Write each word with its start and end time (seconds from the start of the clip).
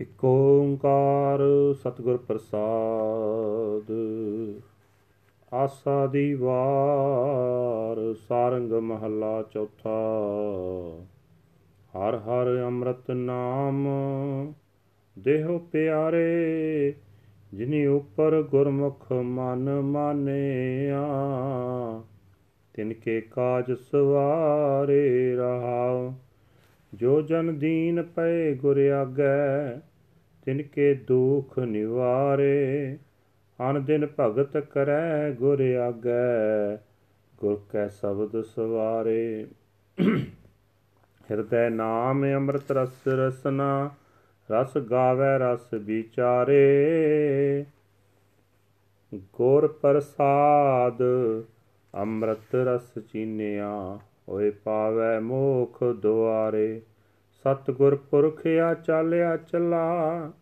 ਇਕ 0.00 0.24
ਓੰਕਾਰ 0.24 1.40
ਸਤਿਗੁਰ 1.74 2.16
ਪ੍ਰਸਾਦ। 2.16 3.92
ਆਸਾ 5.54 6.06
ਦੀ 6.06 6.34
ਵਾਰ, 6.34 8.14
ਸਾਰੰਗ 8.28 8.72
ਮਹੱਲਾ 8.72 9.42
ਚੌਥਾ। 9.42 9.90
ਹਰ 11.98 12.16
ਹਰ 12.16 12.62
ਅੰਮ੍ਰਿਤ 12.66 13.10
ਨਾਮ, 13.10 13.88
ਦੇਹੋ 15.18 15.58
ਪਿਆਰੇ, 15.58 16.94
ਜਿਨੀ 17.54 17.86
ਉਪਰ 17.86 18.42
ਗੁਰਮੁਖ 18.42 19.12
ਮਨ 19.12 19.80
ਮਾਨਿਆ। 19.80 21.08
ਤਿਨ 22.72 22.92
ਕੇ 22.92 23.20
ਕਾਜ 23.20 23.72
ਸਵਾਰੇ 23.72 25.34
ਰਹਾਉ, 25.36 26.12
ਜੋ 26.94 27.22
ਜਨ 27.22 27.58
ਦੀਨ 27.58 28.02
ਪਏ 28.02 28.54
ਗੁਰ 28.54 28.78
ਆਗੈ 28.78 29.89
ਤਿਨ 30.50 30.62
ਕੇ 30.62 30.94
ਦੁਖ 30.94 31.58
ਨਿਵਾਰੇ, 31.58 32.98
ਅਨ 33.58 33.84
ਦਿਨ 33.84 34.06
ਭਗਤ 34.20 34.56
ਕਰੈ 34.56 35.30
ਗੁਰ 35.30 35.60
ਆਗੈ, 35.60 36.76
ਗੁਰ 37.36 37.60
ਕੈ 37.72 37.88
ਸ਼ਬਦ 37.88 38.40
ਸਵਾਰੇ। 38.40 39.46
ਹਿਰਦੈ 41.30 41.70
ਨਾਮ 41.70 42.24
ਅੰਮ੍ਰਿਤ 42.34 42.72
ਰਸ 42.72 43.08
ਰਸਨਾ, 43.08 43.90
ਰਸ 44.50 44.78
ਗਾਵੇ 44.78 45.38
ਰਸ 45.38 45.74
ਵਿਚਾਰੇ। 45.74 46.64
ਗੁਰ 49.14 49.66
ਪ੍ਰਸਾਦ 49.66 51.02
ਅੰਮ੍ਰਿਤ 51.94 52.54
ਰਸ 52.54 52.98
ਚੀਨਿਆ 52.98 53.98
ਹੋਏ 54.28 54.50
ਪਾਵੈ 54.50 55.20
ਮੋਖ 55.20 55.84
ਦੁਆਰੇ। 55.84 56.80
ਸਤਗੁਰ 57.44 57.96
ਪੁਰਖ 57.96 58.46
ਆ 58.46 58.74
ਚਾਲਿਆ 58.74 59.36
ਚਲਾ 59.36 60.32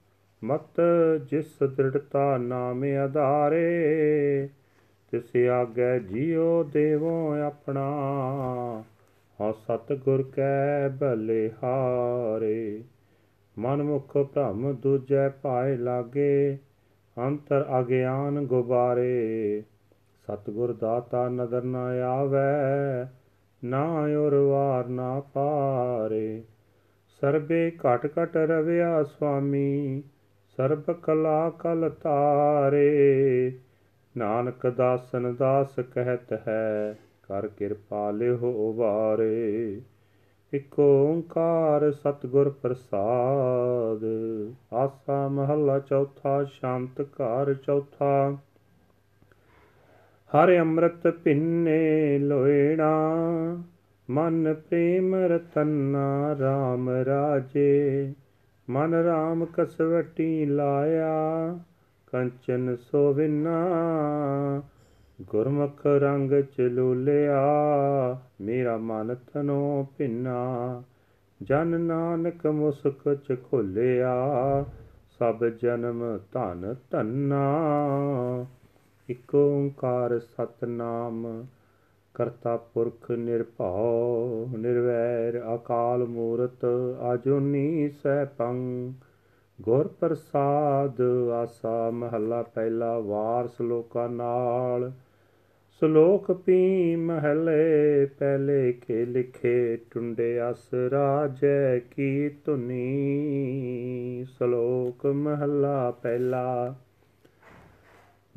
ਮਤ 0.45 0.81
ਜਿਸ 1.31 1.63
ਦ੍ਰਿੜਤਾ 1.63 2.37
ਨਾਮ 2.37 2.85
ਆਧਾਰੇ, 3.05 4.49
ਤਿਸ 5.11 5.37
ਆਗੇ 5.37 6.01
ਜੀਉ 6.01 6.65
ਦੇਵੋ 6.65 7.35
ਆਪਣਾ 7.35 7.91
ਹਉ 9.41 9.53
ਸਤਗੁਰ 9.53 10.23
ਕੈ 10.23 10.89
ਬਲਿਹਾਰੇ। 10.89 12.83
ਮਨ 13.59 13.83
ਮੁਖ 13.83 14.17
ਭ੍ਰਮ 14.17 14.75
ਦੂਜੈ 14.75 15.29
ਪਾਏ 15.29 15.77
ਲਾਗੇ, 15.77 16.59
ਅੰਤਰ 17.19 17.67
ਅਗਿਆਨ 17.81 18.47
ਗੁਬਾਰੇ। 18.47 19.63
ਸਤਗੁਰ 20.27 20.73
ਦਾਤਾ 20.73 21.29
ਨਦਰ 21.29 21.63
ਨ 21.63 21.77
ਆਵੈ, 22.07 23.13
ਨਾ 23.65 23.85
ਔਰ 24.19 24.35
ਵਾਰ 24.35 24.89
ਨਾ 24.89 25.21
ਪਾਰੇ। 25.21 26.43
ਸਰਬੇ 27.21 27.73
ਘਟ 27.81 28.07
ਘਟ 28.07 28.37
ਰਵਿਆ 28.37 29.05
ਸੁਆਮੀ 29.05 30.03
ਸਰਬ 30.59 30.93
ਕਲਾ 30.93 31.51
ਕਲ 31.51 31.91
ਤਾਰੇ 32.03 33.53
ਨਾਨਕ 34.17 34.67
ਦਾਸਨ 34.67 35.35
ਦਾਸ 35.35 35.79
ਕਹਿਤ 35.95 36.33
ਹੈ, 36.49 36.99
ਕਰ 37.23 37.49
ਕਿਰਪਾ 37.49 38.11
ਲਿਓ 38.11 38.73
ਵਾਰੇ। 38.77 39.81
ਇਕ 40.55 40.79
ਓੰਕਾਰ 40.79 41.93
ਸਤਿਗੁਰ 41.93 42.51
ਪ੍ਰਸਾਦ, 42.63 44.05
ਆਸਾ 44.75 45.29
ਮਹੱਲਾ 45.29 45.79
ਚੌਥਾ, 45.79 46.45
ਸ਼ਾਂਤ 46.45 47.03
ਘਰ 47.03 47.55
ਚੌਥਾ। 47.55 48.37
ਹਰ 50.31 50.59
ਅੰਮ੍ਰਿਤ 50.59 51.09
ਪਿੰਨੇ 51.09 52.19
ਲੋਇਣਾ, 52.19 53.17
ਮਨ 54.11 54.55
ਪ੍ਰੇਮ 54.55 55.15
ਰਤਨਾ 55.15 56.33
RAM 56.33 56.89
ਰਾਜੇ। 57.05 58.13
ਮਨ 58.71 58.95
RAM 58.95 59.47
ਕਸਵਟੀ 59.57 60.47
ਲਾਇਆ, 60.47 61.59
ਕੰਚਨ 62.13 62.77
ਸੋਵਿਨਾ 62.77 63.67
ਗੁਰਮੁਖ 65.23 65.87
ਰੰਗ 65.87 66.33
ਚਲੂਲਿਆ 66.57 67.43
ਮੇਰਾ 68.41 68.77
ਮਨ 68.77 69.15
ਤਨੋ 69.15 69.87
ਭਿੰਨਾ। 69.99 70.83
ਜਨ 71.43 71.81
ਨਾਨਕ 71.81 72.47
ਮੁਸਕ 72.47 73.15
ਚ 73.15 73.37
ਖੋਲਿਆ, 73.51 74.15
ਸਭ 75.19 75.45
ਜਨਮ 75.45 76.19
ਧਨ 76.33 76.75
ਧੰਨਾ। 76.91 77.45
ਇਕ 79.09 79.35
ਓੰਕਾਰ 79.35 80.19
ਸਤਨਾਮ 80.19 81.47
ਕਰਤਾ 82.19 82.57
ਪੁਰਖ 82.57 83.11
ਨਿਰਭਉ, 83.11 84.47
ਨਿਰਵੈਰ 84.59 85.55
ਅਕਾਲ 85.55 86.05
ਮੂਰਤ 86.05 86.65
ਆਜੂਨੀ 87.01 87.89
ਸੈਭੰ। 87.89 88.93
ਗੁਰ 89.61 89.89
ਪ੍ਰਸਾਦ 89.89 91.01
ਆਸਾ 91.35 91.91
ਮਹੱਲਾ 91.91 92.43
ਪਹਿਲਾ 92.43 92.99
ਵਾਰ 92.99 93.49
ਸ਼ਲੋਕਾਂ 93.49 94.09
ਨਾਲ। 94.09 94.93
ਸ਼ਲੋਕ 95.81 96.33
ਪੀ 96.33 96.97
ਮਹਲੇ 96.97 98.07
ਪਹਿਲੇ 98.07 98.73
ਕੇ 98.73 99.05
ਲਿਖੇ, 99.07 99.77
ਟੁੰਡੇ 99.77 100.51
ਅਸ 100.51 100.75
ਰਾਜੈ 100.75 101.79
ਕੀ 101.79 102.29
ਧੁਨੀ। 102.29 103.17
ਸ਼ਲੋਕ 104.39 105.07
ਮਹੱਲਾ 105.07 105.91
ਪਹਿਲਾ 105.91 106.75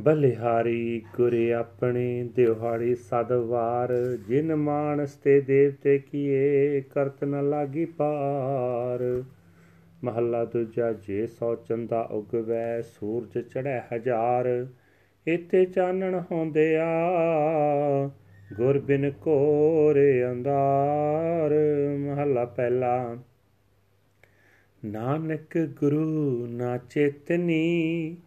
ਬਲਿਹਾਰੀ 0.02 1.02
ਗੁਰ 1.16 1.34
ਆਪਣੇ 1.52 2.30
ਦਿਹਾੜੀ 2.36 2.96
ਸਦਵਾਰ, 2.96 4.18
ਜਿਨ 4.28 4.56
ਮਾਨਸ 4.56 5.14
ਤੇ 5.14 5.42
ਦੇਵਤੇ 5.42 6.00
ਕੀਏ 6.00 6.82
ਕਰਤ 6.82 7.24
ਨ 7.24 7.50
ਲਾਗੀ 7.50 7.86
ਪਾਰ। 7.86 9.24
ਮਹੱਲਾ 10.04 10.46
ਦੂਜਾ, 10.46 10.92
ਜੇ 10.92 11.28
ਸੋ 11.28 11.56
ਚੰਦਾ 11.56 12.02
ਉਗਵੈ, 12.02 12.82
ਸੂਰਜ 12.82 13.44
ਚੜ੍ਹੈ 13.44 13.88
ਹਜ਼ਾਰ 13.94 14.68
ਇਤੇ 15.28 15.66
ਚਾਨਣ 15.66 16.22
ਹੁੰਦਿਆ, 16.32 16.86
ਗੁਰ 18.54 18.80
ਬਿਨ 18.80 19.12
ਕੋਰੇ 19.12 20.32
ਅੰਧਾਰ। 20.32 21.52
ਮਹੱਲਾ 21.98 22.46
ਪਹਿਲਾ, 22.46 23.18
ਨਾਨਕ 24.86 25.58
ਗੁਰੂ 25.58 26.48
ਨਾ 26.48 26.78
ਚੇਤਨੀ 26.78 28.18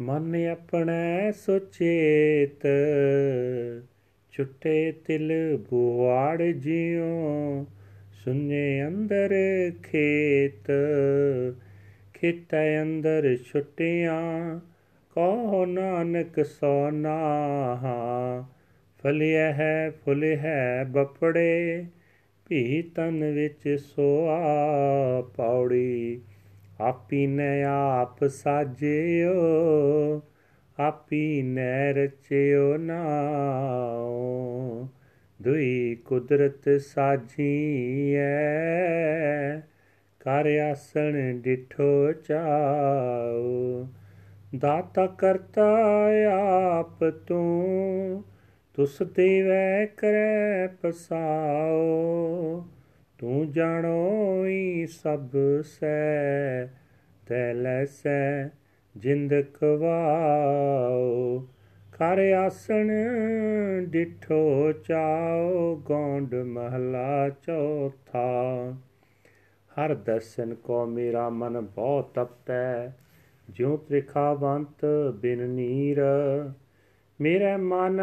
ਮਨ 0.00 0.46
ਆਪਣੈ 0.46 1.32
ਸੁਚੇਤ, 1.32 2.66
ਛੁੱਟੇ 4.32 4.92
ਤਿਲ 4.92 5.32
ਬੁਆੜ 5.70 6.42
ਜਿਉ, 6.42 7.64
ਸੁਨੇ 8.24 8.86
ਅੰਦਰ 8.86 9.34
ਖੇਤ, 9.82 10.70
ਖੇਤੈ 12.14 12.82
ਅੰਦਰ 12.82 13.36
ਛੁੱਟਿਆਂ 13.36 14.60
ਕੋ 15.10 15.64
ਨਾਨਕ 15.66 16.46
ਸੋਨਾ 16.46 17.16
ਫਲਿਆ 19.02 19.52
ਹੈ, 19.52 19.92
ਫੁੱਲ 20.04 20.24
ਹੈ 20.24 20.84
ਬਪੜੇ, 20.84 21.84
ਭੀ 22.48 22.82
ਤਨ 22.82 23.32
ਵਿੱਚ 23.32 23.80
ਸੋਆ 23.80 24.40
ਪੌੜੀ। 25.36 26.20
ਆਪੀ 26.80 27.26
ਨੇ 27.26 27.64
ਆਪ 27.64 28.24
ਸਾਜਿਓ, 28.24 29.34
ਆਪੀ 30.78 31.42
ਨੇ 31.42 31.92
ਰਚਿਓ 31.92 32.76
ਨਾਉ। 32.76 34.86
ਦੁਈ 35.42 35.94
ਕੁਦਰਤ 35.94 36.80
ਸਾਜੀਐ, 36.80 39.60
ਕਰ 40.20 40.46
ਆਸਣ 40.70 41.38
ਡਿਠੋ 41.38 42.12
ਚਾਉ। 42.12 43.86
ਦਾਤਾ 44.58 45.06
ਕਰਤਾ 45.06 45.76
ਆਪ 46.78 47.04
ਤੂੰ, 47.04 48.24
ਤੁਸ 48.74 49.02
ਦੇਵੈ 49.02 49.86
ਕਰੈ 49.86 50.66
ਪਸਾਓ 50.66 52.64
ਤੂੰ 53.18 53.52
ਜਾਣੋਈ 53.52 54.86
ਸਭ 54.86 55.28
ਸੈ 55.62 56.66
ਤੈ 57.26 57.54
ਲੈਸੈ 57.54 58.48
ਜਿੰਦ 58.96 59.34
ਕਵਾਓ। 59.34 61.46
ਕਰ 61.98 62.32
ਆਸਣ 62.32 62.90
ਡਿਠੋ 63.84 64.72
ਚਾਓ, 64.72 65.76
ਗੌਂਡ 65.76 66.34
ਮਹਲਾ 66.34 67.28
ਚੌਥਾ। 67.28 68.74
ਹਰ 69.74 69.94
ਦਰਸ਼ਨ 69.94 70.54
ਕੋ 70.54 70.86
ਮੇਰਾ 70.86 71.28
ਮਨ 71.28 71.60
ਬਹੁਤ 71.60 72.14
ਤਪਤੈ, 72.14 72.88
ਜਿਉ 73.50 73.76
ਤ੍ਰਿਖਾਵੰਤ 73.76 74.86
ਬਿਨ 75.14 75.48
ਨੀਰ। 75.48 76.02
ਮੇਰੇ 77.20 77.56
ਮਨ 77.56 78.00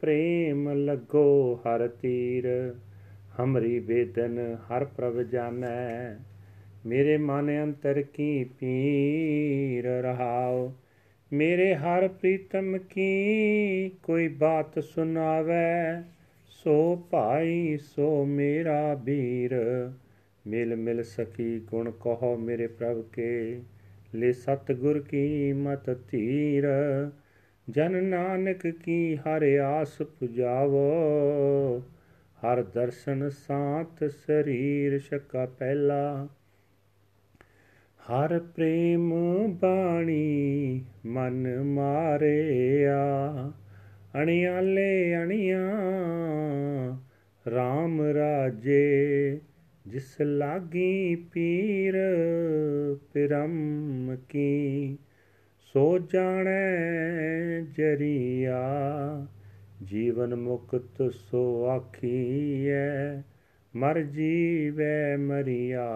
ਪ੍ਰੇਮ 0.00 0.70
ਲੱਗੋ 0.70 1.54
ਹਰ 1.54 1.88
ਤੀਰ। 1.88 2.74
ਹਮਰੀ 3.42 3.78
ਵੇਦਨ 3.78 4.56
ਹਰ 4.66 4.84
ਪ੍ਰਭ 4.84 5.22
ਜਾਣੈ, 5.22 6.16
ਮੇਰੇ 6.86 7.16
ਮਨ 7.16 7.62
ਅੰਤਰ 7.62 8.02
ਕੀ 8.02 8.44
ਪੀਰ 8.44 9.84
ਰਹਾਓ 10.02 10.72
ਮੇਰੇ 11.32 11.74
ਹਰ 11.74 12.08
ਪ੍ਰੀਤਮ 12.08 12.78
ਕੀ 12.78 13.90
ਕੋਈ 14.02 14.28
ਬਾਤ 14.28 14.78
ਸੁਨਾਵੇ 14.78 16.02
ਸੋ 16.48 16.96
ਭਾਈ, 17.10 17.76
ਸੋ 17.76 18.24
ਮੇਰਾ 18.24 18.94
ਵੀਰ, 18.94 19.54
ਮਿਲ 20.46 20.76
ਮਿਲ 20.76 21.02
ਸਕੀ 21.02 21.60
ਗੁਣ 21.60 21.90
ਕਹੋ 21.90 22.36
ਮੇਰੇ 22.36 22.66
ਪ੍ਰਭ 22.66 23.02
ਕੇ। 23.12 23.60
ਲੈ 24.14 24.32
ਸਤਗੁਰ 24.32 24.98
ਕੀ 24.98 25.52
ਮਤ 25.52 25.90
ਧੀਰ, 26.10 26.66
ਜਨ 27.70 28.04
ਨਾਨਕ 28.04 28.66
ਕੀ 28.66 29.16
ਹਰ 29.16 29.58
ਆਸ 29.58 30.02
ਪੁਜਾਵੋ? 30.02 31.82
ਹਰ 32.38 32.62
ਦਰਸ਼ਨ 32.62 33.30
ਸਾਥ 33.30 34.04
ਸਰੀਰ 34.04 34.98
ਸ਼ਕਾ 34.98 35.46
ਪਹਿਲਾ। 35.46 36.28
ਹਰ 37.98 38.38
ਪ੍ਰੇਮ 38.38 39.14
ਬਾਣੀ 39.62 40.84
ਮਨ 41.06 41.62
ਮਾਰਿਆ। 41.62 43.16
ਅਣਿਆਲੇ 44.22 45.16
ਅਣਿਆ 45.22 45.68
RAM 47.48 48.02
ਰਾਜੇ, 48.14 49.40
ਜਿਸ 49.86 50.20
ਲਾਗੀ 50.20 51.16
ਪੀਰ 51.16 51.94
ਪਰਮ 53.14 54.16
ਕੀ, 54.28 54.98
ਸੋ 55.72 55.98
ਜਾਣੈ 55.98 56.76
ਜਰੀਆ। 57.60 58.62
ਜੀਵਨ 59.84 60.34
ਮੁਕਤ 60.34 61.12
ਸੋ 61.12 61.64
ਆਖੀਐ, 61.66 63.20
ਮਰ 63.76 64.02
ਜੀਵੈ 64.02 65.16
ਮਰੀਆ। 65.16 65.88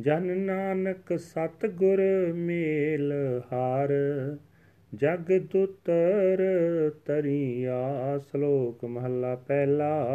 ਜਨ 0.00 0.38
ਨਾਨਕ 0.38 1.18
ਸਤ 1.18 1.66
ਗੁਰ 1.66 2.02
ਮੇਲ 2.32 3.12
ਹਾਰ, 3.52 3.92
ਜਗ 4.94 5.46
ਤੁਤਰ 5.52 6.38
ਤਰੀਆ। 7.06 8.18
ਸ਼ਲੋਕ 8.18 8.84
ਮਹੱਲਾ 8.84 9.34
ਪਹਿਲਾ। 9.34 10.08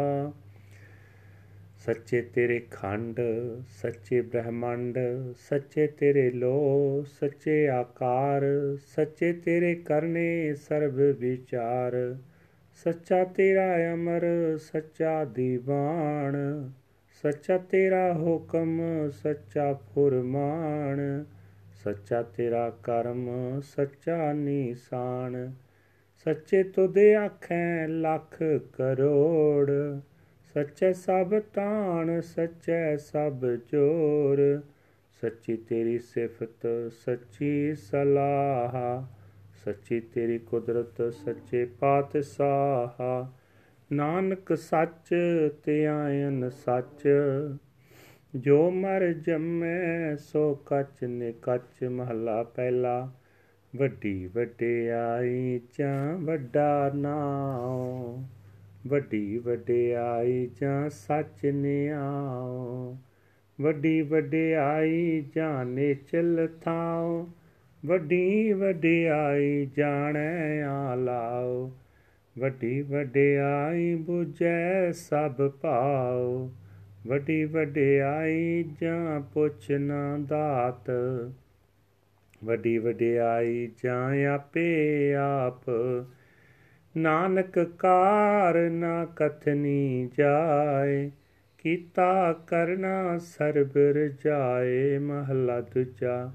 ਸੱਚੇ 1.86 2.22
ਤੇਰੇ 2.22 2.66
ਖੰਡ, 2.70 3.20
ਸੱਚੇ 3.82 4.20
ਬ੍ਰਹਮੰਡ, 4.20 4.98
ਸੱਚੇ 5.36 5.86
ਤੇਰੇ 5.86 6.30
ਲੋ 6.30 7.02
ਸੱਚੇ 7.20 7.68
ਆਕਾਰ, 7.68 8.42
ਸੱਚੇ 8.96 9.32
ਤੇਰੇ 9.32 9.74
ਕਰਨੇ 9.74 10.54
ਸਰਬ 10.54 10.94
ਵਿਚਾਰ। 10.94 12.16
ਸੱਚਾ 12.84 13.24
ਤੇਰਾ 13.24 13.94
ਅਮਰ, 13.94 14.22
ਸੱਚਾ 14.58 15.24
ਦੀਵਾਨ, 15.24 16.36
ਸੱਚਾ 17.22 17.58
ਤੇਰਾ 17.58 18.14
ਹੁਕਮ, 18.14 18.80
ਸੱਚਾ 19.10 19.72
ਫੁਰਮਾਨ। 19.72 21.24
ਸੱਚਾ 21.84 22.22
ਤੇਰਾ 22.22 22.70
ਕਰਮ, 22.70 23.28
ਸੱਚਾ 23.60 24.32
ਨਿਸ਼ਾਨ। 24.32 25.52
ਸੱਚੇ 26.24 26.62
ਤੁਦੇ 26.62 27.14
ਆਖੈ 27.14 27.88
ਲੱਖ 27.88 28.42
ਕਰੋੜ। 28.72 29.72
ਸੱਚੇ 30.54 30.92
ਸਭ 30.92 31.38
ਤਾਣ 31.38 32.20
ਸੱਚੇ 32.20 32.96
ਸਭ 32.96 33.34
ਚੋਰ। 33.70 34.62
ਸੱਚੀ 35.20 35.56
ਤੇਰੀ 35.56 35.98
ਸਿਫਤ, 35.98 36.92
ਸੱਚੀ 37.04 37.74
ਸਲਾਹ। 37.74 39.02
ਸੱਚੀ 39.64 40.00
ਤੇਰੀ 40.00 40.38
ਕੁਦਰਤ, 40.38 41.14
ਸੱਚੇ 41.14 41.64
ਪਾਤਸ਼ਾਹ। 41.64 43.26
ਨਾਨਕ 43.92 44.56
ਸੱਚ 44.56 45.14
ਤੇ 45.64 45.86
ਆਇਨ 45.86 46.50
ਸੱਚ। 46.50 47.08
ਜੋ 48.36 48.70
ਮਰ 48.70 49.12
ਜੰਮੈ, 49.12 50.16
ਸੋ 50.16 50.54
ਕਚ 50.54 51.04
ਨੇ 51.04 51.34
ਕਚ। 51.42 51.84
ਮਹਲਾ 51.84 52.42
ਪਹਿਲਾ, 52.42 53.12
ਵੱਡੀ 53.76 54.26
ਵਡਿਆਈ 54.26 55.60
ਚਾ 55.72 56.16
ਵੱਡਾ 56.16 56.92
ਨਾਉ। 56.94 58.22
ਵੱਡੀ 58.86 59.38
ਵਡਿਆਈ 59.38 60.50
ਜਾਂ 60.60 60.90
ਸੱਚ 60.90 61.46
ਨਿਆਓ 61.46 62.96
ਵੱਡੀ 63.60 64.02
ਵਡਿਆਈ 64.02 65.24
ਜਾਣੇ 65.36 65.94
ਚਲ 65.94 66.48
ਥਾਓ 66.64 67.28
ਵੱਡੀ 67.84 68.52
ਵਡਿਆਈ 68.52 69.66
ਜਾਣੈ 69.76 70.62
ਆਲਾਓ 70.62 71.72
ਵੱਡੀ 72.38 72.82
ਵਡਿਆਈ 72.82 74.04
부ਜੈ 74.10 74.92
ਸਭ 74.92 75.50
ਭਾਉ। 75.50 76.50
ਵੱਡੀ 77.06 77.44
ਵਡਿਆਈ 77.44 78.64
ਜਾਂ 78.82 79.20
ਪੁੱਛ 79.20 79.70
ਨਾ 79.70 80.18
ਦਾਤ। 80.18 80.90
ਵੱਡੀ 82.44 82.78
ਵਡਿਆਈ 82.78 83.70
ਜਾਂ 83.84 84.26
ਆਪੇ 84.26 85.14
ਆਪ। 85.14 85.70
ਨਾਨਕ 86.96 87.58
ਕਾਰ 87.58 88.70
ਨਾ 88.70 89.04
ਕਥਨੀ 89.04 90.10
ਜਾਏ, 90.18 91.10
ਕੀਤਾ 91.58 92.32
ਕਰਨਾ 92.32 93.18
ਸਰਬਰ 93.18 94.10
ਜਾਏ, 94.24 94.98
ਮਹਲਾ 94.98 95.60
ਦੂਜਾ, 95.60 96.32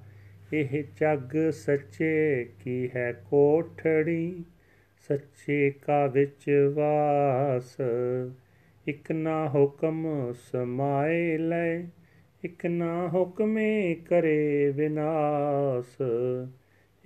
ਇਹ 0.53 0.83
ਜਗ 1.01 1.51
ਸੱਚੇ 1.51 2.47
ਕੀ 2.59 2.89
ਹੈ 2.95 3.11
ਕੋਠੜੀ, 3.29 4.43
ਸੱਚੇ 5.09 5.69
ਕਾ 5.69 6.05
ਵਿੱਚ 6.05 6.71
ਵਾਸ, 6.73 7.77
ਇਕ 8.87 9.11
ਨਾ 9.11 9.49
ਹੁਕਮ 9.49 10.33
ਸਮਾਏ 10.33 11.37
ਲੈ, 11.37 11.83
ਇਕ 12.43 12.65
ਨਾ 12.65 13.07
ਹੁਕਮੇ 13.07 13.95
ਕਰੇ 13.95 14.71
ਵਿਨਾਸ਼, 14.75 16.01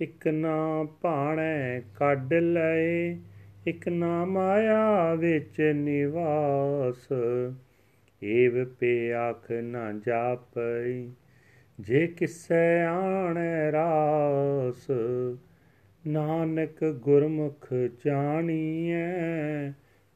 ਇਕ 0.00 0.28
ਨਾ 0.28 0.84
ਭਾਣੈ 1.02 1.80
ਕੱਢ 1.80 2.34
ਲਏ 2.34 3.16
ਇਕ 3.66 3.88
ਨਾ 3.88 4.24
ਮਾਇਆ 4.24 5.14
ਵਿੱਚ 5.14 5.60
ਨਿਵਾਸ। 5.60 7.08
ਏਵ 8.22 8.64
ਪੇ 8.64 9.12
ਆਖ 9.12 9.50
ਨਾ 9.50 9.92
ਜਾਪਈ, 9.92 11.10
ਜੇ 11.80 12.06
ਕਿਸੈ 12.06 12.86
ਆਣੈ 12.86 13.72
ਰਾਸ। 13.72 14.90
ਨਾਨਕ 16.06 16.84
ਗੁਰਮੁਖ 16.84 17.68
ਜਾਣੀਐ, 18.04 19.72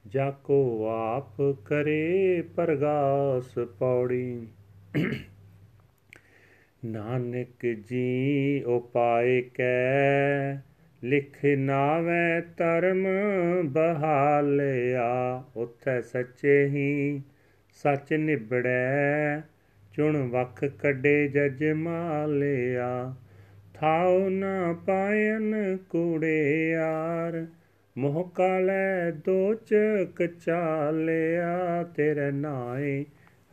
ਜਾ 0.06 0.30
ਕੋ 0.30 0.86
ਆਪ 0.86 1.42
ਕਰੇ 1.64 2.42
ਪਰਗਾਸ 2.56 3.58
ਪੌੜੀ। 3.78 4.46
ਨਾਨਕ 6.84 7.66
ਜੀ 7.66 8.62
ਉਪਾਏ 8.66 9.40
ਕੈ 9.40 10.67
ਲਿਖ 11.04 11.44
ਨਾਵੇਂ 11.44 12.42
ਧਰਮ 12.56 13.06
ਬਹਾਲਿਆ, 13.64 15.42
ਉਥੇ 15.56 16.02
ਸੱਚੇ 16.02 16.66
ਹੀ 16.66 17.22
ਸੱਚ 17.82 18.12
ਨਿਬੜੈ 18.12 19.40
ਚੁਣ 19.96 20.16
ਵਖ 20.16 20.64
ਕੱਢੇ 20.64 21.28
ਜਜ 21.28 21.64
ਮਾਲਿਆ, 21.64 23.14
ਥਾਉ 23.74 24.28
ਨਾ 24.28 24.76
ਪਾਇਨ 24.86 25.78
ਕੂੜਿਆਰ 25.90 27.46
ਮੋਹ 27.98 28.30
ਕਾਲੇ 28.34 29.12
ਦੋਚ 29.24 29.74
ਕਚਾਲਿਆ, 30.16 31.82
ਤੇਰੇ 31.96 32.30
ਨਾਏ 32.30 33.04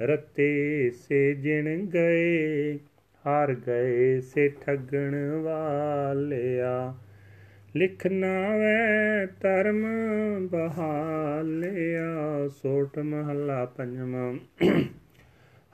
ਰਤੇ 0.02 0.92
ਸੇ 0.92 1.34
ਜਿਣ 1.34 1.86
ਗਏ, 1.86 2.80
ਹਾਰ 3.26 3.54
ਗਏ 3.54 4.20
ਸੇ 4.22 4.50
ਠਗਣ 4.50 5.32
ਵਾਲਿਆ। 5.32 6.96
ਲਿਖਣਾ 7.76 8.58
ਵੈ 8.58 9.26
ਧਰਮ 9.26 9.86
ਬਹਾਲਿਆ 10.48 12.14
ਸੋਟ 12.48 13.00
ਮਹੱਲਾ 13.00 13.66
ਪੰਜਵਾਂ। 13.66 14.34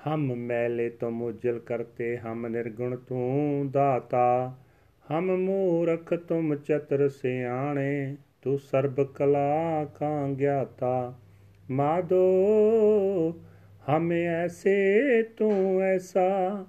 ਹਮ 0.07 0.35
ਮੈਲੇ 0.35 0.89
ਤੋਂ 0.89 1.11
ਮੁਜਲ 1.11 1.59
ਕਰਤੇ, 1.59 2.17
ਹਮ 2.17 2.47
ਨਿਰਗੁਣ 2.47 2.95
ਤੂੰ 2.95 3.71
ਦਾਤਾ। 3.71 4.55
ਹਮ 5.11 5.37
ਮੂਰਖ 5.37 6.13
ਤੁਮ 6.13 6.55
ਚਤਰ 6.55 7.09
ਸਿਆਣੇ, 7.09 8.17
ਤੂੰ 8.41 8.59
ਸਰਬ 8.59 9.03
ਕਲਾ 9.03 9.85
ਕਾ 9.85 10.27
ਗਿਆਤਾ। 10.27 11.19
ਮਾਦੋ, 11.71 12.23
ਹਮ 13.89 14.11
ਐਸੇ 14.11 15.23
ਤੂੰ 15.23 15.81
ਐਸਾ, 15.81 16.65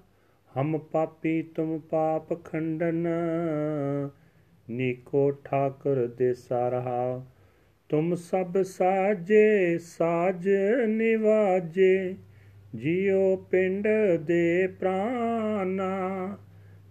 ਹਮ 0.61 0.79
ਪਾਪੀ 0.79 1.43
ਤੁਮ 1.43 1.79
ਪਾਪ 1.79 2.45
ਖੰਡਨ। 2.45 3.07
ਨੀਕੋ 4.71 5.31
ਠਾਕੁਰ 5.31 6.07
ਦੇ 6.07 6.35
ਸਾਰਹਾ। 6.35 7.26
ਤੁਮ 7.88 8.14
ਸਭ 8.14 8.62
ਸਾਜੇ, 8.62 9.78
ਸਾਜ 9.78 10.49
ਨਿਵਾਜੇ, 10.87 12.14
ਜਿਉ 12.75 13.37
ਪਿੰਡ 13.37 13.88
ਦੇ 14.21 14.66
ਪ੍ਰਾਨਾ। 14.66 15.99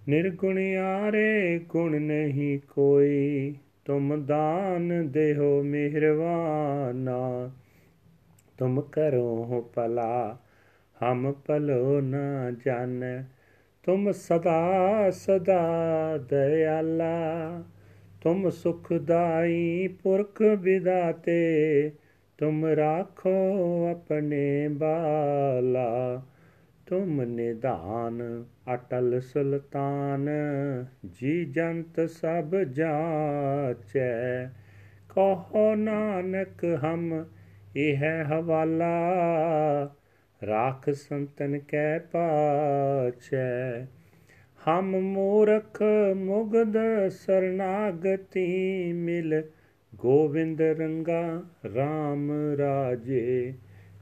ਨਿਰਗੁਣਿਆਰੇ 0.09 1.59
ਗੁਣ 1.69 2.01
ਨਹੀਂ 2.01 2.59
ਕੋਈ, 2.59 3.55
ਤੁਮ 3.85 4.25
ਦਾਨ 4.25 5.09
ਦੇਹੋ 5.11 5.63
ਮਿਹਰਵਾਨਾ। 5.63 7.51
ਤੁਮ 8.57 8.81
ਕਰੋ 8.81 9.71
ਭਲਾ, 9.75 10.37
ਹਮ 11.03 11.33
ਭਲੋ 11.47 12.01
ਨਾ 12.01 12.51
ਜਾਣੈ। 12.65 13.23
ਤੁਮ 13.83 14.11
ਸਦਾ 14.11 15.09
ਸਦਾ 15.11 15.59
ਦਇਆਲਾ, 16.29 17.63
ਤੁਮ 18.21 18.49
ਸੁਖਦਾਈ 18.49 19.87
ਪੁਰਖ 20.03 20.41
ਵਿਦਾਤੇ, 20.41 21.91
ਤੁਮ 22.37 22.65
ਰਾਖੋ 22.65 23.87
ਆਪਣੇ 23.87 24.67
ਬਾਲਾ, 24.67 26.21
ਤੁਮ 26.85 27.23
ਨਿਧਾਨ 27.23 28.45
ਅਟਲ 28.73 29.21
ਸੁਲਤਾਨ, 29.21 30.29
ਜੀ 31.11 31.45
ਜੰਤ 31.45 32.09
ਸਭ 32.09 32.55
ਜਾਚੈ। 32.55 34.45
ਕਹੋ 35.09 35.75
ਨਾਨਕ 35.75 36.65
ਹਮ, 36.83 37.25
ਇਹ 37.75 37.95
ਹੈ 37.95 38.23
ਹਵਾਲਾ 38.23 39.15
ਰਾਖ 40.47 40.89
ਸੰਤਨ 40.89 41.59
ਕੈ 41.59 41.99
ਪਾਛੈ, 41.99 43.85
ਹਮ 44.67 44.99
ਮੂਰਖ 44.99 45.81
ਮੁਗਦ 46.15 46.77
ਸਰਨਾਗਤੀ 47.09 48.93
ਮਿਲ, 48.93 49.43
ਗੋਵਿੰਦ 49.95 50.61
ਰੰਗਾ 50.61 51.43
RAM 51.65 52.57
ਰਾਜੇ, 52.57 53.53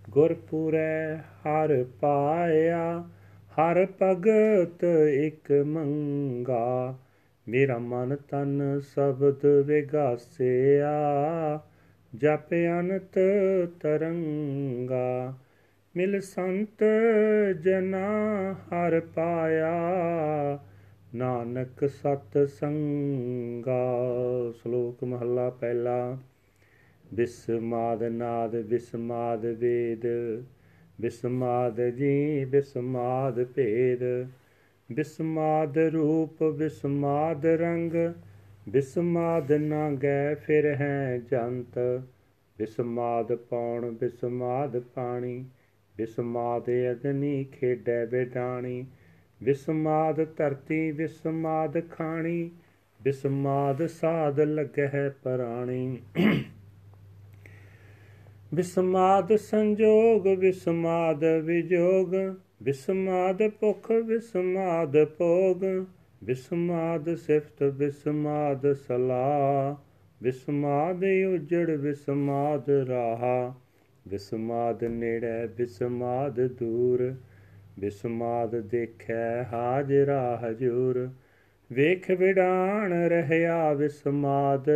ਗੁਰਪੁਰੈ 0.10 1.16
ਹਰ 1.16 1.86
ਪਾਇਆ, 2.02 3.04
ਹਰ 3.52 3.88
ਭਗਤ 4.02 4.84
ਇਕ 5.14 5.52
ਮੰਗਾ, 5.52 6.98
ਮੇਰਾ 7.48 7.78
ਮਨ 7.78 8.16
ਤਨ 8.16 8.80
ਸ਼ਬਦ 8.80 9.46
ਵਿਗਾਸਿਆ, 9.46 10.94
ਜਪ 12.16 12.54
ਅਨਤ 12.80 13.20
ਤਰੰਗਾ 13.82 15.38
ਮਿਲ 15.96 16.22
ਸੰਤ 16.22 16.84
ਜਨਾ 17.62 18.08
ਹਰ 18.54 19.00
ਪਾਇਆ, 19.00 19.72
ਨਾਨਕ 21.16 21.90
ਸਤ 21.90 22.50
ਸੰਗਾ। 22.50 23.98
ਸ਼ਲੋਕ 24.52 25.04
ਮਹੱਲਾ 25.04 25.50
ਪਹਿਲਾ, 25.50 26.18
ਬਿਸਮਾਦ 27.14 28.04
ਨਾਦ, 28.04 28.62
ਬਿਸਮਾਦ 28.62 29.46
ਵੇਦ। 29.46 30.02
ਬਿਸਮਾਦ 31.02 31.82
ਜੀ, 31.82 32.46
ਬਿਸਮਾਦ 32.46 33.44
ਭੇਦ। 33.44 34.28
ਬਿਸਮਾਦ 34.92 35.78
ਰੂਪ, 35.78 36.44
ਬਿਸਮਾਦ 36.44 37.46
ਰੰਗ। 37.46 37.92
ਬਿਸਮਾਦ 38.70 39.52
ਨਾ 39.52 39.92
ਗੈ 39.92 40.36
ਫਿਰ 40.36 40.66
ਹੈ 40.66 41.22
ਜੰਤ। 41.32 42.02
ਬਿਸਮਾਦ 42.58 43.36
ਪੌਣ, 43.36 43.92
ਬਿਸਮਾਦ 43.92 44.80
ਪਾਣੀ। 44.80 45.46
ਬਿਸਮਾਦ 46.00 46.70
ਅਗਨੀ 46.92 47.44
ਖੇਡੈ 47.52 48.06
ਬੇਟਾਣੀ 48.06 48.86
ਬਿਸਮਾਦ 49.42 50.26
ਧਰਤੀ 50.38 50.92
ਬਿਸਮਾਦ 50.92 51.80
ਖਾਣੀ 51.90 52.50
ਬਿਸਮਾਦ 53.00 53.86
ਸਾਧ 53.88 54.40
ਲੱਗਹਿ 54.40 55.10
ਪਰਾਣੀ। 55.24 55.98
ਬਿਸਮਾਦ 58.54 59.36
ਸੰਜੋਗ 59.36 60.28
ਬਿਸਮਾਦ 60.40 61.24
ਵਿਜੋਗ 61.44 62.16
ਬਿਸਮਾਦ 62.64 63.48
ਭੁਖ 63.50 63.92
ਬਿਸਮਾਦ 64.06 64.98
ਭੋਗ 65.18 65.66
ਬਿਸਮਾਦ 66.24 67.14
ਸਿਫਤ 67.16 67.64
ਬਿਸਮਾਦ 67.74 68.72
ਸਲਾ 68.74 69.76
ਬਿਸਮਾਦ 70.24 71.04
ਉਜੜ 71.28 71.76
ਬਿਸਮਾਦ 71.78 72.70
ਰਾਹਾ। 72.88 73.54
ਬਿਸਮਾਦ 74.10 74.84
ਨੇੜੇ 74.84 75.48
ਬਿਸਮਾਦ 75.58 76.48
ਦੂਰ। 76.48 77.16
ਬਿਸਮਾਦ 77.80 78.60
ਦੇਖੈ 78.60 79.44
ਹਾਜ਼ਰਾ 79.44 80.42
ਹਜੂਰ। 80.46 81.10
ਵੇਖ 81.72 82.12
ਵਿਡਾਣ 82.12 82.94
ਰਹਿਆ 82.94 83.74
ਬਿਸਮਾਦ 83.74 84.70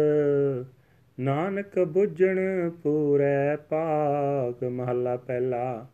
ਨਾਨਕ 1.20 1.80
ਬੁੱਝਣ 1.80 2.70
ਪੂਰੈ 2.70 3.56
ਪਾਕ 3.56 4.64
ਮਹੱਲਾ 4.64 5.18
ਪਹਿਲਾ, 5.18 5.88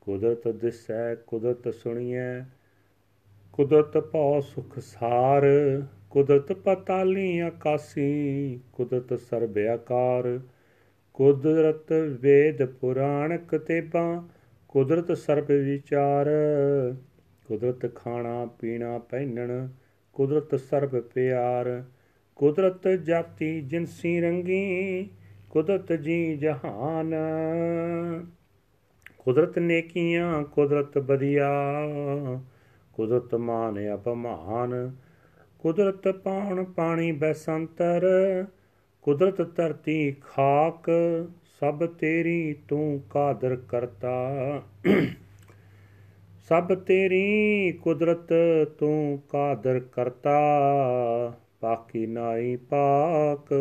ਕੁਦਰਤ 0.00 0.48
ਦਿਸੈ, 0.48 1.14
ਕੁਦਰਤ 1.14 1.74
ਸੁਣੀਐ। 1.74 2.40
ਕੁਦਰਤ 3.52 3.98
ਭਉ 3.98 4.40
ਸੁਖ 4.40 4.78
ਸਾਰ। 4.78 5.46
ਕੁਦਰਤ 6.10 6.52
ਪਤਾਲੀ 6.52 7.38
ਆਕਾਸੀ। 7.38 8.60
ਕੁਦਰਤ 8.72 9.20
ਸਰਬ 9.20 9.58
ਆਕਾਰ। 9.58 10.40
ਕੁਦਰਤ 11.18 11.92
ਵੇਦ 11.92 12.64
ਪੁਰਾਣ 12.64 13.36
ਕਤੇਬਾਂ, 13.36 14.28
ਕੁਦਰਤ 14.68 15.12
ਸਰਬ 15.12 15.44
ਵਿਚਾਰ। 15.44 16.26
ਕੁਦਰਤ 17.48 17.94
ਖਾਣਾ 17.94 18.46
ਪੀਣਾ 18.46 18.98
ਪਹਿਨਣ, 18.98 19.68
ਕੁਦਰਤ 20.12 20.54
ਸਰਬ 20.54 21.00
ਪਿਆਰ। 21.00 21.84
ਕੁਦਰਤ 22.36 22.88
ਜਾਤੀ 22.88 23.60
ਜਿਨਸੀ 23.60 24.20
ਰੰਗੀ, 24.20 25.08
ਕੁਦਰਤ 25.50 25.92
ਜੀ 25.92 26.36
ਜਹਾਨ। 26.36 27.14
ਕੁਦਰਤ 29.18 29.58
ਨੇਕੀਆਂ, 29.58 30.42
ਕੁਦਰਤ 30.42 30.98
ਬਦੀਆ 30.98 31.50
ਕੁਦਰਤ 32.92 33.34
ਮਾਨ 33.34 33.94
ਅਪਮਾਨ, 33.94 34.92
ਕੁਦਰਤ 35.58 36.08
ਪਾਉਣ 36.08 36.64
ਪਾਣੀ 36.64 37.12
ਬੈਸੰਤਰ। 37.12 38.06
ਕੁਦਰਤ 39.02 39.56
ਧਰਤੀ 39.56 40.16
ਖਾਕ, 40.20 40.90
ਸਭ 41.60 41.86
ਤੇਰੀ 41.86 42.56
ਤੂੰ 42.68 43.02
ਕਾਦਰ 43.10 43.56
ਕਰਤਾ। 43.56 44.28
ਸਭ 46.48 46.74
ਤੇਰੀ 46.74 47.72
ਕੁਦਰਤ 47.72 48.32
ਤੂੰ 48.78 49.22
ਕਾਦਰ 49.30 49.80
ਕਰਤਾ। 49.80 50.40
ਪਾਕੀ 51.60 52.06
ਨਾਈ 52.06 52.56
ਪਾਕ, 52.56 53.54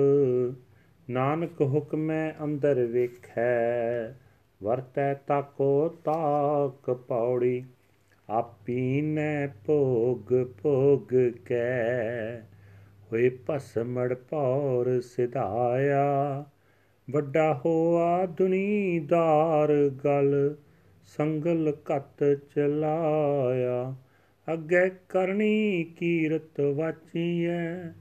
ਨਾਨਕ 1.09 1.61
ਹੁਕਮੈ 1.61 2.33
ਅੰਦਰ 2.43 2.85
ਵੇਖੈ। 2.85 4.09
ਵਰਤੈ 4.63 5.13
ਤਾਕੋ 5.13 5.89
ਤਾਕ 5.89 6.91
ਪੌੜੀ, 6.93 7.63
ਆਪੀ 8.29 9.01
ਨੈ 9.01 9.47
ਭੋਗ 9.47 10.33
ਭੋਗ 10.61 11.15
ਕੈ। 11.45 12.37
ਹੋਏ 13.11 13.37
ਭਸਮੜ 13.49 14.13
ਪੌਰ 14.13 15.01
ਸਿਧਾਇਆ। 15.01 16.45
ਵੱਡਾ 17.09 17.61
ਹੋਆ 17.65 18.25
ਦੁਨੀਦਾਰ 18.25 19.89
ਗਲ, 20.05 20.55
ਸੰਗਲ 21.03 21.73
ਘਤ 21.83 22.23
ਚਲਾਇਆ। 22.55 23.95
ਅੱਗੇ 24.53 24.91
ਕਰਨੀ 25.09 25.83
ਕੀਰਤ 25.83 26.59
ਵਾਚੀਐ, 26.59 27.91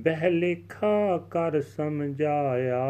ਬਹਿ 0.00 0.30
ਲੇਖਾ 0.30 1.18
ਕਰ 1.30 1.60
ਸਮਝਾਇਆ। 1.60 2.86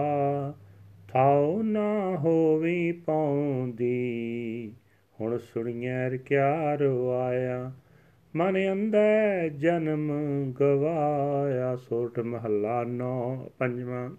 ਥਾਉ 1.13 1.63
ਨਾ 1.63 2.17
ਹੋਵੀ 2.17 2.93
ਪਾਉਂਦੀ 2.93 4.73
ਹੁਣ 5.21 5.39
ਸੁਣੀਐ 5.39 6.17
ਕਿਆ 6.17 6.75
ਰਵਾਇਆ 6.75 7.73
ਮਨ 8.39 8.73
ਅੰਦਰ 8.73 9.49
ਜਨਮ 9.49 10.13
ਗਵਾਇਆ। 10.61 11.77
ਸੋਟ 11.77 12.21
ਮਹੱਲਾ 12.21 12.85
ਨੌ, 12.85 13.47
ਪੰਜਵਾਂ। 13.59 14.11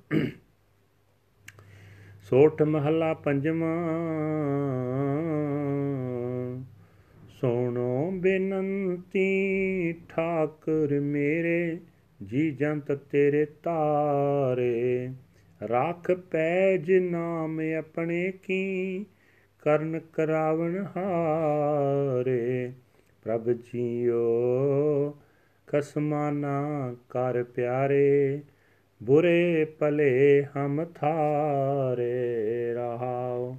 ਸੋਠ 2.22 2.62
ਮਹੱਲਾ 2.62 3.14
ਪੰਜਵਾਂ। 3.14 3.90
ਸੋਣੋ 7.30 8.12
ਬੇਨੰਤੀ, 8.12 9.94
ਠਾਕੁਰ 10.10 11.00
ਮੇਰੇ, 11.00 11.80
ਜੀ 12.26 12.52
ਜੰਤ 12.52 12.92
ਤੇਰੇ 12.92 13.46
ਤਾਰੇ। 13.46 15.10
ਰੱਖ 15.64 16.12
ਪੈਜ 16.12 16.92
ਨਾਮ 16.92 17.62
ਆਪਣੇ 17.80 18.34
ਕੀ, 18.44 19.06
ਕਰਨ 19.60 20.00
ਕਰਾਵਣ 20.14 20.86
ਹਾਰੇ। 20.98 22.72
ਪ੍ਰਭ 23.24 23.52
ਜੀਓ 23.52 24.22
ਕਸਮਾਨਾ 25.68 26.96
ਕਰ 27.10 27.44
ਪਿਆਰੇ, 27.44 28.42
ਬੁਰੇ 29.04 29.66
ਭਲੇ 29.80 30.46
ਹਮ 30.58 30.86
ਥਾਰੇ 30.96 32.74
ਰਹਾਓ। 32.74 33.58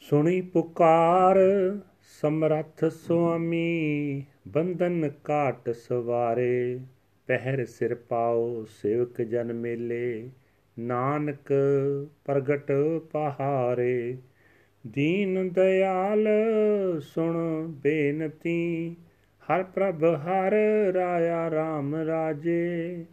ਸੁਣੀ 0.00 0.40
ਪੁਕਾਰ, 0.40 1.36
ਸਮਰੱਥ 2.20 2.84
ਸੁਆਮੀ, 2.84 4.24
ਬੰਧਨ 4.48 5.10
ਕਾਟ 5.24 5.70
ਸਵਾਰੇ, 5.70 6.80
ਪਹਿਰ 7.26 7.64
ਸਿਰ 7.64 7.94
ਪਾਓ 7.94 8.64
ਸੇਵਕ 8.64 9.22
ਜਨ 9.22 9.52
ਮੇਲੇ, 9.52 10.30
ਨਾਨਕ 10.78 11.52
ਪ੍ਰਗਟ 12.24 12.72
ਪਹਾਰੇ। 13.12 14.16
ਦੀਨ 14.86 15.48
ਦਿਆਲ 15.48 16.28
ਸੁਣ 17.00 17.37
ਬੇਨਤੀ, 17.82 18.96
ਹਰ 19.42 19.62
ਪ੍ਰਭ 19.62 20.04
ਹਰ 20.04 20.56
ਰਾਇਆ 20.92 21.48
RAM 21.48 22.06
ਰਾਜੇ, 22.06 23.04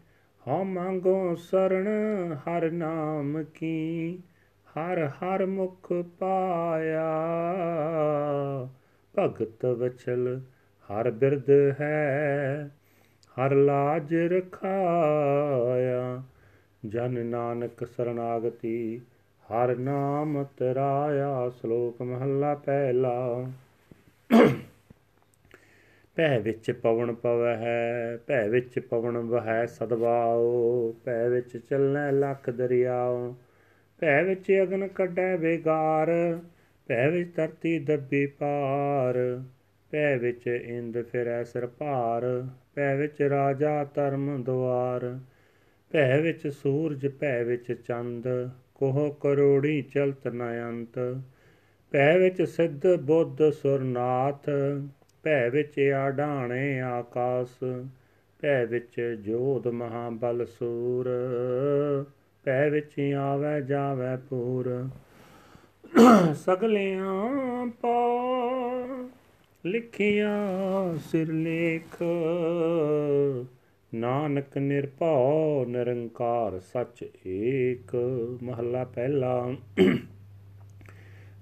ਹਉ 0.47 0.63
ਮੰਗੋ 0.63 1.35
ਸਰਣ 1.35 1.87
ਹਰ 2.33 2.71
ਨਾਮ 2.71 3.43
ਕੀ, 3.43 4.19
ਹਰ 4.67 5.07
ਹਰ 5.07 5.45
ਮੁਖ 5.45 5.93
ਪਾਇਆ। 5.93 7.15
ਭਗਤ 9.19 9.65
ਵਚਲ, 9.65 10.41
ਹਰ 10.91 11.11
ਬਿਰਦ 11.11 11.75
ਹੈ, 11.81 12.69
ਹਰ 13.31 13.55
ਲਾਜ 13.55 14.15
ਰਖਾਇਆ। 14.15 16.23
ਜਨ 16.87 17.25
ਨਾਨਕ 17.25 17.87
ਸਰਨਾਗਤੀ, 17.97 19.01
ਹਰ 19.45 19.75
ਨਾਮ 19.75 20.45
ਤਰਾਇਆ, 20.57 21.49
ਸ਼ਲੋਕ 21.49 22.01
ਮਹੱਲਾ 22.01 22.55
ਪਹਿਲਾ। 22.55 23.45
ਭੈ 26.17 26.39
ਵਿੱਚ 26.39 26.71
ਪਵਨ 26.71 27.13
ਪਵੈ 27.13 27.55
ਹੈ, 27.55 28.17
ਭੈ 28.27 28.47
ਵਿੱਚ 28.49 28.79
ਪਵਨ 28.79 29.17
ਵਹੈ 29.17 29.65
ਸਦਵਾਓ 29.65 30.91
ਭੈ 31.05 31.27
ਵਿੱਚ 31.29 31.57
ਚੱਲੈ 31.59 32.11
ਲੱਖ 32.11 32.49
ਦਰਿਆਓ 32.49 33.35
ਭੈ 33.99 34.21
ਵਿੱਚ 34.23 34.51
ਅਗਨ 34.63 34.87
ਕੱਢੈ 34.87 35.35
ਬੇਗਾਰ 35.37 36.11
ਭੈ 36.89 37.09
ਵਿੱਚ 37.09 37.35
ਧਰਤੀ 37.35 37.77
ਦੱਬੀ 37.79 38.25
ਪਾਰ, 38.39 39.17
ਭੈ 39.91 40.15
ਵਿੱਚ 40.17 40.47
ਇੰਦ 40.47 41.01
ਫਿਰੈ 41.03 41.43
ਸਿਰ 41.43 41.65
ਭਾਰ 41.67 42.25
ਭੈ 42.75 42.95
ਵਿੱਚ 42.95 43.21
ਰਾਜਾ 43.21 43.83
ਧਰਮ 43.85 44.43
ਦੁਆਰ, 44.43 45.19
ਭੈ 45.91 46.19
ਵਿੱਚ 46.21 46.47
ਸੂਰਜ, 46.47 47.07
ਭੈ 47.19 47.43
ਵਿੱਚ 47.43 47.71
ਚੰਦ, 47.87 48.27
ਕੋਹ 48.75 49.09
ਕਰੋੜੀ 49.13 49.81
ਚਲਤ 49.81 50.27
ਨ 50.27 50.51
ਅੰਤ 50.69 50.99
ਭੈ 51.95 52.17
ਵਿੱਚ 52.19 52.41
ਸਿੱਧ 52.41 52.95
ਬੁੱਧ 52.95 53.49
ਸੁਰਨਾਥ, 53.49 54.49
ਭੈ 55.23 55.49
ਵਿੱਚ 55.49 55.79
ਆਡਾਣੇ 55.79 56.81
ਆਕਾਸ, 56.81 57.63
ਭੈ 58.41 58.65
ਵਿੱਚ 58.65 59.17
ਜੋਧ 59.21 59.67
ਮਹਾਬਲ 59.67 60.45
ਸੂਰ, 60.45 61.09
ਭੈ 62.43 62.69
ਵਿੱਚ 62.69 63.13
ਆਵੇ 63.19 63.61
ਜਾਵੇ 63.61 64.17
ਪੂਰ। 64.29 64.87
ਸਗਲਿਆਂ 66.33 67.67
ਪਾ 67.67 68.17
ਲਿਖਿਆ 69.65 70.37
ਸਿਰ 71.05 71.33
ਲੇਖ, 71.33 72.03
ਨਾਨਕ 73.95 74.57
ਨਿਰਭਉ 74.57 75.65
ਨਿਰੰਕਾਰ 75.65 76.59
ਸੱਚ 76.59 77.05
ਏਕ। 77.27 77.95
ਮਹੱਲਾ 78.43 78.83
ਪਹਿਲਾ। 78.83 79.55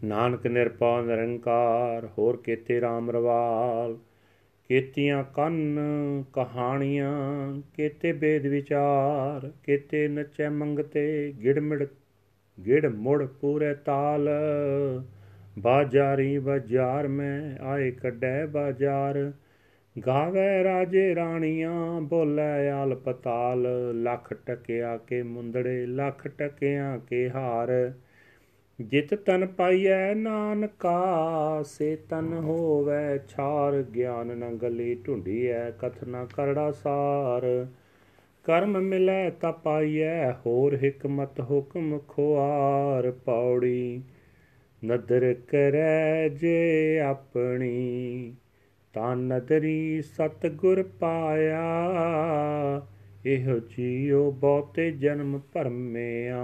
ਨਾਨਕ 0.03 0.48
ਨਿਰਭਉ 0.48 1.01
ਨਿਰੰਕਾਰ, 1.01 2.10
ਹੋਰ 2.17 2.38
ਕੀਤੇ 2.38 2.79
RAM 2.79 3.12
ਰਵਾਲ। 3.12 3.98
ਕੀਤੀਆਂ 4.69 5.24
ਕੰਨ 5.24 5.79
ਕਹਾਣੀਆਂ, 6.33 7.53
ਕੀਤੇ 7.75 8.13
ਬੇਦ 8.13 8.45
ਵਿਚਾਰ, 8.45 9.51
ਕੀਤੇ 9.63 10.07
ਨਚੈ 10.07 10.50
ਮੰਗਤੇ, 10.50 11.33
ਗਿੜਮਿੜ 11.43 11.86
ਗਿੜ 12.65 12.86
ਮੁੜ 12.86 13.25
ਪੂਰੇ 13.25 13.74
ਤਾਲ। 13.74 14.29
ਬਾਜਾਰੀ 15.60 16.38
ਬਾਜ਼ਾਰ 16.38 17.07
ਮੈਂ 17.07 17.63
ਆਏ 17.63 17.91
ਕੱਢੈ 17.91 18.45
ਬਾਜ਼ਾਰ। 18.45 19.31
ਗਾਵੇ 20.07 20.63
ਰਾਜੇ 20.63 21.15
ਰਾਣੀਆਂ, 21.15 22.01
ਬੋਲੇ 22.01 22.69
ਆਲ 22.69 22.95
ਪਤਾਲ 22.95 23.67
ਲੱਖ 24.03 24.33
ਟਕਿਆ 24.33 24.98
ਕੇ 24.98 25.24
ਮੁੰਦੜੇ, 25.24 25.86
ਲੱਖ 25.86 26.27
ਟਕਿਆਂ 26.27 27.00
ਕੇ 27.00 27.29
ਹਾਰ। 27.29 27.93
ਜਿਤ 28.82 29.15
ਤਨ 29.15 29.46
ਪਾਈਐ 29.48 30.13
ਨਾਨਕਾ, 30.13 31.63
ਸੇ 31.63 31.96
ਤਨ 31.96 32.34
ਹੋਵੇ 32.34 33.20
ਛਾਰ, 33.27 33.82
ਗਿਆਨ 33.82 34.27
ਨ 34.27 34.58
ਗਲੀ 34.58 34.96
ਢੁੰਡੀਐ 34.96 35.72
ਕਥਨਾ 35.72 36.27
ਕਰੜਾ 36.36 36.72
ਸਾਰ। 36.72 37.68
ਕਰਮ 38.44 38.82
ਮਿਲੈ 38.82 39.30
ਤਾ 39.30 39.51
ਪਾਈਐ, 39.51 40.32
ਹੋਰ 40.32 40.75
ਹਕਮਤ 40.75 41.42
ਹੁਕਮ 41.42 42.00
ਖੁਆਰ। 42.08 43.12
ਪੌੜੀ 43.12 44.01
ਨਦਰ 44.86 45.36
ਕਰੈ 45.48 46.30
ਜੇ 46.30 47.00
ਆਪਣੀ, 47.00 48.36
ਤਾਂ 48.94 49.15
ਨਦਰੀ 49.15 50.01
ਸਤ 50.01 50.48
ਗੁਰ 50.48 50.84
ਪਾਇਆ। 50.84 51.63
ਇਹੋ 53.25 53.60
ਜੀਉ 53.60 54.32
ਬਹੁਤੇ 54.32 54.92
ਜਨਮ 54.92 55.39
ਭਰਮਿਆ। 55.53 56.44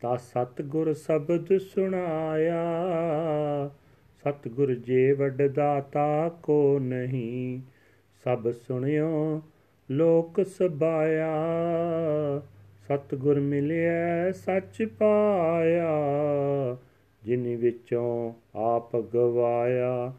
ਤਾ 0.00 0.16
ਸਤ 0.16 0.62
ਗੁਰ 0.62 0.92
ਸਬਦ 0.92 1.58
ਸੁਣਾਇਆ। 1.58 2.60
ਸਤ 4.18 4.48
ਗੁਰ 4.48 4.74
ਜੇ 4.74 5.12
ਵੱਡ 5.12 5.42
ਦਾਤਾ 5.42 6.28
ਕੋ 6.42 6.78
ਨਹੀਂ, 6.78 7.60
ਸਭ 8.24 8.50
ਸੁਣਿਓ 8.50 9.42
ਲੋਕ 9.90 10.44
ਸਬਾਇਆ। 10.46 11.34
ਸਤ 12.88 13.14
ਗੁਰ 13.14 13.40
ਮਿਲਿਆ 13.40 14.32
ਸੱਚ 14.32 14.82
ਪਾਇਆ, 14.98 15.96
ਜਿਨ 17.24 17.56
ਵਿੱਚੋਂ 17.56 18.32
ਆਪ 18.54 18.96
ਗਵਾਇਆ, 18.96 20.12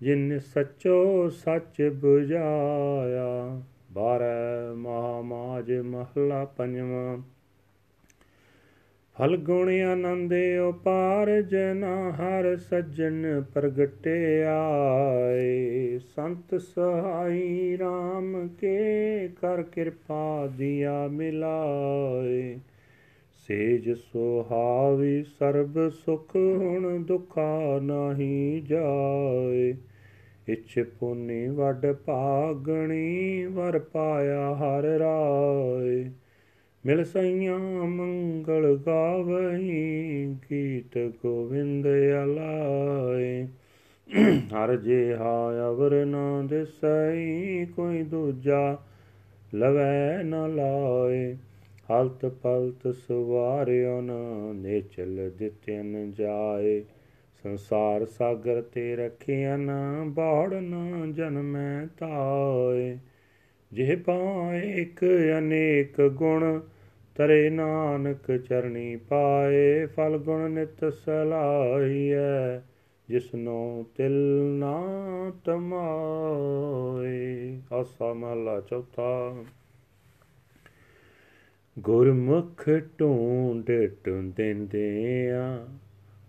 ਜਿਨ 0.00 0.38
ਸੱਚੋ 0.38 1.28
ਸੱਚ 1.28 1.92
부ਝਾਇਆ 2.04 3.62
ਬਾਰੈ 3.92 4.74
ਮਹਾਮਾਜ 4.74 5.72
ਮਹਲਾ 5.72 6.44
ਪੰਜਵਾਂ। 6.44 7.33
ਫਲ 9.18 9.36
ਗੁਣ 9.36 9.80
ਆਨੰਦੇ 9.80 10.58
ਉਪਾਰ 10.58 11.42
ਜਨਾ 11.42 12.10
ਹਰ 12.10 12.56
ਸੱਜਣ 12.56 13.42
ਪ੍ਰਗਟੇ 13.54 14.44
ਆਏ 14.44 15.98
ਸੰਤ 15.98 16.60
ਸਹਾਈ 16.60 17.76
RAM 17.76 18.48
ਕੇ 18.60 19.28
ਕਰ 19.28 19.62
ਕਿਰਪਾ 19.62 20.46
ਦਿਆ 20.46 21.08
ਮਿਲਾਏ। 21.08 22.58
ਸੇਜ 23.46 23.90
ਸੁਹਾਵੀ 23.90 25.22
ਸਰਬ 25.22 25.88
ਸੁਖ 25.88 26.36
ਹੁਣ 26.36 27.04
ਦੁਖਾ 27.04 27.80
ਨਹੀਂ 27.82 28.62
ਜਾਏ। 28.62 29.74
ਇਛ 30.48 30.78
ਪੁਨੀ 30.78 31.48
ਵੱਡ 31.48 31.92
ਭਾਗਣੀ 31.92 33.44
ਵਰ 33.44 33.78
ਪਾਇਆ 33.78 34.54
ਹਰ 34.54 34.82
ਰਾਏ। 34.82 36.10
ਮਿਲ 36.86 37.04
ਸਈਆਂ 37.04 37.58
ਮੰਗਲ 37.86 38.78
ਗਾਵਹੀ 38.86 40.36
ਗੀਤ 40.50 40.98
ਗੋਵਿੰਦ 40.98 41.86
ਅਲਾਏ। 42.24 43.46
ਹਰ 44.54 44.76
ਜੇ 44.76 45.14
ਹਾ 45.14 45.68
ਅਵਰ 45.68 46.04
ਨਾ 46.04 46.42
ਦਿਸਈ, 46.42 47.66
ਕੋਈ 47.76 48.02
ਦੂਜਾ 48.02 48.78
ਲਵੈ 49.54 50.22
ਨ 50.22 50.54
ਲਾਏ। 50.54 51.36
ਹਲਤ 51.90 52.26
ਪਲਤ 52.26 52.94
ਸਵਾਰਿਓ 52.94 54.00
ਨ 54.00 54.12
ਨੇਚਲ 54.54 55.30
ਦਿੱਤਨ 55.38 56.12
ਜਾਏ। 56.12 56.84
ਸੰਸਾਰ 57.42 58.04
ਸਾਗਰ 58.04 58.62
ਤੇ 58.62 58.96
ਰਖਿਆ 58.96 59.56
ਨ 59.56 59.70
ਬਾੜ 60.04 60.54
ਨ 60.54 61.12
ਜਨਮੈ 61.12 61.86
ਤਾਏ। 61.86 62.98
ਜਿਹ 63.72 63.96
ਪਾਏ 63.96 64.72
ਇੱਕ 64.72 65.04
ਅਨੇਕ 65.38 66.02
ਗੁਣ 66.02 66.60
ਤਰੇ 67.14 67.50
ਨਾਨਕ 67.50 68.36
ਚਰਣੀ 68.36 68.96
ਪਾਏ, 68.96 69.86
ਫਲ 69.86 70.18
ਗੁਣ 70.18 70.50
ਨਿਤ 70.50 70.92
ਸਲਾਹੀਐ, 70.92 72.60
ਜਿਸਨੋ 73.08 73.86
ਤਿਲ 73.96 74.44
ਨਾ 74.44 74.82
ਤਮਾਏ। 75.44 77.60
ਆਸਾ 77.72 78.12
ਮਹਲਾ 78.12 78.60
ਚੌਥਾ। 78.60 79.44
ਗੁਰਮੁਖ 81.78 82.68
ਢੂੰਡ 83.00 83.70
ਟੁੰਦਿੰਦਿਆਂ, 84.04 85.66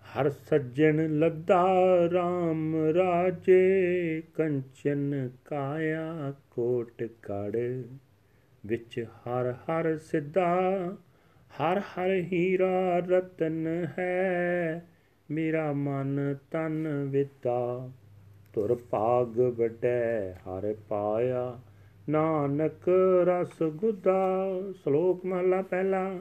ਹਰ 0.05 0.29
ਸੱਜਣ 0.29 1.19
ਲੱਦਾ 1.19 1.65
RAM 2.05 2.93
ਰਾਜੇ, 2.93 4.23
ਕੰਚਨ 4.35 5.29
ਕਾਇਆ 5.45 6.33
ਕੋਟ 6.51 7.03
ਕੜ 7.03 7.83
ਵਿੱਚ 8.65 9.05
ਹਰ 9.09 9.51
ਹਰ 9.51 9.97
ਸਿੱਧਾ, 9.97 10.61
ਹਰ 11.61 11.79
ਹਰ 11.79 12.11
ਹੀਰਾ 12.11 12.99
ਰਤਨ 12.99 13.87
ਹੈ। 13.99 14.85
ਮੇਰਾ 15.31 15.73
ਮਨ 15.73 16.35
ਤਨ 16.51 17.07
ਵਿਤਾ 17.09 17.89
ਤੁਰ 18.53 18.81
ਭਾਗ 18.89 19.39
ਵੱਡੈ 19.39 20.33
ਹਰ 20.33 20.75
ਪਾਇਆ। 20.89 21.59
ਨਾਨਕ 22.09 22.89
ਰਸ 23.23 23.63
ਗੁਦਾ, 23.63 24.47
ਸ਼ਲੋਕ 24.83 25.25
ਮਹਲਾ 25.25 25.61
ਪਹਿਲਾ। 25.61 26.19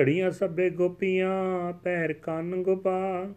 ਘੜੀਆਂ 0.00 0.30
ਸਭੇ 0.30 0.70
ਗੋਪੀਆਂ, 0.70 1.72
ਪੈਰ 1.72 2.12
ਕੰਨ 2.12 2.62
ਗੁਪਾ 2.62 3.28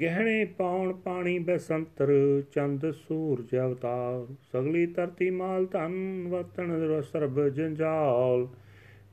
ਗਹਿਣੇ 0.00 0.44
ਪਾਉਣ 0.44 0.92
ਪਾਣੀ 0.92 1.38
ਬਸੰਤਰ, 1.38 2.42
ਚੰਦ 2.52 2.90
ਸੂਰਜ 2.90 3.56
ਅਵਤਾਰ। 3.58 4.34
ਸਗਲੀ 4.52 4.86
ਧਰਤੀ 4.86 5.30
ਮਾਲ 5.30 5.66
ਧਨ 5.66 6.26
ਵਤਨ 6.28 7.00
ਸਰਬ 7.00 7.48
ਜੰਜਾਲ। 7.48 8.48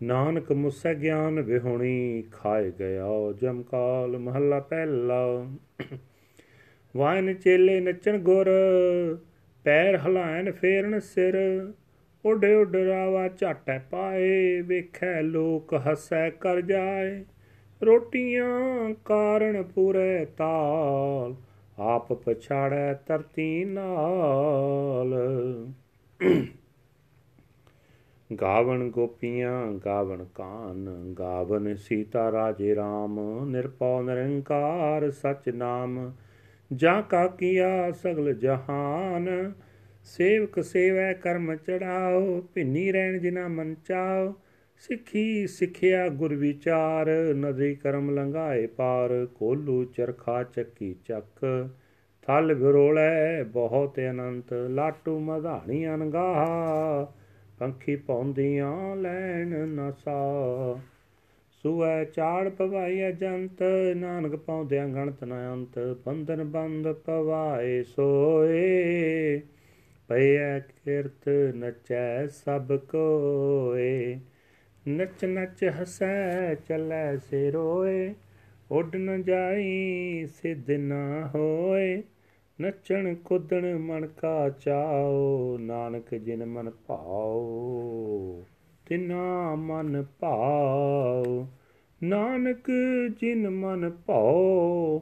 ਨਾਨਕ 0.04 0.52
ਮੁਸੈ 0.52 0.94
ਗਿਆਨ 0.94 1.42
ਵਿਹੁਣੀ, 1.42 2.24
ਖਾਏ 2.32 2.72
ਗਿਆ 2.80 3.06
ਜਮਕਾਲ 3.42 4.18
ਮਹੱਲਾ 4.18 4.60
ਪਹਿਲਾ। 4.60 5.48
ਵਾਇਨ 6.98 7.34
ਚੇਲੇ 7.34 7.80
ਨੱਚਣ 7.80 8.18
ਗੁਰ, 8.18 8.50
ਪੈਰ 9.64 9.98
ਹਲਾਇਨ 9.98 10.52
ਫੇਰਨ 10.52 11.00
ਸਿਰ। 11.00 11.36
ਉੱਡ 12.26 12.46
ਉੱਡ 12.46 12.76
ਰਾਵਾ 12.76 13.28
ਝਾਟੈ 13.28 13.80
ਪਾਏ, 13.80 14.62
ਵੇਖੈ 14.62 15.22
ਲੋਕ 15.22 15.74
ਹੱਸੈ 15.74 16.30
ਕਰ 16.30 16.62
ਜਾਏ। 16.62 17.24
ਰੋਟੀਆਂ 17.86 18.94
ਕਾਰਨ 19.06 19.64
ਪੂਰੇ 19.64 20.26
ਤਾਲ, 20.26 21.36
ਆਪ 21.80 22.14
ਪਛਾੜੈ 22.14 22.94
ਧਰਤੀ 22.94 23.66
ਨਾਲ। 23.66 25.16
ਗਾਵਣ 28.42 28.90
ਗੋਪੀਆਂ, 28.90 29.72
ਗਾਵਣ 29.72 30.26
ਕਾਨ 30.36 31.14
ਗਾਵਨ 31.20 31.76
ਸੀਤਾ 31.76 32.32
ਰਾਜੇ 32.32 32.76
RAM 32.76 33.46
ਨਿਰਪਉ 33.46 34.02
ਨਿਰੰਕਾਰ 34.02 35.12
ਸਚ 35.12 35.50
ਨਾਮ। 35.50 36.14
ਜਾ 36.74 37.02
ਕਾ 37.02 37.28
ਕੀਆ 37.28 37.92
ਸਗਲ 37.92 38.34
ਜਹਾਨ, 38.34 39.54
ਸੇਵਕ 40.04 40.64
ਸੇਵੈ 40.64 41.14
ਕਰਮ 41.14 41.56
ਚੜਾਓ, 41.56 42.42
ਭਿੰਨੀ 42.54 42.92
ਰਹਿਣ 42.92 43.20
ਜਿਨਾ 43.20 43.48
ਮਨ 43.48 43.76
ਚਾਓ। 43.86 44.36
ਸਿੱਖੀ 44.80 45.48
ਸਿੱਖਿਆ 45.48 46.10
ਗੁਰ 46.10 46.36
ਵਿਚਾਰ 46.36 47.10
ਨਦਰੀ 47.36 47.76
ਕਰਮ 47.76 48.10
ਲੰਘਾਏ 48.12 48.68
ਪਾਰ, 48.68 49.28
ਕੋਲੂ 49.36 49.86
ਚਰਖਾ 49.86 50.44
ਚੱਕੀ 50.44 50.96
ਚੱਕ। 51.06 51.70
ਥਲ 52.22 52.54
ਵਿਰੋਲੇ 52.54 53.44
ਬਹੁਤ 53.44 54.00
ਅਨੰਤ, 54.00 54.54
ਲਾਟੂ 54.54 55.20
ਮਧਾਣੀ 55.20 55.88
ਅਨਗਾਹ 55.88 57.06
ਪੰਖੀ 57.60 57.96
ਪੌਂਦੀਆਂ 57.96 58.96
ਲੈਣ 58.96 59.68
ਨਸਾ। 59.68 60.80
ਸੁਐ 61.64 62.04
ਚਾੜ 62.06 62.50
ਪਵਾਈ 62.50 63.12
ਜੰਤ, 63.12 63.64
ਨਾਨਕ 63.96 64.36
ਪਾਉਂਦਿਆਂ 64.36 64.88
ਗਣਤ 64.88 65.24
ਨ 65.24 65.34
ਅੰਤ। 65.54 65.98
ਬੰਧਨ 66.06 66.44
ਬੰਦ 66.44 66.92
ਪਵਾਏ 66.92 67.84
ਸੋਏ 67.84 69.42
ਪਈਐ 70.08 70.60
ਕਿਰਤ 70.60 71.30
ਨਚੈ 71.56 72.28
ਸਭ 72.28 72.78
ਕੋਏ। 72.78 74.20
ਨਚ 74.88 75.26
ਨਚ 75.26 75.64
ਹਸੈ, 75.64 76.56
ਚੱਲੈ 76.56 77.18
ਸੇ 77.18 77.52
ਰੋਏ 77.52 78.14
ਉੱਡ 78.72 78.96
ਨ 78.96 79.24
ਜਾਈ, 79.24 80.26
ਸਿੱਧ 80.26 80.72
ਨਾ 80.72 81.32
ਹੋਏ। 81.36 82.04
ਨੱਚਣ 82.62 83.16
ਕੁੱਦਣ 83.16 83.78
ਮਨ 83.78 84.08
ਕਾ 84.08 84.50
ਚਾਓ, 84.50 85.58
ਨਾਨਕ 85.58 86.16
ਜਿਨ 86.16 86.46
ਮਨ 86.46 86.72
ਭਾਉ 86.88 88.44
ਤਿਨਾ 88.86 89.56
ਮਨ 89.56 90.06
ਭਾਉ 90.20 91.48
ਨਾਨਕ 92.04 92.72
ਜਿਨ 93.20 93.50
ਮਨ 93.50 93.90
ਭਾਉ 93.90 95.00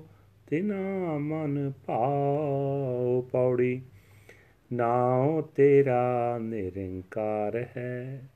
ਤਿਨਾ 0.49 1.17
ਮਨ 1.17 1.71
ਭਾਉ 1.85 3.21
ਪੌੜੀ, 3.21 3.81
ਨਾਉ 4.73 5.41
ਤੇਰਾ 5.41 6.37
ਨਿਰੰਕਾਰ 6.41 7.65
ਹੈ। 7.77 8.29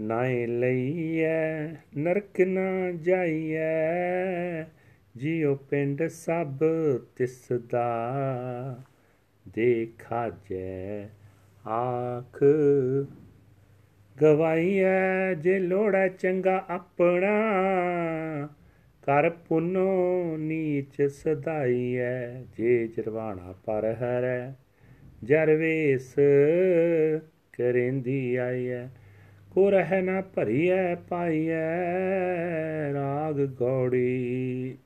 ਨਾਏ 0.00 0.46
ਲਈਐ, 0.46 1.68
ਨਰਕ 1.96 2.40
ਨਾ 2.40 2.90
ਜਾਈਐ, 2.90 4.62
ਜਿਉ 5.16 5.54
ਪਿੰਡ 5.54 6.02
ਸਭ 6.06 6.62
ਤਿਸ 7.16 7.52
ਦਾ 7.70 8.80
ਦੇਖਾ 9.54 10.30
ਜੈ 10.50 11.08
ਆਖ, 11.68 12.44
ਗਵਾਈਐ 14.22 15.34
ਜੇ 15.34 15.58
ਲੋੜਾ 15.58 16.08
ਚੰਗਾ 16.08 16.64
ਆਪਣਾ 16.68 17.34
ਕਰ 19.02 19.30
ਪੁਨੋ 19.30 20.36
ਨੀਚ 20.36 21.02
ਸਦਾਈਐ, 21.02 22.42
ਜੇ 22.56 22.88
ਜਰਵਾਣਾ 22.88 23.54
ਪਰ 23.64 23.94
ਹਰੈ 24.00 24.52
ਜਰਵੇਸ 25.24 26.14
ਕਰੇਂਦੀ 27.52 28.36
ਆਈਐ। 28.36 28.86
ਕੋ 29.50 29.70
ਰਹਿ 29.70 30.02
ਨਾ 30.02 30.20
ਭਰੀਐ, 30.20 30.94
ਪਾਈਐ 30.94 31.62
ਰਾਗ 32.92 33.40
ਗੌੜੀ। 33.40 34.78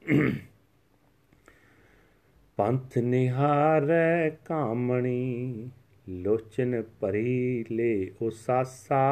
ਪੰਥ 2.57 2.99
ਨਿਹਾਰੈ 2.99 4.31
ਕਾਮਣੀ, 4.45 5.69
ਲੋਚਨ 6.09 6.83
ਭਰੀ 7.01 7.65
ਲੇ 7.71 8.11
ਉਸਾਸਾ 8.23 9.03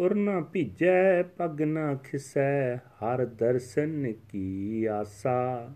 ਉਰ 0.00 0.14
ਨਾ 0.14 0.40
ਭੀਜੈ, 0.40 1.22
ਪਗ 1.22 1.62
ਨਾ 1.62 1.94
ਖਿਸੈ, 1.94 2.76
ਹਰ 2.76 3.24
ਦਰਸ਼ਨ 3.24 4.12
ਕੀ 4.28 4.84
ਆਸਾ। 4.84 5.70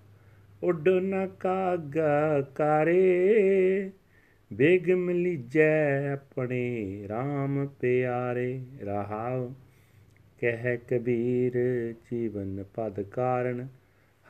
ਉੱਡ 0.62 0.88
ਨ 0.88 1.28
ਕਾਗ 1.40 1.98
ਕਰੇ 2.54 3.90
ਬੇਗਮ 4.52 5.10
ਲੀਜੈ 5.10 6.12
ਆਪਣੇ 6.12 7.02
RAM 7.06 7.68
ਪਿਆਰੇ 7.80 8.60
ਰਹਾਉ। 8.82 9.52
ਕਹਿ 10.40 10.76
ਕਬੀਰ, 10.76 11.52
ਜੀਵਨ 11.92 12.64
ਪਦ 12.74 13.02
ਕਾਰਨ 13.02 13.68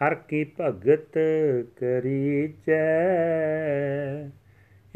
ਹਰ 0.01 0.15
ਕੀ 0.15 0.47
ਭਗਤ 0.61 1.19
ਕਰੀਚੈ 1.77 3.01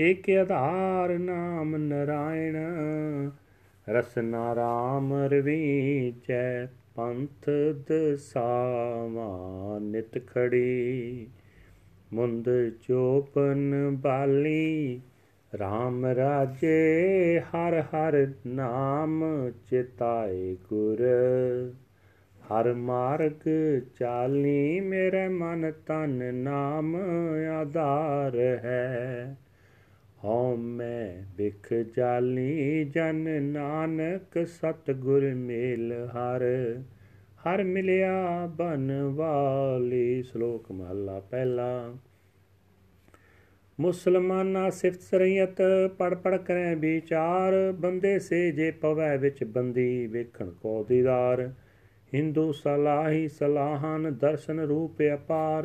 ਏਕ 0.01 0.31
ਆਧਾਰ 0.31 1.19
ਨਾਮ 1.19 1.77
ਨਰਾਇਣ, 1.77 2.57
ਰਸਨਾ 3.89 4.55
ਰਾਮ 4.55 5.15
ਰਵੀਚੈ 5.15 6.67
ਪੰਥ 6.67 7.51
ਦਸਾਵਾ 7.89 9.79
ਨਿਤ 9.83 10.27
ਖੜੀ। 10.27 11.27
ਮੁੰਦ 12.13 12.49
ਚੋਪਨ 12.89 13.91
ਬਾਲੀ 13.91 15.01
RAM 15.55 16.17
ਰਾਜੇ 16.17 17.41
ਹਰ 17.41 17.81
ਹਰ 17.81 18.29
ਨਾਮ 18.47 19.25
ਚਿਤਾਏ 19.71 20.57
ਗੁਰ। 20.69 21.03
ਹਰ 22.45 22.75
ਮਾਰਗ 22.75 23.49
ਚਾਲੀ 23.99 24.81
ਮੇਰੇ 24.81 25.29
ਮਨ 25.29 25.73
ਤਨ 25.87 26.35
ਨਾਮ 26.35 26.97
ਆਧਾਰ 27.61 28.37
ਹੈ। 28.37 29.37
ਹਉ 30.25 30.57
ਮੈਂ 30.57 31.23
ਵਿਖ 31.37 31.75
ਜਾਲੀ 31.97 32.85
ਜਨ 32.85 33.43
ਨਾਨਕ 33.43 34.47
ਸਤ 34.47 34.91
ਗੁਰ 34.91 35.35
ਮੇਲ 35.35 35.93
ਹਰ। 35.93 36.43
ਹਰ 37.45 37.65
ਮਿਲਿਆ 37.65 38.47
ਬਨ 38.47 39.03
ਵਾਲੀ 39.15 40.23
ਸ਼ਲੋਕ 40.23 40.73
ਮਹਲਾ 40.73 41.21
ਪਹਿਲਾ। 41.21 41.95
ਮੁਸਲਮਾਨਾ 43.81 44.71
ਸਿਫਤ 44.71 45.01
ਸਰਈਅਤ 45.01 45.63
ਪੜ 45.99 46.15
ਪੜ 46.15 46.37
ਕਰੈ 46.37 46.75
ਵਿਚਾਰ, 46.75 47.53
ਬੰਦੇ 47.73 48.19
ਸੇ 48.19 48.51
ਜੇ 48.51 48.71
ਪਵੈ 48.71 49.17
ਵਿੱਚ 49.17 49.45
ਬੰਦੀ 49.45 50.07
ਵੇਖਣ 50.07 50.51
ਕੋ 50.51 50.85
ਦੀਦਾਰ। 50.85 51.53
ਹਿੰਦੂ 52.15 52.53
ਸਲਾਹੀ 52.53 53.29
ਸਲਾਹਨ 53.29 54.15
ਦਰਸ਼ਨ 54.15 54.61
ਰੂਪ 54.61 54.97
ਅਪਾਰ। 55.15 55.65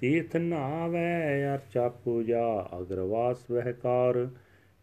ਤੀਰਥ 0.00 0.36
ਨਾਵੈ 0.36 1.46
ਅਰਚਾ 1.54 1.88
ਪੂਜਾ 1.88 2.68
ਅਗਰਵਾਸ 2.78 3.50
ਵਹਿਕਾਰ। 3.50 4.28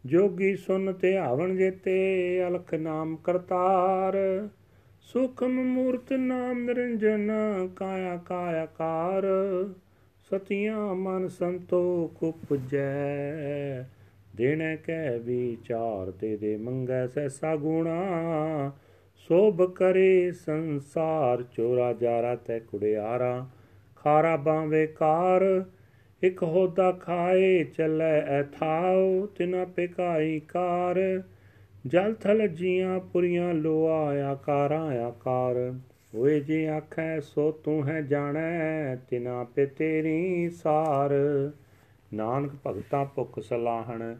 ਜੋਗੀ 0.06 0.56
ਸੁਨ 0.56 0.92
ਤੇ 0.92 1.16
ਆਵਣ 1.16 1.56
ਜੇਤੇ 1.56 2.44
ਅਲਖ 2.48 2.74
ਨਾਮ 2.74 3.16
ਕਰਤਾਰ। 3.16 4.48
ਸੁਖਮ 5.00 5.52
ਮੂਰਤ 5.52 6.12
ਨਾਮ 6.12 6.64
ਨਿਰੰਜਨ 6.64 7.30
ਕਾਇਆ 7.76 8.16
ਕਾਇਆ 8.16 8.66
ਕਾਰ। 8.66 9.26
ਸਤਿਆਂ 10.34 10.94
ਮਨ 10.94 11.28
ਸੰਤੋਖ 11.28 12.22
ਉਪਜੈ 12.22 13.82
ਦੇਣੇ 14.36 14.76
ਕੈ 14.76 15.18
ਵਿਚਾਰ, 15.18 16.10
ਤੇ 16.10 16.36
ਦੇ 16.36 16.56
ਮੰਗੈ 16.56 17.06
ਸੈਸਾ 17.06 17.56
ਗੁਣਾ। 17.56 18.72
ਸੋਭ 19.16 19.72
ਕਰੇ 19.72 20.32
ਸੰਸਾਰ, 20.32 21.42
ਚੋਰਾ 21.42 21.92
ਜਾਰਾ 21.92 22.36
ਤੈ 22.36 22.58
ਕੁੜਿਆਰਾ। 22.58 23.48
ਖਾਰਾ 23.96 24.36
ਬਾਵੇਂ 24.36 24.88
ਕਾਰ, 24.88 25.64
ਇਕ 26.22 26.42
ਹੋਦਾ 26.42 26.92
ਖਾਏ 26.92 27.64
ਚੱਲੇ 27.64 28.20
ਐਥਾਉ 28.26 29.26
ਤਿਨਾ 29.26 29.64
ਪਿਕਾਈ 29.64 30.40
ਕਾਰ। 30.40 31.22
ਜਲ 31.86 32.14
ਥਲ 32.14 32.48
ਜੀਆਂ 32.48 33.00
ਪੁਰੀਆਂ 33.00 33.54
ਲੋਆ, 33.54 34.30
ਆਕਾਰਾਂ 34.32 34.92
ਆਕਾਰ। 34.92 35.74
ਓਏ 36.14 36.40
ਜੇ 36.40 36.68
ਆਖੈ, 36.68 37.20
ਸੋ 37.20 37.52
ਤੂੰ 37.52 37.88
ਹੈ 37.88 38.02
ਜਾਣੈ, 38.02 38.96
ਤਿਨਾ 38.96 39.44
ਪੇ 39.44 39.66
ਤੇਰੀ 39.66 40.50
ਸਾਰ। 40.50 41.10
ਨਾਨਕ 42.14 42.52
ਭਗਤਾ 42.66 43.04
ਭੁਖ 43.04 43.40
ਸਲਾਹਣ, 43.40 44.14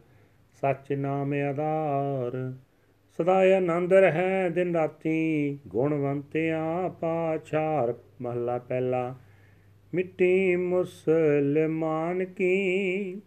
ਸੱਚ 0.60 0.92
ਨਾਮ 0.92 1.32
ਆਧਾਰ। 1.32 2.54
ਸਦਾ 3.18 3.56
ਆਨੰਦ 3.56 3.92
ਰਹਿ 3.92 4.50
ਦਿਨ 4.50 4.76
ਰਾਤੀ 4.76 5.58
ਗੁਣਵੰਤਿਆ 5.68 6.88
ਪਾਛਾਰ 6.88 7.94
ਮਹਲਾ 8.22 8.58
ਪਹਿਲਾ, 8.58 9.14
ਮਿੱਟੀ 9.94 10.56
ਮੁਸਲਮਾਨ 10.56 12.24
ਕੀ 12.24 13.20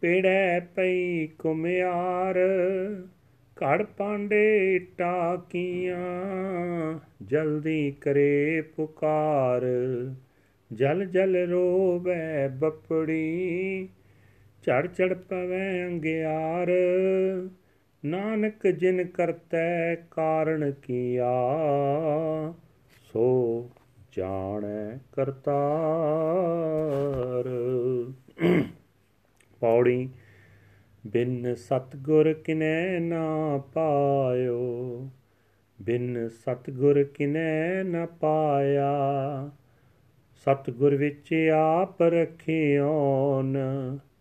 ਪੇੜੈ 0.00 0.60
ਪਈ 0.60 1.26
ਕੁਮਿਆਰ 1.26 2.38
ਘੜ 3.62 3.82
ਪਾਂਡੇ 3.82 4.80
ਟਾਕੀਆਂ, 4.98 6.18
ਜਲਦੀ 7.22 7.94
ਕਰੇ 8.00 8.60
ਪੁਕਾਰ। 8.60 9.62
ਜਲ 10.72 11.04
ਜਲ 11.04 11.36
ਰੋਵੇ 11.36 12.48
ਬਪੜੀ, 12.48 13.88
ਝੜ 14.62 14.86
ਝੜ 14.86 15.14
ਪਵੇ 15.14 15.86
ਅੰਗਿਆਰ। 15.86 16.68
ਨਾਨਕ 18.04 18.66
ਜਿਨ 18.66 19.04
ਕਰਤੈ 19.04 19.94
ਕਾਰਣ 19.94 20.70
ਕੀਆ, 20.70 21.32
ਸੋ 23.12 23.70
ਜਾਣੈ 24.16 24.98
ਕਰਤਾਰ। 25.12 27.48
ਪੌੜੀ 29.60 30.08
ਬਿਨ 31.06 31.54
ਸਤਗੁਰ 31.54 32.32
ਕਿਨੈ 32.32 33.00
ਨਾ 33.00 33.58
ਪਾਇਓ, 33.74 35.08
ਬਿਨ 35.82 36.28
ਸਤਗੁਰ 36.28 37.04
ਕਿਨੈ 37.04 37.82
ਨਾ 37.82 38.06
ਪਾਇਆ। 38.06 38.92
ਸਤਗੁਰ 40.34 40.94
ਵਿੱਚ 40.94 41.50
ਆਪ 41.54 42.02
ਰਖਿਓਨ, 42.02 43.58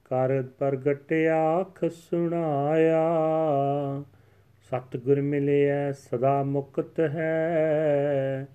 ਕਰ 0.05 0.41
ਪ੍ਰਗਟ 0.41 1.13
ਆਖ 1.35 1.85
ਸੁਣਾਇਆ। 1.85 3.13
ਸਤਗੁਰ 4.69 5.21
ਮਿਲਿਆ 5.21 5.91
ਸਦਾ 5.91 6.43
ਮੁਕਤ 6.43 6.99
ਹੈ, 6.99 8.47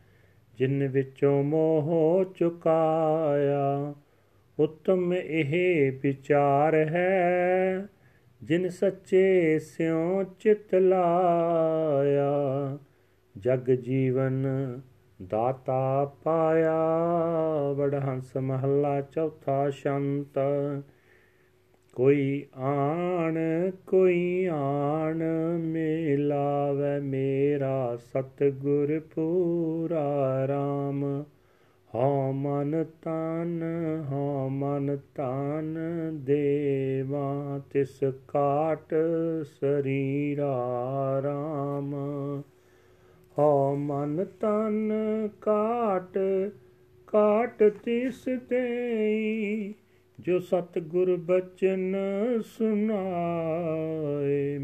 ਜਿਨ 0.59 0.89
ਵਿੱਚੋਂ 0.89 1.43
ਮੋਹ 1.43 2.25
ਚੁਕਾਇਆ। 2.35 3.95
ਉਤਮ 4.59 5.15
ਇਹ 5.15 5.93
ਵਿਚਾਰ 6.03 6.75
ਹੈ 6.75 7.87
ਜਿਨ 8.43 8.69
ਸੱਚੇ 8.69 9.59
ਸਿਉ 9.59 10.23
ਚਿਤ 10.23 10.75
ਲਾਇਆ, 10.75 12.33
ਜਗ 13.39 13.71
ਜੀਵਨ 13.71 14.47
ਦਾਤਾ 15.23 16.05
ਪਾਇਆ। 16.25 16.77
ਵਡਹੰਸ 17.77 18.37
ਮਹੱਲਾ 18.37 19.01
ਚੌਥਾ 19.01 19.71
ਸ਼ੰਤ, 19.71 20.39
ਕੋਈ 21.93 22.47
ਆਣ 22.55 23.39
ਕੋਈ 23.87 24.49
ਆਣ 24.53 25.23
ਮਿਲਾਵੇ 25.59 27.01
ਮੇਰਾ 27.01 27.97
ਸਤਗੁਰ 27.97 29.01
ਪੂਰਾ 29.01 30.47
ਰਾਮ। 30.49 31.25
ਹਉ 31.97 32.33
ਮਨ 32.33 32.85
ਤਨ 33.03 33.63
ਹਉ 34.11 34.49
ਮਨ 34.49 34.99
ਤਨ 35.15 35.79
ਦੇਵਾ, 36.13 37.61
ਤਿਸ 37.71 38.01
ਕਾਟ 38.29 38.95
ਸਰੀਰਾ 39.43 41.21
ਰਾਮ। 41.25 41.95
ਹਉ 43.39 43.77
ਮਨ 43.77 44.25
ਤਨ 44.25 44.93
ਕਾਟ 45.41 46.19
ਕਾਟ 47.07 47.73
ਤਿਸ 47.85 48.25
ਦੇਈ 48.51 49.75
ਜੋ 50.21 50.39
ਸਤਗੁਰ 50.39 51.17
ਬਚਨ 51.17 51.97
ਸੁਨਾਏ 52.45 54.59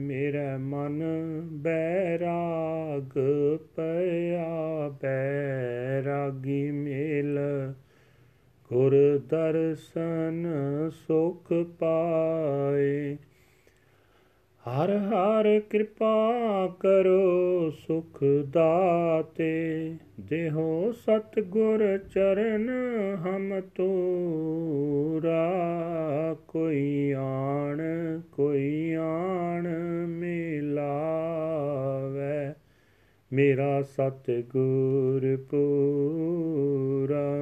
ਦਰਸ਼ਨ 9.33 10.47
ਸੁਖ 10.91 11.53
ਪਾਏ। 11.53 13.17
ਹਰ 14.65 14.97
ਹਰ 14.97 15.61
ਕਿਰਪਾ 15.61 16.33
ਕਰੋ 16.81 17.71
ਸੁਖ 17.71 18.25
ਦਾਤੇ। 18.51 19.95
ਦੇਹੋ 20.21 20.93
ਸਤਗੁਰ 20.93 21.99
ਚਰਨ 21.99 22.71
ਹਮ 23.17 23.61
ਤੋਰਾ 23.61 25.53
ਕੋਈ 26.49 27.15
ਆਣ 27.17 27.81
ਕੋਈ 28.33 28.93
ਆਣ 28.93 29.69
ਮਿਲਾਵੇ। 30.07 32.55
ਮੇਰਾ 33.33 33.83
ਸਤਗੁਰ 33.83 35.37
ਪੂਰਾ 35.37 37.37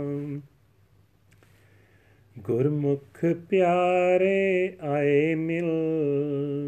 ਗੁਰਮੁਖ 2.42 3.24
ਪਿਆਰੇ 3.48 4.72
ਆਏ 4.80 5.34
ਮਿਲ, 5.34 5.70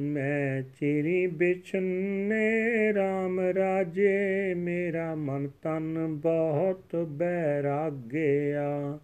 ਮੈਂ 0.00 0.62
ਚਿਰੀ 0.62 1.26
ਬਿਛਨੇ 1.26 2.90
RAM 2.90 3.40
ਰਾਜੇ, 3.40 4.54
ਮੇਰਾ 4.54 5.14
ਮਨ 5.14 5.48
ਤਨ 5.62 6.06
ਬਹੁਤ 6.08 6.96
ਬੈਰਾਗਿਆ। 6.96 8.98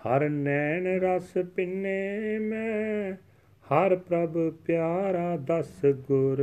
ਹਰ 0.00 0.28
ਨੈਣ 0.28 0.86
ਰਸ 0.86 1.32
ਪਿੰਨੇ 1.56 2.38
ਮੈਂ, 2.38 3.12
ਹਰ 3.72 3.96
ਪ੍ਰਭ 3.96 4.52
ਪਿਆਰਾ 4.66 5.36
ਦਸ 5.36 5.84
ਗੁਰ। 5.84 6.42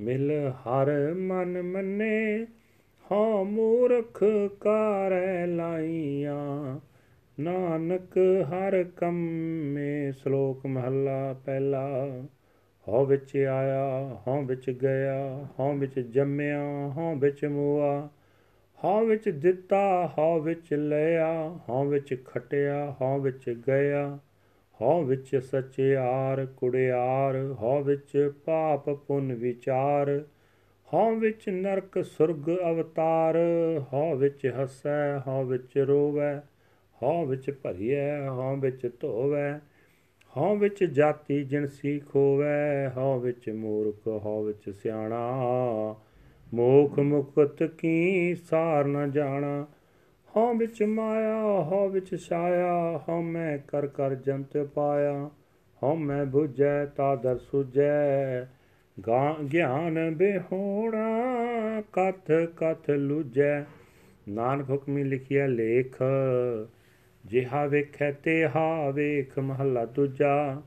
ਮਿਲ 0.00 0.48
ਹਰ 0.48 1.14
ਮਨ 1.14 1.62
ਮੰਨੇ 1.62 2.46
ਹਾਂ 3.12 3.44
ਮੂਰਖ 3.44 4.24
ਕਾਰੈ 4.60 5.46
ਲਾਈਆਂ। 5.46 6.80
ਨਾਨਕ 7.38 8.18
ਹਰ 8.50 8.82
ਕੰਮੇ 8.96 10.12
ਸ਼ਲੋਕ 10.12 10.66
ਮਹੱਲਾ 10.66 11.32
ਪਹਿਲਾ 11.46 11.86
ਹਉ 12.86 13.04
ਵਿੱਚ 13.06 13.36
ਆਇਆ 13.36 14.18
ਹਉ 14.28 14.42
ਵਿੱਚ 14.42 14.70
ਗਿਆ 14.70 15.46
ਹਉ 15.60 15.72
ਵਿੱਚ 15.72 15.98
ਜੰਮਿਆ 16.00 16.60
ਹਉ 16.88 17.14
ਵਿੱਚ 17.14 17.44
ਮੂਆ 17.44 18.08
ਹਉ 18.78 19.04
ਵਿੱਚ 19.06 19.28
ਦਿੱਤਾ 19.28 19.82
ਹਉ 20.18 20.40
ਵਿੱਚ 20.40 20.72
ਲਿਆ 20.74 21.32
ਹਉ 21.68 21.84
ਵਿੱਚ 21.84 22.14
ਖਟਿਆ 22.26 22.94
ਹਉ 23.02 23.18
ਵਿੱਚ 23.20 23.50
ਗਿਆ 23.68 24.06
ਹਉ 24.80 25.02
ਵਿੱਚ 25.04 25.36
ਸਚਿਆਰ 25.36 26.46
ਕੁੜਿਆਰ 26.46 27.36
ਹਉ 27.62 27.82
ਵਿੱਚ 27.82 28.32
ਪਾਪ 28.46 28.90
ਪੁੰਨ 28.90 29.34
ਵਿਚਾਰ 29.34 30.20
ਹਉ 30.88 31.14
ਵਿੱਚ 31.14 31.48
ਨਰਕ 31.48 32.02
ਸੁਰਗ 32.04 32.50
ਅਵਤਾਰ 32.70 33.38
ਹਉ 33.92 34.16
ਵਿੱਚ 34.16 34.46
ਹਸੈ 34.46 35.18
ਹਉ 35.18 35.44
ਵਿੱਚ 35.44 35.78
ਰੋਵੈ 35.78 36.40
ਹਉ 37.02 37.24
ਵਿੱਚ 37.26 37.50
ਭਰੀਐ, 37.62 38.28
ਹਉ 38.28 38.56
ਵਿੱਚ 38.56 38.90
ਧੋਵੈ, 39.00 39.58
ਹਉ 40.36 40.56
ਵਿੱਚ 40.56 40.84
ਜਾਤੀ 40.84 41.44
ਜਿਣਸੀ 41.44 41.98
ਖੋਵੈ 41.98 42.88
ਹਉ 42.96 43.18
ਵਿੱਚ 43.20 43.50
ਮੂਰਖ, 43.50 44.06
ਹਉ 44.06 44.42
ਵਿੱਚ 44.44 44.70
ਸਿਆਣਾ। 44.70 45.20
ਮੋਖ 46.54 46.98
ਮੁਕਤ 46.98 47.62
ਕੀ 47.62 48.34
ਸਾਰ 48.34 48.84
ਨ 48.84 49.10
ਜਾਣਾ, 49.10 49.66
ਹਉ 50.36 50.54
ਵਿੱਚ 50.54 50.82
ਮਾਇਆ, 50.82 51.42
ਹਉ 51.42 51.88
ਵਿੱਚ 51.88 52.14
ਛਾਇਆ, 52.16 53.00
ਹਉ 53.08 53.20
ਮੈਂ 53.22 53.58
ਕਰ 53.68 53.86
ਕਰ 53.86 54.14
ਜੰਤ 54.14 54.56
ਪਾਇਆ, 54.56 55.30
ਹਉ 55.82 55.94
ਮੈਂ 55.94 56.24
부ਝੈ 56.24 56.84
ਤਾ 56.86 57.16
ਦਰ 57.16 57.38
ਸੁਝੈ 57.38 58.44
ਗਿਆਨ 59.52 60.14
ਬਿਹੋਣਾ, 60.14 61.06
ਕਥ 61.92 62.30
ਕਥ 62.56 62.90
ਲੁਜੈ 62.90 63.62
ਨਾਨਕ 64.28 64.70
ਹੁਕਮੀ 64.70 65.04
ਲਿਖਿਆ 65.04 65.46
ਲੇਖ। 65.46 66.02
ਜਿਹਾ 67.26 67.66
ਵੇਖੈ 67.66 68.12
ਤੇਹਾ 68.12 68.90
ਵੇਖ 68.90 69.38
ਮਹੱਲਾ 69.38 69.84
ਦੂਜਾ। 69.84 70.62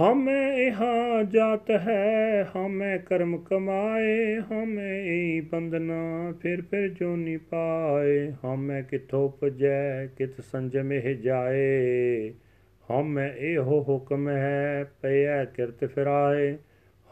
ਹਮੇ 0.00 0.66
ਇਹਾ 0.66 1.22
ਜਾਤ 1.22 1.70
ਹੈ, 1.70 2.44
ਹਮੇ 2.56 2.98
ਕਰਮ 2.98 3.38
ਕਮਾਏ, 3.38 4.36
ਹਮੇ 4.36 5.04
ਈ 5.06 5.40
ਬੰਦਨਾ 5.40 6.34
ਫਿਰ 6.42 6.62
ਫਿਰ 6.62 6.88
ਜੋਨੀ 6.88 7.36
ਪਾਏ, 7.36 8.32
ਹਮੇ 8.44 8.82
ਕਿਥੋਂ 8.82 9.24
ਉਪਜੈ, 9.24 10.06
ਕਿਤ 10.06 10.40
ਸੰਜਮ 10.40 10.92
ਇਹ 10.92 11.16
ਜਾਏ। 11.16 12.32
ਹਮੇ 12.90 13.30
ਇਹੋ 13.38 13.84
ਹੁਕਮ 13.88 14.28
ਹੈ 14.28 14.92
ਪਿਆ 15.02 15.44
ਕਿਰਤ 15.44 15.84
ਫਿਰਾਏ। 15.84 16.56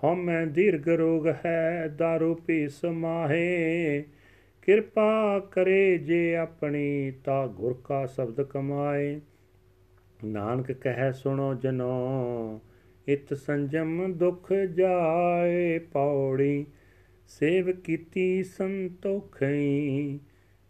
ਹਮੇ 0.04 0.46
ਦੀਰਘ 0.46 0.96
ਰੋਗ 0.96 1.28
ਹੈ 1.46 1.87
दारू 1.87 2.35
ਪੀ 2.35 2.68
ਸਮਾਹੇ 2.68 4.04
ਕਿਰਪਾ 4.68 5.38
ਕਰੇ 5.52 5.98
ਜੇ 5.98 6.37
ਆਪਣੀ 6.37 7.12
ਤਾ 7.24 7.46
ਗੁਰ 7.46 7.81
ਕਾ 7.85 8.07
ਸ਼ਬਦ 8.07 8.42
ਕਮਾਏ। 8.42 9.20
ਨਾਨਕ 10.24 10.72
ਕਹੈ 10.72 11.11
ਸੁਣੋ 11.12 11.54
ਜਨੋ, 11.54 12.61
ਇਤ 13.09 13.35
ਸੰਜਮ 13.35 14.12
ਦੁਖ 14.12 14.52
ਜਾਏ 14.52 15.78
ਪੌੜੀ। 15.78 16.66
ਸੇਵ 17.28 17.72
ਕੀਤੀ 17.72 18.42
ਸੰਤੋਖਈ, 18.42 20.20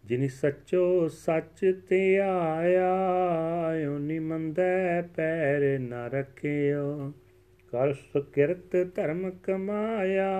ਜਿਨ 0.05 0.27
ਸੱਚੋ 0.27 1.07
ਸੱਚ 1.07 1.81
ਤੇ 1.89 2.19
ਆਇਆ, 2.19 2.95
ਓਨੀ 3.95 4.19
ਮੰਦੈ 4.19 5.01
ਪੈਰ 5.01 5.79
ਨ 5.79 5.93
ਰਖਿਓ। 5.93 7.13
ਕਰ 7.71 7.93
ਸੁਕਿਰਤ 7.93 8.87
ਧਰਮ 8.95 9.31
ਕਮਾਇਆ 9.43 10.31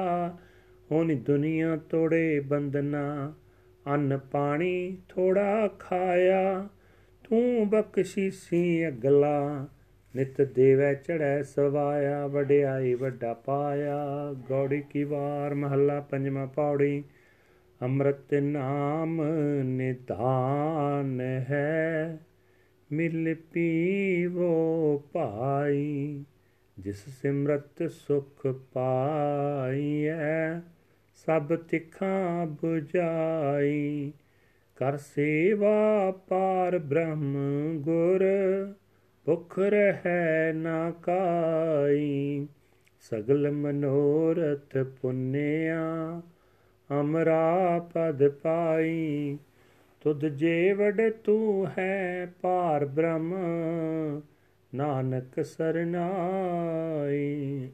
ਹੋਨੀ 0.91 1.15
ਦੁਨੀਆ 1.15 1.76
ਤੋੜੇ 1.76 2.39
ਬੰਦਨਾ 2.39 3.34
ਅੰਨ 3.89 4.17
ਪਾਣੀ 4.17 4.97
ਥੋੜਾ 5.10 5.67
ਖਾਇਆ, 5.67 6.67
ਤੂੰ 7.30 7.69
ਬਖਸ਼ੀਸੀ 7.69 8.88
ਅਗਲਾ। 8.88 9.67
ਨਿਤ 10.15 10.41
ਦੇਵੈ 10.41 10.93
ਚੜੈ 10.93 11.43
ਸਵਾਇਆ, 11.43 12.28
ਵਡਿਆਈ 12.28 12.93
ਵੱਡਾ 12.93 13.34
ਪਾਇਆ। 13.34 13.97
ਗੌੜੀ 14.49 14.84
ਕੀ 14.89 15.04
ਵਾਰ 15.04 15.54
ਮਹੱਲਾ 15.54 15.99
ਪੰਜਵਾਂ 15.99 16.47
ਪੌੜੀ, 16.47 17.04
ਅੰਮ੍ਰਿਤ 17.82 18.34
ਨਾਮ 18.34 19.21
ਨਿਧਾਨ 19.63 21.21
ਹੈ। 21.21 22.19
ਮਿਲ 22.91 23.36
ਪੀਵੋ 23.36 25.04
ਭਾਈ, 25.13 26.23
ਜਿਸ 26.80 27.21
ਸਿਮਰਤ 27.21 27.91
ਸੁਖ 27.91 28.47
ਪਾਈਐ। 28.47 30.60
ਸਭ 31.25 31.55
ਤਿਖਾਂ 31.55 32.47
부ਜਾਈ 32.47 34.12
ਕਰ 34.75 34.97
ਸੇਵਾ 34.97 36.12
ਪਾਰ 36.12 36.77
ਬ੍ਰਹਮ 36.77 37.38
ਗੁਰ, 37.77 38.25
ਭੁਖ 39.25 39.60
ਰਹਿ 39.60 40.53
ਨਾ 40.53 40.91
ਕਾਈ। 40.91 42.47
ਸਗਲ 42.99 43.51
ਮਨੋਰਥ 43.51 44.88
ਪੁੰਨਿਆ, 45.01 46.21
ਅਮਰਾ 46.99 47.89
ਪਦ 47.93 48.27
ਪਾਈ। 48.27 49.38
ਤੁਧ 50.01 50.25
ਜੇਵੜ 50.25 51.12
ਤੂੰ 51.23 51.67
ਹੈ 51.77 52.34
ਪਾਰ 52.41 52.86
ਬ੍ਰਹਮ, 52.86 53.36
ਨਾਨਕ 54.75 55.45
ਸਰਨਾਈ। 55.45 57.69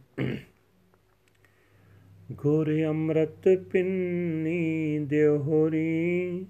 ਗੁਰ 2.31 2.83
ਅੰਮ੍ਰਿਤ 2.83 3.57
ਪਿੰਨੀ 3.71 4.99
ਦਿਉਹਰੀ 4.99 6.45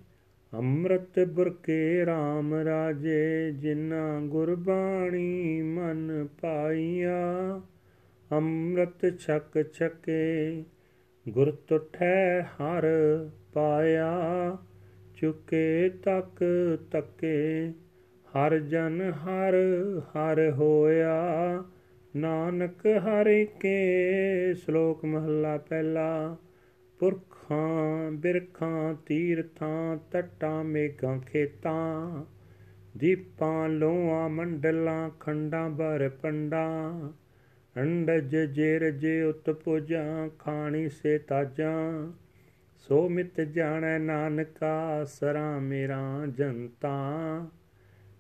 ਅੰਮ੍ਰਿਤ 0.53 1.19
ਬੁਰਕੇ 1.19 2.03
RAM 2.03 2.65
ਰਾਜੇ 2.65 3.51
ਜਿਨਾ 3.51 4.19
ਗੁਰਬਾਣੀ 4.21 5.61
ਮਨ 5.61 6.27
ਪਾਈਆ। 6.41 7.61
ਅੰਮ੍ਰਿਤ 8.31 9.19
ਛਕ 9.19 9.65
ਛਕੇ, 9.73 10.63
ਗੁਰ 11.29 11.51
ਤੁਠੈ 11.51 12.41
ਹਰ 12.41 12.85
ਪਾਇਆ। 13.53 14.13
ਚੁਕੇ 15.15 15.89
ਤੱਕ 15.89 16.43
ਤੱਕੇ, 16.91 17.71
ਹਰ 18.27 18.59
ਜਨ 18.59 19.13
ਹਰ 19.23 19.53
ਹਰ 19.99 20.51
ਹੋਇਆ। 20.51 21.63
ਨਾਨਕ 22.15 22.87
ਹਰਿ 22.87 23.45
ਕੇ 23.45 24.53
ਸ਼ਲੋਕ 24.53 25.05
ਮਹੱਲਾ 25.05 25.57
ਪਹਿਲਾ, 25.57 26.35
ਪੁਰਖਾਂ 26.99 28.11
ਬਿਰਖਾਂ 28.11 28.93
ਤੀਰਥਾਂ 29.05 29.97
ਟੱਟਾਂ 30.11 30.63
ਮੇਘਾਂ 30.63 31.19
ਖੇਤਾਂ, 31.19 32.25
ਦੀਪਾਂ 32.97 33.69
ਲੋਆਂ 33.69 34.29
ਮੰਡਲਾਂ 34.29 35.09
ਖੰਡਾਂ 35.09 35.69
ਬਰ 35.69 36.09
ਪੰਡਾਂ 36.09 37.11
ਅੰਡਜ 37.75 38.37
ਜੇਰਜ 38.37 39.05
ਉਤ 39.29 39.49
ਪੁਜਾਂ 39.49 40.29
ਖਾਣੀ 40.39 40.89
ਸੇ 40.89 41.17
ਤਾਜਾਂ, 41.17 42.11
ਸੋ 42.77 43.09
ਮਿਤ 43.09 43.41
ਜਾਣੈ 43.41 43.99
ਨਾਨਕਾ 43.99 45.03
ਸਰਾ 45.03 45.59
ਮੇਰਾ 45.59 46.25
ਜਨਤਾ। 46.29 46.95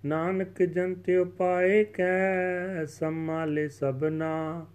ਨਾਨਕ 0.05 0.63
ਜੰਤਿ 0.63 1.17
ਉਪਾਏ 1.17 1.83
ਕੈ 1.83 2.85
ਸੰਮਾਲੇ 2.85 3.69
ਸਭਨਾ, 3.69 4.65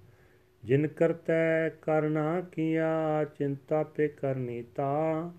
ਜਿਨ 0.65 0.87
ਕਰਤੈ 0.87 1.69
ਕਰਨਾ 1.69 2.41
ਕੀਆ, 2.41 3.25
ਚਿੰਤਾ 3.25 3.83
ਪੇ 3.83 4.09
ਕਰਨੀ 4.09 4.63
ਤਾ। 4.63 5.33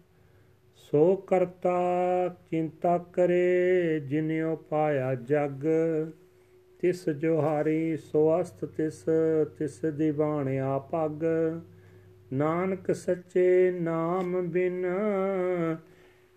ਸੋ 0.76 1.16
ਕਰਤਾ, 1.16 1.80
ਚਿੰਤਾ 2.50 2.98
ਕਰੇ 2.98 4.00
ਜਿਨਿ 4.00 4.56
ਪਾਇਆ 4.70 5.16
ਜਗ। 5.16 5.68
ਤਿਸ 6.80 7.10
ਜੋਹਾਰੀ 7.10 7.98
ਸੋ 7.98 8.42
ਅਸਤ 8.42 8.66
ਤਿਸ 8.66 9.06
ਤਿਸ 9.58 9.86
ਦੀਵਾਣਿਆ 9.86 10.80
ਪਗ। 10.80 11.24
ਨਾਨਕ 12.34 12.96
ਸੱਚੇ 12.96 13.72
ਨਾਮ 13.72 14.48
ਬਿਨ 14.48 14.86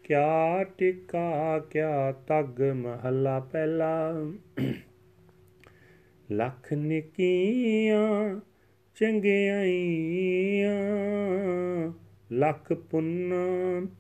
ਕਿਆ 0.05 0.65
ਟਿਕਾ, 0.65 1.59
ਕਿਆ 1.59 2.13
ਤਗ 2.13 2.63
ਮਹੱਲਾ 2.63 3.41
ਪਹਿਲਾ। 3.41 4.25
ਲੱਖ 6.31 6.73
ਨਿਕੀਆਂ 6.73 8.41
ਚੰਗਿਆਈਆਂ 8.95 10.83
ਲੱਖ 12.33 12.73
ਪੁੰਨ 12.73 13.35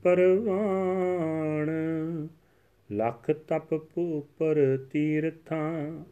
ਪਰਵਾਣ। 0.03 1.71
ਲੱਖ 2.93 3.31
ਤਪ 3.31 3.75
ਭੂਪਰ 3.75 4.87
ਤੀਰਥਾਂ, 4.93 6.05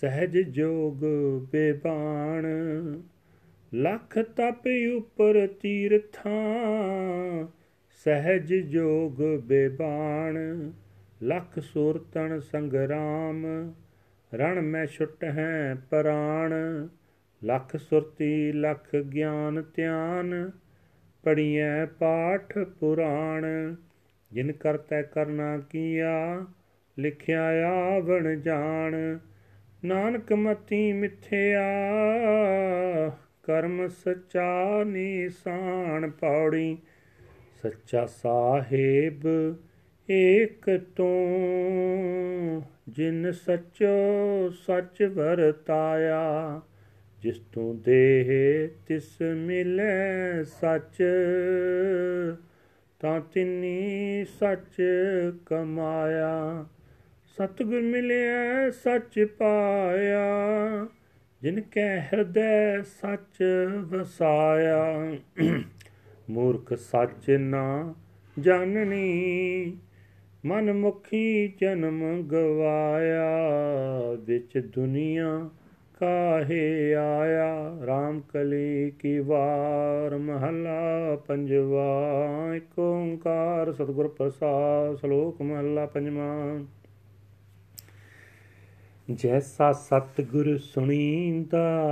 ਸਹਿਜ 0.00 0.38
ਜੋਗ 0.38 1.04
ਬੇਬਾਣ। 1.52 2.46
ਲੱਖ 3.74 4.18
ਤਪ 4.18 4.68
ਉਪਰ 4.96 5.46
ਤੀਰਥਾਂ 5.46 7.46
ਸਹਿਜ 8.08 8.54
ਜੋਗ 8.54 9.38
ਬੇਬਾਣ, 9.38 10.38
ਲਖ 11.22 11.58
ਸੁਰਤਨ 11.58 12.40
ਸੰਗਰਾਮ, 12.40 13.72
ਰਣ 14.34 14.60
ਮੈਂ 14.60 14.86
ਛੁਟ 14.86 15.24
ਹੈ 15.24 15.76
ਪ੍ਰਾਣ, 15.90 16.54
ਲਖ 17.44 17.76
ਸੁਰਤੀ, 17.76 18.52
ਲਖ 18.52 18.96
ਗਿਆਨ 18.96 19.62
ਧਿਆਨ 19.74 20.50
ਪੜੀਐ 21.22 21.86
ਪਾਠ 21.86 22.58
ਪੁਰਾਣ, 22.58 23.74
ਜਿਨ 24.32 24.52
ਕਰਤੈ 24.52 25.02
ਕਰਨਾ 25.02 25.58
ਕੀਆ, 25.58 26.46
ਲਿਖਿਆ 26.98 27.42
ਆਵਣ 27.68 28.40
ਜਾਣ, 28.40 29.18
ਨਾਨਕ 29.84 30.32
ਮਤੀ 30.32 30.92
ਮਿਥਿਆ, 30.92 31.68
ਕਰਮ 33.42 33.88
ਸਚਾ 33.88 34.84
ਨੀਸਾਨ 34.84 36.10
ਪੌੜੀ 36.10 36.78
ਸੱਚਾ 37.62 38.06
ਸਾਹਿਬ 38.06 39.22
ਏਕ 40.10 40.80
ਤੂੰ, 40.96 42.62
ਜਿਨ 42.88 43.32
ਸਚੋ 43.32 44.50
ਸਚ 44.50 45.02
ਵਰਤਾਇਆ, 45.02 46.60
ਜਿਸ 47.22 47.38
ਤੂੰ 47.38 47.82
ਦੇਹ 47.82 48.68
ਤਿਸ 48.86 49.22
ਮਿਲੇ 49.22 50.44
ਸਚ, 50.44 51.02
ਤਾਂ 53.00 53.20
ਤਿਨੀ 53.20 54.24
ਸਚ 54.24 54.82
ਕਮਾਇਆ। 55.46 56.66
ਸਤਿਗੁਰ 57.26 57.80
ਮਿਲਿਆ, 57.80 58.70
ਸਚ 58.70 59.24
ਪਾਇਆ, 59.38 60.26
ਜਿਨ 61.42 61.60
ਕੈ 61.60 62.00
ਹਿਰਦੈ 62.00 62.82
ਸਚ 62.82 63.44
ਵਸਾਇਆ। 63.78 65.16
ਮੂਰਖ 66.30 66.74
ਸੱਚ 66.74 67.30
ਨਾ 67.30 67.94
ਜਾਣਨੀ, 68.40 69.76
ਮਨ 70.44 70.72
ਮੁਖੀ 70.72 71.48
ਜਨਮ 71.60 72.22
ਗਵਾਇਆ, 72.22 73.40
ਵਿੱਚ 74.20 74.58
ਦੁਨੀਆ 74.58 75.50
ਕਾਹੇ 76.00 76.94
ਆਇਆ 76.94 77.78
RAM 77.84 78.20
ਕਲੀ 78.32 78.90
ਕੀ 78.90 79.18
ਵਾਰ, 79.18 80.16
ਮਹਲਾ 80.16 81.16
ਪੰਜਵਾ 81.16 82.16
ਏਕ 82.54 82.78
ਓੰਕਾਰ, 82.78 83.72
ਸਤਿਗੁਰ 83.72 84.08
ਪ੍ਰਸਾਦ, 84.08 84.96
ਸ਼ਲੋਕ 84.96 85.42
ਮਹਲਾ 85.42 85.86
ਪੰਜਵਾਂ। 85.86 86.64
ਜੈਸਾ 89.10 89.72
ਸਤਿਗੁਰ 89.72 90.58
ਸੁਣੀਂਦਾ 90.58 91.82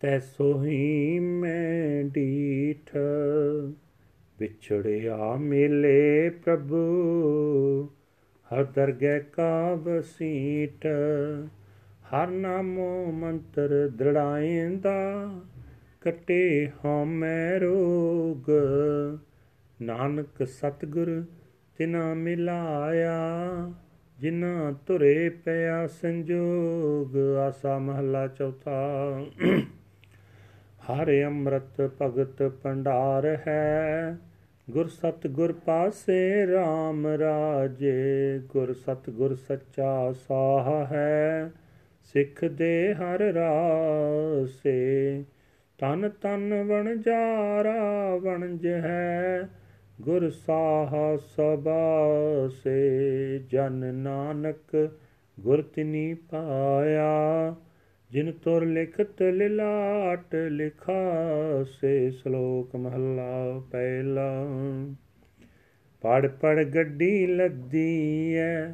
ਤੈਸੋ 0.00 0.62
ਹੀ 0.62 1.18
ਮੈਂ 1.18 2.04
ਡੀਠ, 2.04 2.96
ਵਿਛੜਿਆ 4.38 5.34
ਮਿਲੇ 5.34 6.30
ਪ੍ਰਭੂ, 6.30 6.82
ਹਰ 8.46 8.64
ਦਰਗਹਿ 8.64 9.20
ਕਾ 9.20 9.74
ਵਸੀਟ 9.74 10.86
ਹਰ 12.12 12.28
ਨਾਮੋ 12.28 13.12
ਮੰਤਰ 13.12 13.90
ਦ੍ਰਿੜਾਇਂਦਾ, 13.94 15.30
ਕਟੇ 16.00 16.68
ਹਮੈ 16.68 17.58
ਰੋਗ। 17.58 18.50
ਨਾਨਕ 19.82 20.46
ਸਤਗੁਰ 20.46 21.24
ਤਿਨਾ 21.78 22.14
ਮਿਲਾਇਆ 22.14 23.18
ਜਿਨਾ 24.18 24.74
ਧੁਰੇ 24.86 25.28
ਪਿਆ 25.28 25.86
ਸੰਜੋਗ, 25.86 27.16
ਆਸਾ 27.38 27.78
ਮਹਲਾ 27.78 28.26
ਚੌਥਾ। 28.26 29.26
ਹਰ 30.88 31.26
ਅੰਮ੍ਰਿਤ 31.26 31.90
ਭਗਤ 32.02 32.52
ਭੰਡਾਰ 32.62 33.38
ਹੈ, 33.46 34.16
ਗੁਰ 34.70 34.88
ਸਤ 34.88 35.26
ਗੁਰ 35.26 35.52
ਪਾਸੇ 35.52 36.46
RAM 36.46 37.18
ਰਾਜੇ, 37.18 38.38
ਗੁਰ 38.38 38.74
ਸਤ 38.74 39.10
ਗੁਰ 39.10 39.34
ਸੱਚਾ 39.34 40.12
ਸਾਹ 40.12 40.92
ਹੈ, 40.92 41.50
ਸਿੱਖ 42.02 42.44
ਦੇ 42.44 42.94
ਹਰ 42.94 43.20
ਰਾਸੇ। 43.20 45.24
ਤਨ 45.78 46.08
ਤਨ 46.08 46.62
ਵਣ 46.62 46.96
ਜਾਰਾ 46.96 48.16
ਵਣਜ 48.16 48.66
ਹੈ, 48.66 49.48
ਗੁਰ 50.00 50.30
ਸਾਹ 50.30 51.26
ਸਬਾਸੇ 51.36 53.38
ਜਨ 53.38 53.72
ਨਾਨਕ 53.72 54.90
ਗੁਰ 55.40 55.62
ਤਿਨੀ 55.62 56.14
ਪਾਇਆ 56.14 57.54
ਜਿਨ 58.10 58.32
ਤੁਰ 58.32 58.64
ਲਿਖਤ 58.66 59.22
ਲਿਲਾਟ 59.22 60.34
ਲਿਖਾ, 60.34 61.02
ਸੇ 61.80 62.10
ਸ਼ਲੋਕ 62.10 62.76
ਮਹਲਾ 62.76 63.62
ਪਹਿਲਾ। 63.72 64.46
ਪੜ 66.00 66.26
ਪੜ 66.26 66.64
ਗੱਡੀ 66.64 67.26
ਲੱਦੀ 67.26 68.34
ਐ, 68.34 68.72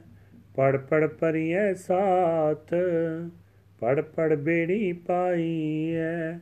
ਪੜ 0.56 0.76
ਪੜ 0.76 1.06
ਪਰਿਐ 1.06 1.74
ਸਾਥ, 1.74 2.74
ਪੜ 3.80 4.00
ਪੜ 4.00 4.34
ਬੇੜੀ 4.34 4.92
ਪਾਈ 4.92 5.94
ਐ, 5.94 6.38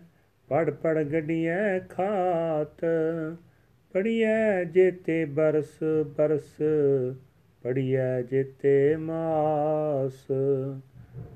ਪੜ 0.49 0.71
ਪੜ 0.71 1.03
ਗੱਡੀਐ 1.03 1.79
ਖਾਤ। 1.79 2.85
ਪੜੀਐ 3.93 4.65
ਜੇਤੇ 4.65 5.25
ਬਰਸ 5.25 5.79
ਬਰਸ, 6.17 6.63
ਪੜੀਐ 7.63 8.23
ਜੇਤੇ 8.23 8.97
ਮਾਸ। 8.97 10.33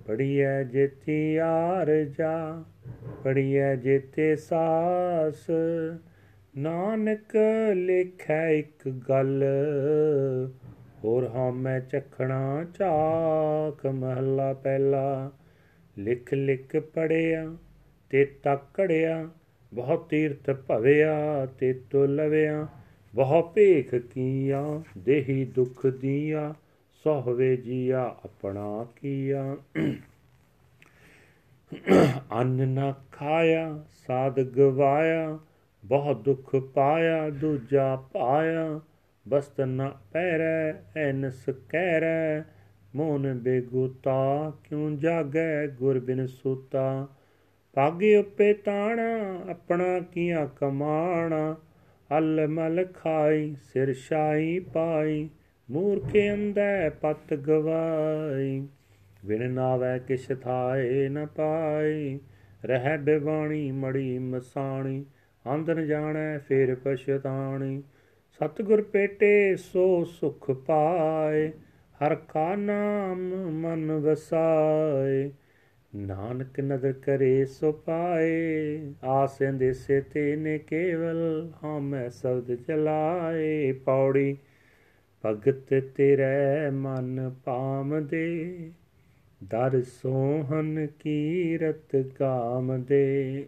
ਪੜੀਐ 0.07 0.63
ਜੇਤੀ 0.63 1.37
ਆਰ 1.37 2.05
ਜਾ 2.19 2.65
ਪੜੀਐ 3.25 3.75
ਜੇਤੇ 3.77 4.37
ਸਾਸ। 4.37 5.51
ਨਾਨਕ 6.59 7.37
ਲਿਖੈ 7.75 8.49
ਇੱਕ 8.51 8.89
ਗੱਲ, 8.89 9.45
ਹੋਰ 11.05 11.27
ਹਾਂ 11.27 11.53
ਮੈਂ 11.53 11.81
ਚਖਣਾ 11.81 12.65
ਝਾਕ। 12.79 13.87
ਮਹੱਲਾ 13.87 14.53
ਪਹਿਲਾ, 14.53 15.31
ਲਿਖ 15.99 16.35
ਲਿਖ 16.35 16.77
ਪੜਿਆ 16.77 17.57
ਤੇ 18.11 18.25
ਤਕੜਿਆ 18.25 19.29
ਬਹੁਤ 19.75 20.09
ਤੀਰਥ 20.09 20.51
ਭਵਿਆ, 20.51 21.47
ਤੇ 21.47 21.73
ਤੋ 21.91 22.07
ਲਵਿਆ 22.07 22.67
ਬਹੁ 23.15 23.43
ਭੇਖ 23.43 23.95
ਕੀਆ, 23.95 24.83
ਦੇਹੀ 24.99 25.45
ਦੁਖ 25.45 25.87
ਦੀਆ। 25.87 26.55
ਸੋਹਵੇ 27.07 27.57
ਜੀਆ 27.57 28.17
ਆਪਣਾ 28.25 28.87
ਕੀਆ। 28.97 29.57
ਅੰਨ 32.33 32.69
ਨਾ 32.69 32.95
ਖਾਇਆ, 33.13 33.85
ਸਾਧ 34.07 34.41
ਗਵਾਇਆ 34.41 35.39
ਬਹੁਤ 35.85 36.17
ਦੁੱਖ 36.21 36.57
ਪਾਇਆ, 36.57 37.31
ਦੂਜਾ 37.31 37.97
ਪਾਇਆ, 37.97 38.81
ਬਸਤ 39.29 39.61
ਨਾ 39.61 39.97
ਪੈਰੈ 40.13 40.73
ਐਨਸ 40.97 41.45
ਕਹਿਰੈ 41.69 42.43
ਮੋਨ 42.95 43.39
ਬੇਗੁਤਾ 43.39 44.53
ਕਿਉ 44.65 44.97
ਜਾਗੈ, 44.97 45.67
ਗੁਰ 45.67 45.99
ਬਿਨ 45.99 46.27
ਸੁਤਾ। 46.27 47.09
ਪਾਗੇ 47.75 48.17
ਉਪੇ 48.17 48.55
ਤਾਣਾ, 48.55 49.41
ਆਪਣਾ 49.51 50.01
ਕੀਆ 50.01 50.47
ਕਮਾਣਾ, 50.47 51.57
ਅਲ 52.19 52.47
ਮਲ 52.49 52.85
ਖਾਈ, 52.85 53.57
ਸਿਰ 53.73 53.95
ਸ਼ਾਈ 53.95 54.59
ਪਾਈ। 54.59 55.29
ਮੂਰਖੇ 55.71 56.33
ਅੰਧੈ 56.33 56.91
ਪਤ 56.91 57.35
ਗਵਾਈ 57.35 58.69
ਵਿਣ 59.25 59.51
ਨਾਵੈ 59.51 59.99
ਕਿਛ 59.99 60.27
ਥਾਏ 60.43 61.09
ਨ 61.09 61.27
ਪਾਈ। 61.27 62.21
ਰਹਿ 62.64 62.99
ਬਿਵਾਣੀ 62.99 63.73
ਮੜੀ 63.73 64.19
ਮਸਾਣੀ 64.19 65.05
ਅੰਦਰ 65.55 65.83
ਜਾਣੈ 65.83 66.39
ਫੇਰ 66.39 66.75
ਪਛਤਾਣੀ। 66.75 67.83
ਸਤਗੁਰ 68.31 68.83
ਪੇਟੇ 68.83 69.57
ਸੋ 69.57 70.05
ਸੁਖ 70.05 70.51
ਪਾਏ, 70.51 71.49
ਹਰ 72.01 72.14
ਕਾ 72.14 72.57
ਨਾਮ 72.57 73.51
ਮਨ 73.51 73.93
ਵਸਾਏ। 73.93 75.31
ਨਾਨਕ 75.97 76.61
ਨਦਰ 76.61 76.93
ਕਰੇ 76.93 77.45
ਸੋ 77.45 77.73
ਪਾਏ, 77.73 78.81
ਆਸੇ 79.05 79.53
ਦੇਸੇ 79.53 80.01
ਤੇ 80.01 80.37
ਨੇ 80.37 80.59
ਕੇਵਲ 80.59 81.51
ਹਮੈ 81.64 82.09
ਸਬਦ 82.09 82.55
ਚਲਾਏ। 82.55 83.73
ਪੌੜੀ 83.73 84.37
ਭਗਤ 85.27 85.85
ਤੇਰੇ 85.97 86.70
ਮਨ 86.70 87.35
ਪਾਮ 87.45 88.07
ਦੇ 88.07 88.70
ਦਰ 89.45 89.83
ਸੋਹਨ 89.83 90.87
ਕੀਰਤ 91.01 92.05
ਕਾਮ 92.18 92.83
ਦੇ 92.83 93.47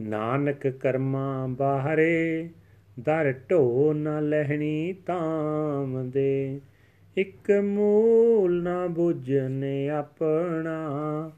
ਨਾਨਕ 0.00 0.68
ਕਰਮਾ 0.68 1.46
ਬਾਹਰੇ, 1.46 2.50
ਦਰ 3.00 3.34
ਢੋ 3.50 3.92
ਨ 3.92 4.28
ਲਹਿਣੀ 4.28 4.94
ਤਾਮ 5.06 6.10
ਦੇ 6.10 6.60
ਇਕ 7.18 7.50
ਮੂਲ 7.50 8.62
ਨਾ 8.62 8.86
ਬੁਝਨੇ 8.86 9.88
ਆਪਣਾ, 9.88 11.30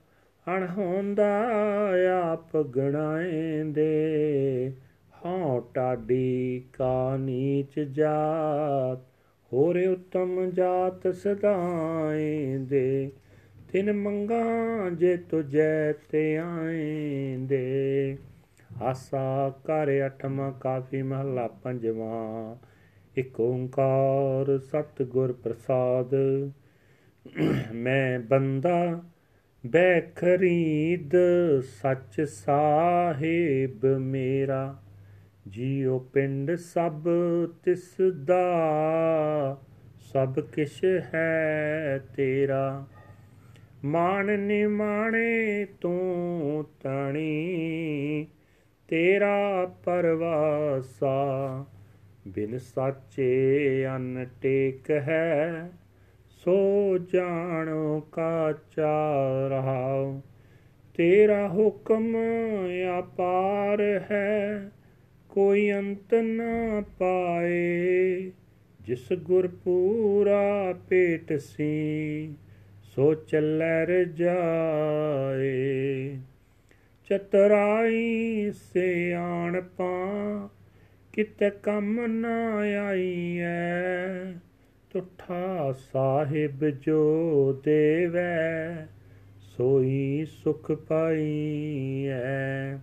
ਅਣਹੋਂਦਾ 0.57 1.43
ਆਪ 2.23 2.57
ਗਣਾਏਂਦੇ। 2.57 4.73
ਹਉ 5.25 5.61
ਟਾਡੀ 5.61 6.65
ਕਾ 6.73 7.17
ਨੀਚ 7.17 7.81
ਜਾਤ, 7.81 8.99
ਹੋਰ 9.53 9.77
ਉਤਮ 9.77 10.51
ਜਾਤ 10.51 11.09
ਸਦਾਏਂਦੇ। 11.09 13.11
ਤਿਨ 13.73 13.93
ਮੰਗਾ 13.93 14.91
ਜੇ 14.91 15.17
ਤੁਜੈ 15.17 15.93
ਤੇ 15.93 16.37
ਆਏਂਦੇ। 16.37 18.17
ਆਸਾ 18.83 19.53
ਕਰ 19.65 20.07
ਅਠਮਾ 20.07 20.51
ਕਾਫੀ 20.51 21.03
ਮਹਲਾ 21.03 21.49
ਪੰਜਵਾ। 21.49 22.57
ਇਕ 23.17 23.41
ਓੰਕਾਰ 23.41 24.59
ਸਤਿਗੁਰ 24.59 25.33
ਪ੍ਰਸਾਦ। 25.33 26.15
ਮੈਂ 27.75 28.21
ਬੰਦਾ 28.21 29.03
ਬੈ 29.67 30.01
ਖਰੀਦ, 30.01 31.13
ਸੱਚ 31.83 32.21
ਸਾਹਿਬ 32.21 33.87
ਮੇਰਾ। 33.87 34.83
ਜੀਉ 35.51 35.99
ਪਿੰਡ 35.99 36.55
ਸਭ 36.55 37.09
ਤਿਸ 37.65 37.97
ਦਾ, 38.25 38.45
ਸਭ 40.13 40.41
ਕਿਛ 40.41 40.85
ਹੈ 41.15 42.01
ਤੇਰਾ। 42.17 42.87
ਮਾਨ 43.85 44.41
ਨਿਮਾਣੇ 44.41 45.67
ਤੂੰ 45.81 46.65
ਤਣੀ, 46.83 48.27
ਤੇਰਾ 48.89 49.67
ਪਰਵਾਸਾ। 49.85 51.65
ਬਿਨ 52.29 52.59
ਸਾਚੇ 52.59 53.87
ਅਨ 53.97 54.27
ਟੇਕ 54.43 54.91
ਹੈ, 54.91 55.71
ਸੋ 56.31 56.99
ਜਾਣੋ 56.99 58.01
ਕਾ 58.01 58.53
ਚਾਰਹਾਉ 58.53 60.21
ਤੇਰਾ 60.97 61.49
ਹੁਕਮ 61.49 62.17
ਅਪਾਰ 62.99 63.81
ਹੈ 63.81 64.71
ਕੋਈ 65.35 65.73
ਅੰਤ 65.73 66.15
ਨਾ 66.15 66.83
ਪਾਏ, 66.99 68.31
ਜਿਸ 68.81 69.13
ਗੁਰ 69.13 69.49
ਪੂਰਾ 69.49 70.75
ਪੇਟ 70.89 71.33
ਸੀ, 71.33 72.35
ਸੋ 72.83 73.15
ਚੱਲੈ 73.15 73.87
ਰਜਾਏ 73.87 76.19
ਚਤਰਾਈ 77.11 78.51
ਸਿਆਣ 78.51 79.61
ਪਾ, 79.61 80.49
ਕਿਤੇ 81.13 81.51
ਕੰਮ 81.51 82.07
ਨਾ 82.07 82.63
ਆਈਐ, 82.87 84.33
ਤੁਠਾ 84.91 85.75
ਸਾਹਿਬ 85.93 86.69
ਜੋ 86.69 87.61
ਦੇਵੈ, 87.65 88.87
ਸੋਈ 89.41 90.25
ਸੁਖ 90.25 90.73
ਪਾਈਐ। 90.73 92.77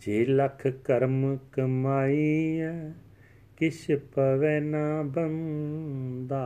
ਜੇ 0.00 0.24
ਲਖ 0.26 0.66
ਕਰਮ 0.66 1.38
ਕਮਾਈਐ, 1.52 2.90
ਕਿਛ 3.56 3.90
ਪਵੈ 4.14 4.60
ਨਾ 4.60 5.02
ਬੰਦਾ। 5.02 6.44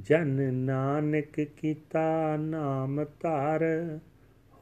ਜਨ 0.00 0.54
ਨਾਨਕ 0.54 1.40
ਕੀਤਾ 1.40 2.36
ਨਾਮ 2.36 3.04
ਧਾਰ, 3.20 3.64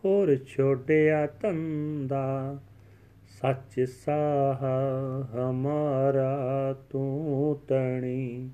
ਹੋਰ 0.04 0.36
ਛੋੜਿਆ 0.36 1.26
ਤੰਦਾ 1.26 2.58
ਸੱਚ 3.28 3.80
ਸਾਹ 3.80 4.64
ਹਮਾਰਾ 5.36 6.72
ਤੂੰ 6.90 7.60
ਤਣੀ, 7.68 8.50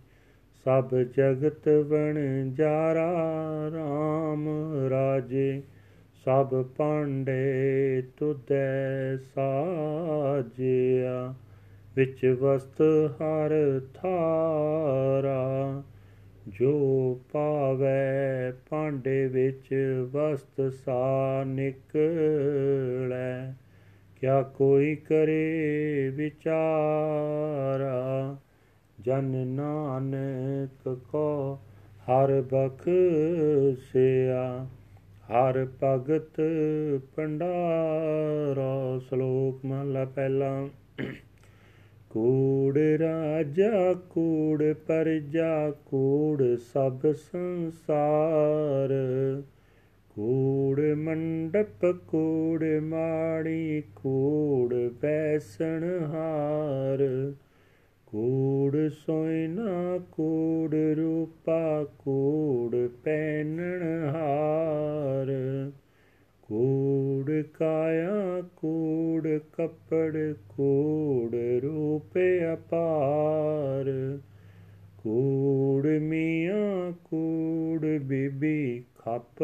ਸਭ 0.65 0.95
ਜਗਤ 0.95 1.69
ਬਣ 1.69 2.19
ਜਾਰਾ 2.51 3.13
RAM 3.69 4.49
ਰਾਜੇ। 4.91 5.63
ਸਭ 6.25 6.65
ਪਾਂਡੇ 6.65 8.03
ਤੁਦੈ 8.17 9.17
ਸਾਜਿਆ, 9.17 11.35
ਵਿੱਚ 11.97 12.37
ਵਸਤ 12.41 12.83
ਹਰ 13.13 13.81
ਥਾਰਾ। 13.95 15.83
ਜੋ 16.49 17.21
ਪਾਵੈ 17.33 18.53
ਭਾਂਡੇ 18.71 19.27
ਵਿੱਚ 19.27 19.97
ਵਸਤ 20.13 20.73
ਸਾ 20.73 21.45
ਨਿਕਲੈ, 21.45 23.53
ਕਿਆ 24.21 24.43
ਕੋਈ 24.43 24.95
ਕਰੇ 24.95 26.13
ਵਿਚਾਰਾ। 26.15 28.37
ਜਨ 29.01 29.47
ਨਾਨਕ 29.47 30.99
ਕੋ 31.13 31.59
ਹਰ 32.09 32.43
ਬਖਸਿਆ। 32.43 34.67
ਹਰ 35.31 35.67
ਭਗਤ 35.83 36.41
ਪੰਡਾਰਾ 37.17 38.99
ਸ਼ਲੋਕ 38.99 39.65
ਮਹਲਾ 39.65 40.05
ਪਹਿਲਾ। 40.05 40.69
ਕੂੜ 42.11 42.79
ਰਾਜਾ, 42.79 43.95
ਕੂੜ 44.11 44.63
ਪਰਜਾ, 44.73 45.71
ਕੂੜ 45.71 46.43
ਸਭ 46.73 47.13
ਸੰਸਾਰ। 47.13 48.91
ਕੂੜ 50.09 50.81
ਮੰਡਪ, 50.81 51.87
ਕੂੜ 51.87 52.65
ਮਾੜੀ, 52.83 53.83
ਕੂੜ 53.97 54.75
ਬੈਸਣ 54.75 55.85
ਹਾਰ 56.01 57.33
ਕੂੜ 58.15 58.77
ਸੋਇਨਾ 58.89 60.01
ਕੂੜ 60.13 60.75
ਰੂਪਾ 60.75 61.85
ਕੂੜ 61.85 62.77
ਪੈਨਣ 63.05 64.09
ਹਾਰ। 64.09 65.27
ਕੂੜ 66.43 67.43
ਕਾਇਆ 67.43 68.43
ਕੂੜ 68.57 69.29
ਕਪੜ 69.29 70.35
ਕੂੜ 70.49 71.35
ਰੂਪ 71.35 72.19
ਅਪਾਰ। 72.55 74.19
ਕੂੜ 74.99 75.87
ਮੀਆਂ 75.87 76.93
ਕੂੜ 76.93 77.87
ਬੀਬੀ 77.87 78.85
ਖਪ 78.99 79.43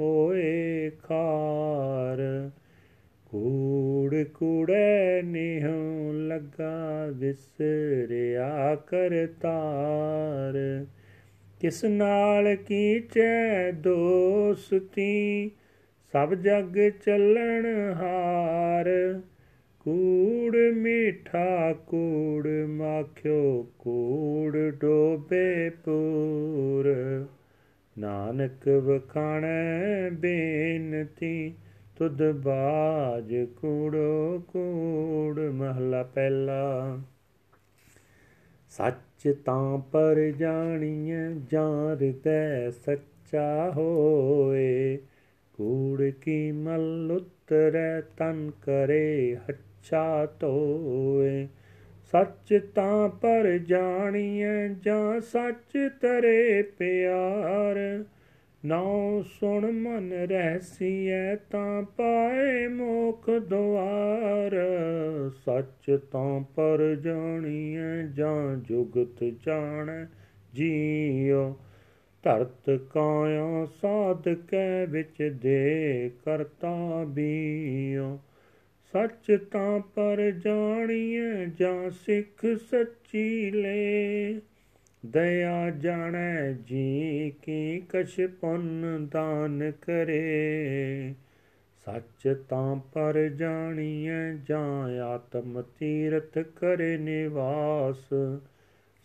ਹੋਏ 0.00 0.90
ਖਾਰ। 0.90 2.50
ਕੂੜ 3.32 4.16
ਕੂੜੇ 4.34 5.22
ਨਿਹੋਂ 5.22 6.14
ਲੱਗਾ 6.14 7.06
ਵਿਸਰਿਆ 7.06 8.74
ਕਰਤਾਰ 8.74 10.86
ਕਿਸ 11.60 11.84
ਨਾਲ 11.84 12.54
ਕੀਚੈ 12.54 13.70
ਦੋਸਤੀ, 13.70 15.50
ਸਭ 16.12 16.34
ਜਗ 16.34 16.88
ਚੱਲਣ 16.88 17.94
ਹਾਰ। 17.94 19.20
ਕੂੜ 19.80 20.56
ਮੀਠਾ 20.56 21.72
ਕੂੜ 21.72 22.48
ਮਾਖਿਓ, 22.68 23.70
ਕੂੜ 23.78 24.58
ਡੋਬੇ 24.58 25.70
ਪੂਰ। 25.70 26.94
ਨਾਨਕ 27.98 28.68
ਵਖਾਣੈ 28.68 30.10
ਬੇਨਤੀ 30.10 31.54
ਤੁਧ 31.96 32.22
ਬਾਜ 32.22 33.46
ਕੂੜੋ 33.60 34.42
ਕੂੜ 34.48 35.40
ਮਹਲਾ 35.40 36.02
ਪਹਿਲਾ। 36.02 36.98
ਸੱਚ 38.70 39.34
ਤਾਂ 39.44 39.78
ਪਰ 39.78 40.30
ਜਾਣੀਐ 40.30 41.30
ਜਾਂ 41.50 41.96
ਹਿਰਦੈ 41.96 42.70
ਸੱਚਾ 42.70 43.72
ਹੋਏ। 43.76 44.98
ਕੂੜ 45.52 46.02
ਕੀ 46.02 46.52
ਮਲ 46.52 47.12
ਉਤਰੈ, 47.12 48.00
ਤਨ 48.00 48.50
ਕਰੇ 48.62 49.36
ਹੱਛਾ 49.48 50.26
ਤੋਏ 50.26 51.48
ਸੱਚ 52.12 52.60
ਤਾਂ 52.74 53.08
ਪਰ 53.08 53.58
ਜਾਣੀਐ, 53.58 54.68
ਜਾਂ 54.68 55.20
ਸੱਚ 55.20 55.78
ਤਰੇ 56.00 56.62
ਪਿਆਰ। 56.62 58.04
ਨਾਉ 58.64 59.22
ਸੁਣ 59.22 59.72
ਮਨ 59.72 60.12
ਰਹਿਸੀਐ 60.12 61.34
ਤਾਂ 61.34 61.82
ਪਾਏ 61.82 62.68
ਮੋਖ 62.68 63.30
ਦੁਆਰ। 63.30 64.56
ਸੱਚ 65.44 65.98
ਤਾਂ 66.12 66.40
ਪਰ 66.40 66.94
ਜਾਣੀਐ, 66.94 68.02
ਜਾਂ 68.02 68.56
ਜੁਗਤ 68.56 69.24
ਜਾਣੈ। 69.46 70.06
ਜੀਉ 70.54 71.54
ਧਰਤ 72.22 72.70
ਕਾਇਆ 72.70 73.64
ਸਾਧਕੈ 73.64 74.86
ਵਿੱਚ 74.86 75.22
ਦੇ 75.22 76.10
ਕਰਤਾ 76.24 77.04
ਬੀਉ। 77.04 78.18
ਸੱਚ 78.92 79.38
ਤਾਂ 79.50 79.80
ਪਰ 79.80 80.30
ਜਾਣੀਐ, 80.30 81.44
ਜਾਂ 81.44 81.90
ਸਿੱਖ 81.90 82.46
ਸੱਚੀ 82.70 83.50
ਲੈ। 83.50 84.34
ਦਇਆ 85.06 85.70
ਜਾਣੈ 85.70 86.52
ਜੀ 86.52 87.32
ਕੀ 87.42 87.82
ਕਛ 87.88 88.20
ਪੁੰਨ 88.40 89.08
ਦਾਨ 89.12 89.72
ਕਰੇ। 89.82 91.14
ਸੱਚ 91.84 92.36
ਤਾਂ 92.48 92.76
ਪਰ 92.76 93.28
ਜਾਣੀਐ, 93.28 94.32
ਜਾਂ 94.32 95.00
ਆਤਮ 95.00 95.62
ਤੀਰਥ 95.62 96.38
ਕਰੇ 96.38 96.96
ਨਿਵਾਸ। 96.96 98.08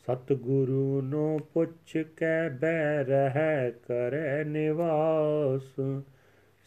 ਸਤ 0.05 0.33
ਗੁਰੂ 0.33 1.01
ਨੂੰ 1.01 1.39
ਪੁੱਛ 1.53 1.97
ਕੇ 1.97 2.49
ਬਹਿ 2.61 3.03
ਰਹਿ 3.03 3.71
ਕਰੈ 3.71 4.43
ਨਿਵਾਸ। 4.43 5.81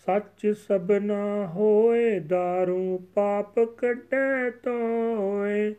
ਸੱਚ 0.06 0.54
ਸਬਨਾ 0.68 1.46
ਹੋਏ 1.46 2.18
दारू 2.18 2.98
ਪਾਪ 3.14 3.60
ਕੱਟੈ 3.60 4.50
ਤੋਏ। 4.50 5.74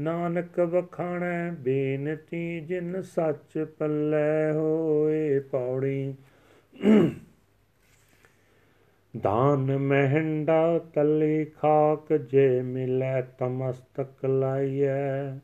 ਨਾਨਕ 0.00 0.60
ਵਖਾਣੈ 0.60 1.50
ਬੇਨਤੀ 1.50 2.60
ਜਿਨ 2.60 3.02
ਸੱਚ 3.02 3.66
ਪੱਲੇ 3.78 4.52
ਹੋਏ 4.52 5.38
ਪੌੜੀ। 5.40 6.14
ਦਾਨ 9.22 9.76
ਮਹਿੰਡਾ 9.76 10.78
ਤਲੀ 10.94 11.44
ਖਾਕ 11.44 12.12
ਜੇ 12.12 12.62
ਮਿਲੈ 12.62 13.22
ਤਮਸਤਕ 13.22 14.24
ਲਾਈਐ। 14.24 15.38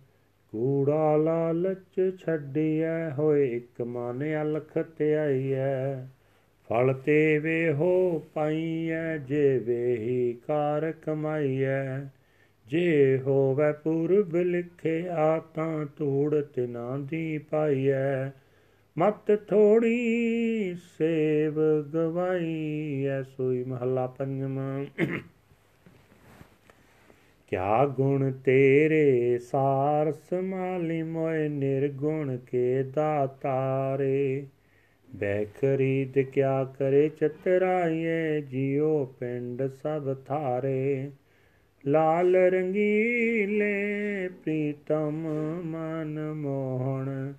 ਕੂੜਾ 0.50 1.16
ਲਾਲਚ 1.16 2.16
ਛੱਡੀਐ 2.18 3.10
ਹੋਏ 3.10 3.56
ਇਕ 3.56 3.82
ਮਨ 3.82 4.42
ਅਲਖ 4.42 4.78
ਧਿਆਈਐ। 4.98 6.06
ਫਲ 6.68 6.94
ਤੇ 6.94 7.38
ਵੇ 7.38 7.72
ਹੋ 7.72 8.22
ਪਾਈਐ 8.34 9.18
ਜੇ 9.18 9.58
ਵੇਹੀ 9.58 10.32
ਕਾਰ 10.46 10.92
ਕਮਾਈਐ। 10.92 12.00
ਜੇ 12.72 13.20
ਹੋਵੇ 13.26 13.72
ਪੁਰਬ 13.72 14.36
ਲਿਖਿਆ 14.36 15.38
ਤਾਂ 15.54 15.86
ਧੂੜ 15.96 16.40
ਤਿਨਾ 16.40 16.98
ਦੀ 16.98 17.38
ਪਾਈਐ। 17.38 18.30
ਮਤ 18.98 19.48
ਥੋੜੀ 19.48 19.98
ਸੇਵ 20.74 21.82
ਗਵਾਈ 21.94 23.04
ਐ 23.06 23.22
ਸੋਈ 23.22 23.64
ਮਹੱਲਾ 23.64 24.06
ਪੰਜਵਾਂ। 24.06 24.84
ਕਿਆ 27.46 27.86
ਗੁਣ 27.86 28.32
ਤੇਰੇ 28.32 29.38
ਸਾਰ 29.38 30.12
ਸਮਾਲੀ 30.12 31.02
ਮੋਏ, 31.02 31.48
ਨਿਰਗੁਣ 31.48 32.36
ਕੇ 32.36 32.82
ਦਾਤਾਰੇ। 32.82 34.46
ਬੈ 35.14 35.44
ਖਰੀਦ 35.44 36.18
ਕਿਆ 36.18 36.64
ਕਰੇ 36.64 37.08
ਚਤਰਾਈਏ 37.08 38.40
ਜਿਉ 38.40 39.04
ਪਿੰਡ 39.04 39.62
ਸਭ 39.82 40.14
ਥਾਰੇ। 40.14 41.10
ਲਾਲ 41.86 42.36
ਰੰਗੀਲੇ 42.36 43.72
ਪ੍ਰੀਤਮ 44.28 45.26
ਮਨ 45.64 46.32
ਮੋਹਣ, 46.32 47.32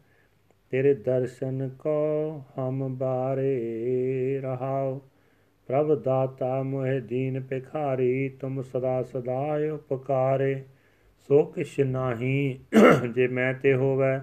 ਤੇਰੇ 0.72 0.94
ਦਰਸ਼ਨ 0.94 1.70
ਕੋ 1.80 2.42
ਹਮ 2.60 2.98
ਬਾਰੇ 2.98 4.40
ਰਹਾਓ 4.44 5.02
ਪ੍ਰਭ 5.68 6.04
ਦਾਤਾ 6.04 6.64
ਮੋਹਿ 6.64 7.02
ਦੀਨ 7.02 7.42
ਭਿਖਾਰੀ, 7.42 8.30
ਤੁਮ 8.30 8.62
ਸਦਾ 8.62 9.04
ਸਦਾ 9.04 9.60
ਉਪਕਾਰੇ। 9.74 10.64
ਸੋ 11.18 11.44
ਕਿਛ 11.44 11.80
ਨਾਹੀ 11.80 12.60
ਜੇ 13.14 13.28
ਮੈਂ 13.28 13.54
ਤੇ 13.54 13.74
ਹੋਵੇ, 13.74 14.20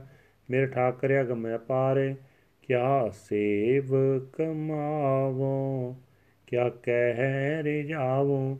ਮੇਰੇ 0.50 0.66
ਠਾਕਰਿਆ 0.66 1.24
ਗਮ 1.24 1.58
ਪਾਰੇ 1.58 2.14
ਕਿਆ 2.62 3.08
ਸੇਵ 3.08 4.18
ਕਮਾਵੋ, 4.32 5.96
ਕਿਆ 6.46 6.68
ਕਹਿ 6.68 7.62
ਰਿਜਾਵੋ 7.62 8.58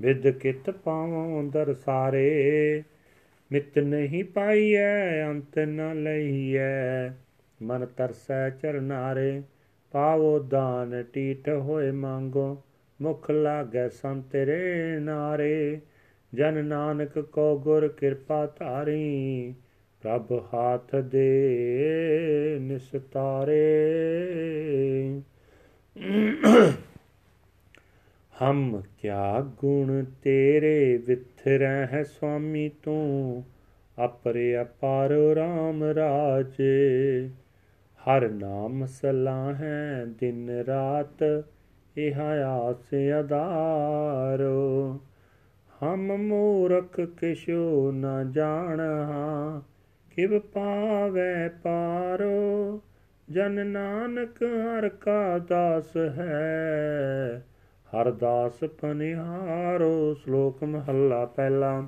ਵਿਦ 0.00 0.30
ਕਿਤ 0.30 0.70
ਪਾਵੋ 0.70 1.50
ਦਰਸਾਰੇ 1.50 2.82
ਮਿਤ 3.52 3.78
ਨਹੀਂ 3.78 4.24
ਪਾਈਐ, 4.24 5.24
ਅੰਤ 5.24 5.58
ਨ 5.58 6.02
ਲਈਐ। 6.02 7.08
ਮਨ 7.62 7.86
ਤਰਸੈ 7.86 8.50
ਚਰਨਾਰੇ, 8.50 9.42
ਪਾਵੋ 9.92 10.38
ਦਾਨ 10.38 11.04
ਟੀਟ 11.12 11.48
ਹੋਏ 11.48 11.90
ਮੰਗੋ। 11.90 12.62
ਮੁਖ 13.02 13.30
ਲਾਗੈ 13.30 13.88
ਸੰਤਰੇ 13.88 14.98
ਨਾਰੇ। 14.98 15.80
ਜਨ 16.34 16.64
ਨਾਨਕ 16.64 17.18
ਕੋ 17.18 17.58
ਗੁਰ 17.58 17.88
ਕਿਰਪਾ 17.88 18.46
ਧਾਰੀ, 18.46 19.54
ਪ੍ਰਭ 20.02 20.44
ਹਾਥ 20.54 20.96
ਦੇ 20.96 22.58
ਨਿਸਤਾਰੇ। 22.60 23.62
ਹਮ 28.42 28.82
ਕਿਆ 28.98 29.40
ਗੁਣ 29.40 30.04
ਤੇਰੇ 30.22 30.96
ਵਿਥਰੈ 30.96 31.86
ਹੈ 31.86 32.02
ਸੁਆਮੀ 32.02 32.70
ਤੂੰ 32.82 33.44
ਅਪਰੇ 34.04 34.60
ਅਪਾਰ 34.62 35.10
RAM 35.10 35.94
ਰਾਜੇ। 35.94 37.28
ਹਰ 38.00 38.28
ਨਾਮ 38.28 38.86
ਸਲਾਹੈ 38.86 40.04
ਦਿਨ 40.04 40.50
ਰਾਤ, 40.50 41.44
ਇਹ 41.96 42.14
ਆਸ 42.46 42.94
ਅਦਾਰੋ 43.20 45.00
ਹਮ 45.82 46.16
ਮੂਰਖ 46.16 47.00
ਕਿਛੂ 47.00 47.92
ਨ 47.92 48.32
ਜਾਣਹਾ, 48.32 49.62
ਕਿਵ 50.16 50.38
ਪਾਵੈ 50.38 51.48
ਪਾਰੋ। 51.48 52.82
ਜਨ 53.30 53.66
ਨਾਨਕ 53.66 54.42
ਹਰ 54.42 54.88
ਕਾ 54.88 55.38
ਦਾਸ 55.38 55.96
ਹੈ 55.96 57.46
ਹਰ 58.00 58.10
ਦਾਸ 58.10 58.64
ਪਨਿਹਾਰੋ 58.64 60.14
ਸ਼ਲੋਕ 60.14 60.64
ਮਹੱਲਾ 60.64 61.24
ਪਹਿਲਾ। 61.24 61.86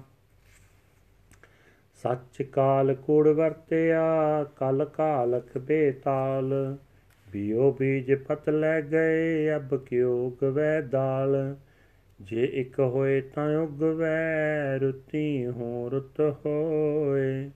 ਸੱਚ 2.03 2.43
ਕਾਲ 2.43 2.95
ਕੂੜ 2.95 3.29
ਵਰਤਿਆ, 3.29 4.45
ਕਲ 4.45 4.85
ਕਾਲਖ 4.85 5.59
ਬੇਤਾਲ। 5.59 6.77
ਬਿਓ 7.33 7.73
ਬੀਜ 7.73 8.15
ਪਤ 8.15 8.49
ਲੈ 8.49 8.81
ਗਏ, 8.81 9.57
ਅਬ 9.57 9.77
ਕਿਉ 9.77 10.31
ਗਵੈ 10.43 10.81
ਦਾਲ। 10.81 11.57
ਜੇ 12.21 12.45
ਇੱਕ 12.45 12.81
ਹੋਏ 12.81 13.21
ਤਾਂ 13.21 13.59
ਉਗਵੈ, 13.59 14.79
ਰੁਤੀ 14.79 15.47
ਹੋ 15.47 15.91
ਰੁਤ 15.91 16.21
ਹੋਏ। 16.21 17.51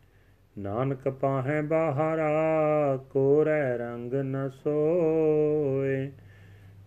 ਨਾਨਕ 0.59 1.09
ਪਾਹੈ 1.09 1.63
ਬਾਹਰਾ, 1.63 2.33
ਕੋਰੈ 2.97 3.79
ਰੰਗ 3.79 4.15
ਨ 4.15 4.49
ਸੋਏ। 4.49 6.13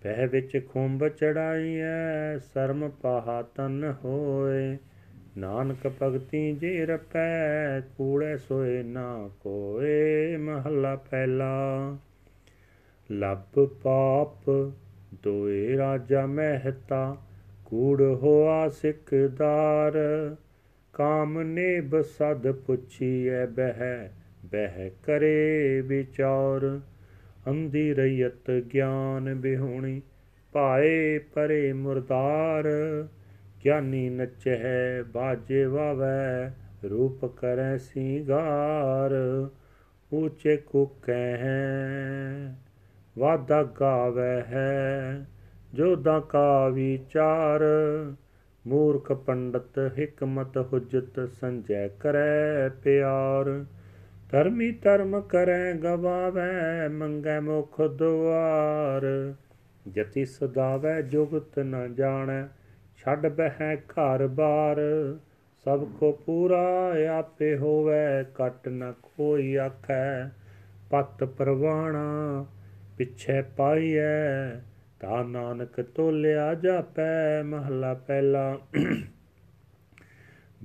ਪਹਿ 0.05 0.27
ਵਿੱਚ 0.27 0.61
ਖੁੰਬ 0.73 1.07
ਚੜਾਈਐ, 1.07 2.37
ਸ਼ਰਮ 2.37 2.89
ਪਾਹਾ 2.89 3.41
ਤਨ 3.41 3.93
ਹੋਏ। 4.03 4.77
ਨਾਨਕ 5.37 5.91
ਭਗਤੀ 6.01 6.53
ਜੇ 6.53 6.85
ਰਪੈ 6.85 7.79
ਕੂੜੇ 7.79 8.37
ਸੋਏ 8.37 8.83
ਨਾ 8.83 9.29
ਕੋਏ। 9.41 10.37
ਮਹੱਲਾ 10.37 10.95
ਪਹਿਲਾ, 10.95 11.97
ਲੱਭ 13.11 13.65
ਪਾਪ 13.83 14.49
ਦੋਏ 15.23 15.77
ਰਾਜਾ 15.77 16.25
ਮਹਿਤਾ, 16.25 17.17
ਕੂੜ 17.65 18.01
ਹੋਆ 18.01 18.69
ਸਿੱਖਦਾਰ 18.69 19.93
ਕਾਮ 20.93 21.41
ਨੇ 21.41 21.81
ਬਸਦ 21.81 22.51
ਪੁੱਛੀਐ, 22.51 23.45
ਬਹਿ 23.45 24.09
ਬਹਿ 24.45 24.89
ਕਰੇ 25.03 25.81
ਵਿਚਾਰ। 25.81 26.79
ਅੰਧੀ 27.49 27.95
ਰਈਤ 27.95 28.51
ਗਿਆਨ 28.51 29.35
ਬਿਹੁਣੀ 29.35 30.01
ਪਾਏ 30.53 31.17
ਪਰੇ 31.17 31.73
ਮੁਰਦਾਰ। 31.73 32.63
ਗਿਆਨੀ 33.65 34.09
ਨਚਹਿ, 34.09 35.03
ਬਾਜੇ 35.03 35.65
ਵਾਵੈ, 35.65 36.53
ਰੂਪ 36.89 37.25
ਕਰੈ 37.25 37.77
ਸਿੰਗਾਰ। 37.77 39.11
ਉੱਚੇ 40.13 40.57
ਕੁਕੈ 40.57 41.37
ਵਾਦਾ 43.17 43.63
ਗਾਵੈ 43.63 44.37
ਹੈ 44.37 45.27
ਜੋਦਾ 45.73 46.19
ਕਾ 46.19 46.69
ਵਿਚਾਰ 46.69 47.61
ਮੂਰਖ 48.67 49.11
ਪੰਡਤ, 49.11 49.79
ਹਕਮਤ 49.79 50.57
ਹੁਜਤ, 50.57 51.29
ਸੰਜੈ 51.29 51.87
ਕਰੈ 51.87 52.69
ਪਿਆਰ। 52.69 53.65
ਧਰਮੀ 54.31 54.71
ਧਰਮ 54.71 55.21
ਕਰੈ 55.21 55.73
ਗਵਾਵੈ, 55.73 56.89
ਮੰਗੈ 56.89 57.39
ਮੁਖ 57.39 57.81
ਦੁਆਰ। 57.81 59.33
ਜਤੀ 59.87 60.25
ਸਦਾਵੈ, 60.25 61.01
ਜੁਗਤ 61.01 61.59
ਨ 61.59 61.95
ਜਾਣੈ, 61.95 62.43
ਛੱਡ 62.97 63.27
ਬਹਿ 63.27 63.75
ਘਰ 63.75 64.27
ਬਾਰ। 64.27 64.77
ਸਭ 65.65 65.87
ਕੋ 65.99 66.11
ਪੂਰਾ 66.11 66.93
ਆਪੇ 67.17 67.57
ਹੋਵੇ, 67.57 68.23
ਕਟ 68.35 68.67
ਨ 68.67 68.93
ਕੋਈ 69.03 69.55
ਆਖੈ। 69.55 70.27
ਪਤ 70.89 71.23
ਪਰਵਾਣਾ 71.23 72.45
ਪਿਛੈ 72.97 73.41
ਪਾਈਐ, 73.41 74.59
ਤਾ 74.99 75.23
ਨਾਨਕ 75.23 75.81
ਤੋਲਿਆ 75.81 76.53
ਜਾਪੈ, 76.53 77.43
ਮਹਲਾ 77.43 77.93
ਪਹਿਲਾ। 77.93 78.59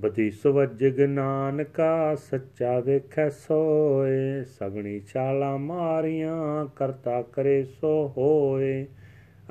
ਬਦੀ 0.01 0.31
ਸਵਜਗ 0.31 1.01
ਨਾਨਕਾ 1.01 2.15
ਸੱਚਾ 2.15 2.79
ਵੇਖੈ 2.79 3.29
ਸੋਏ, 3.29 4.43
ਸਗਣੀ 4.43 4.99
ਚਾਲਾ 4.99 5.57
ਮਾਰੀਆਂ 5.57 6.65
ਕਰਤਾ 6.75 7.21
ਕਰੇ 7.21 7.63
ਸੋ 7.63 8.13
ਹੋਏ। 8.17 8.87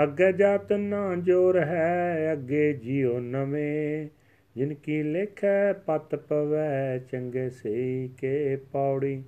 ਅੱਗੇ 0.03 0.33
ਜਾਤ 0.33 0.73
ਨਾ 0.73 1.17
ਜੋਰ 1.17 1.59
ਹੈ 1.59 2.33
ਅੱਗੇ 2.33 2.73
ਜਿਉ 2.73 3.19
ਨਵੇਂ। 3.19 4.09
ਜਿਨ 4.57 4.75
ਕੀ 4.75 5.03
ਲਿਖੈ 5.03 5.73
ਪਤ 5.73 6.15
ਪਵੈ, 6.15 6.99
ਚੰਗੇ 6.99 7.51
ਸੇ 7.51 8.09
ਕੇ 8.19 8.57
ਪੌੜੀ। 8.57 9.23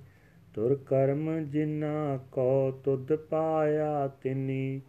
ਤੁਰ 0.53 0.75
ਕਰਮ 0.85 1.45
ਜਿਨਾ 1.45 2.19
ਕੋ 2.31 2.81
ਤੁਧ 2.83 3.15
ਪਾਇਆ 3.15 4.07
ਤਿਨੀ, 4.07 4.81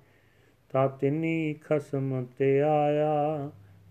ਤਾ 0.73 0.89
ਤਿਨੀ 0.89 1.55
ਖਸਮ 1.65 2.27
ਤੇ 2.39 2.61
ਆਇਆ। 2.61 3.44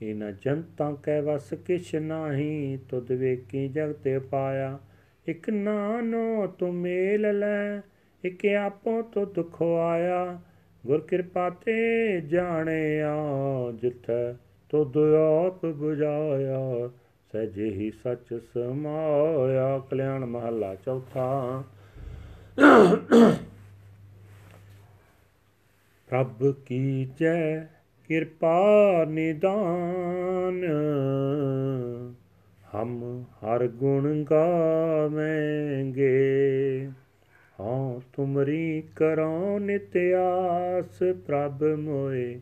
ਇਨ 0.09 0.35
ਜਨਤਾ 0.41 0.97
ਕੈ 1.03 1.21
ਵਸ 1.21 1.53
ਕਿਛ 1.53 1.95
ਨਾਹੀ 1.95 2.79
ਤੁਧ 2.89 3.11
ਵੇਖੀ 3.11 3.67
ਜਗ 3.67 3.93
ਤੇ 3.93 4.19
ਪਾਇਆ 4.19 4.79
ਇਕ 5.27 5.49
ਨਾਨੋ 5.49 6.47
ਤੁ 6.47 6.71
ਮੇਲ 6.71 7.39
ਲੈ 7.39 7.81
ਇਕ 8.25 8.45
ਆਪੋ 8.45 9.01
ਤੁਧ 9.01 9.41
ਖਵਾਇਆ 9.53 10.39
ਗੁਰ 10.85 10.99
ਕਿਰਪਾ 10.99 11.49
ਤੇ 11.49 12.21
ਜਾਣਿਆ 12.21 13.15
ਜਿਥੈ 13.81 14.33
ਤੁਧ 14.69 14.97
ਆਪ 14.97 15.65
부ਝਾਇਆ 15.65 16.89
ਸਹਿਜੇ 17.31 17.69
ਹੀ 17.69 17.91
ਸੱਚ 17.91 18.33
ਸਮਾਇਆ 18.53 19.81
ਕਲਿਆਣ 19.89 20.25
ਮਹੱਲਾ 20.25 20.75
ਚੌਥਾ 20.75 21.63
ਪ੍ਰਭ 26.07 26.51
ਕੀ 26.65 27.07
ਜੈ 27.19 27.67
ਕਿਰਪਾ 28.07 28.61
ਨਿਦਾਨ, 29.09 30.63
ਹਮ 32.75 33.23
ਹਰ 33.23 33.67
ਗੁਣ 33.67 34.23
ਗਾਵੇਂਗੇ। 34.23 36.11
ਹਾਂ, 37.59 37.99
ਤੁਮਰੀ 38.13 38.83
ਕਰੋ 38.95 39.59
ਨਿਤਿਆਸ 39.59 40.99
ਪ੍ਰਭ 41.27 41.63
ਮੋਏ, 41.63 42.39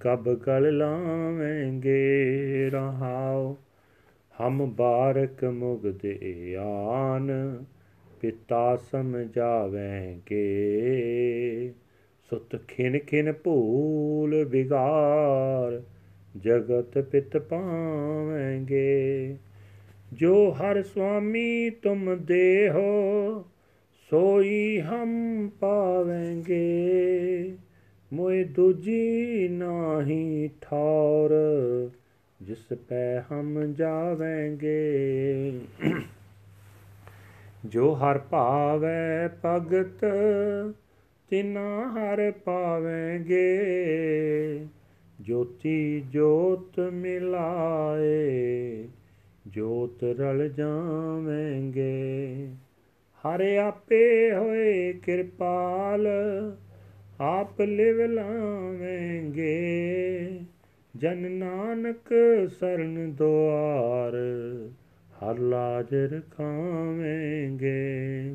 ਕਬ 0.00 0.34
ਗਲ 0.34 0.76
ਲਾਵੇਂਗੇ 0.76 2.70
ਰਹਾਓ 2.72 3.56
ਹਮ 4.40 4.74
ਬਾਰਕ 4.74 5.44
ਮੁਗਦੇ 5.44 6.56
ਆਨ, 6.60 7.64
ਪਿਤਾ 8.20 8.76
ਸਮਝਾਵੇਂਗੇ। 8.76 10.36
ਸੁਤ 12.30 12.68
ਖਿਨ 12.68 12.98
ਖਿਨ 12.98 13.32
ਭੂਲ 13.32 14.44
ਵਿਗਾਰ, 14.44 15.82
ਜਗਤ 16.40 16.98
ਪਿਤ 16.98 17.36
ਪਾਵੇਂਗੇ। 17.36 19.36
ਜੋ 20.12 20.50
ਹਰ 20.50 20.82
ਸੁਆਮੀ 20.82 21.70
ਤੁਮ 21.70 22.24
ਦੇਹੋ, 22.24 23.44
ਸੋਈ 24.10 24.80
ਹਮ 24.80 25.50
ਪਾਵੇਂਗੇ। 25.60 26.86
ਮੋਇ 28.12 28.44
ਦੂਜੀ 28.44 29.48
ਨਾਹੀ 29.48 30.50
ਠੌਰ, 30.60 31.30
ਜਿਸ 32.42 32.72
ਪੈ 32.88 33.20
ਹਮ 33.20 33.72
ਜਾਵੇਂਗੇ। 33.72 35.52
ਜੋ 37.64 37.94
ਹਰ 37.94 38.18
ਭਾਵੈ 38.18 39.28
ਭਗਤ 39.44 40.04
ਤਿਨਾ 41.30 41.94
ਹਰ 41.94 42.30
ਪਾਵੇਂਗੇ। 42.30 43.58
ਜੋਤੀ 45.20 46.00
ਜੋਤ 46.00 46.80
ਮਿਲਾਏ, 46.80 48.84
ਜੋਤ 49.46 50.04
ਰਲ 50.04 50.48
ਜਾਵੇਂਗੇ। 50.48 52.48
ਹਰ 53.24 53.56
ਆਪੇ 53.56 54.32
ਹੋਏ 54.32 54.92
ਕਿਰਪਾਲ, 54.92 56.08
ਆਪ 57.20 57.60
ਲਿਵ 57.60 58.00
ਲਾਵੇਂਗੇ। 58.00 60.40
ਜਨ 60.96 61.30
ਨਾਨਕ 61.30 62.14
ਸਰਨ 62.60 63.12
ਦੁਆਰ, 63.12 64.12
ਹਰ 65.12 65.38
ਲਾਜ 65.38 65.94
ਰਖਾਵੇਂਗੇ। 65.94 68.34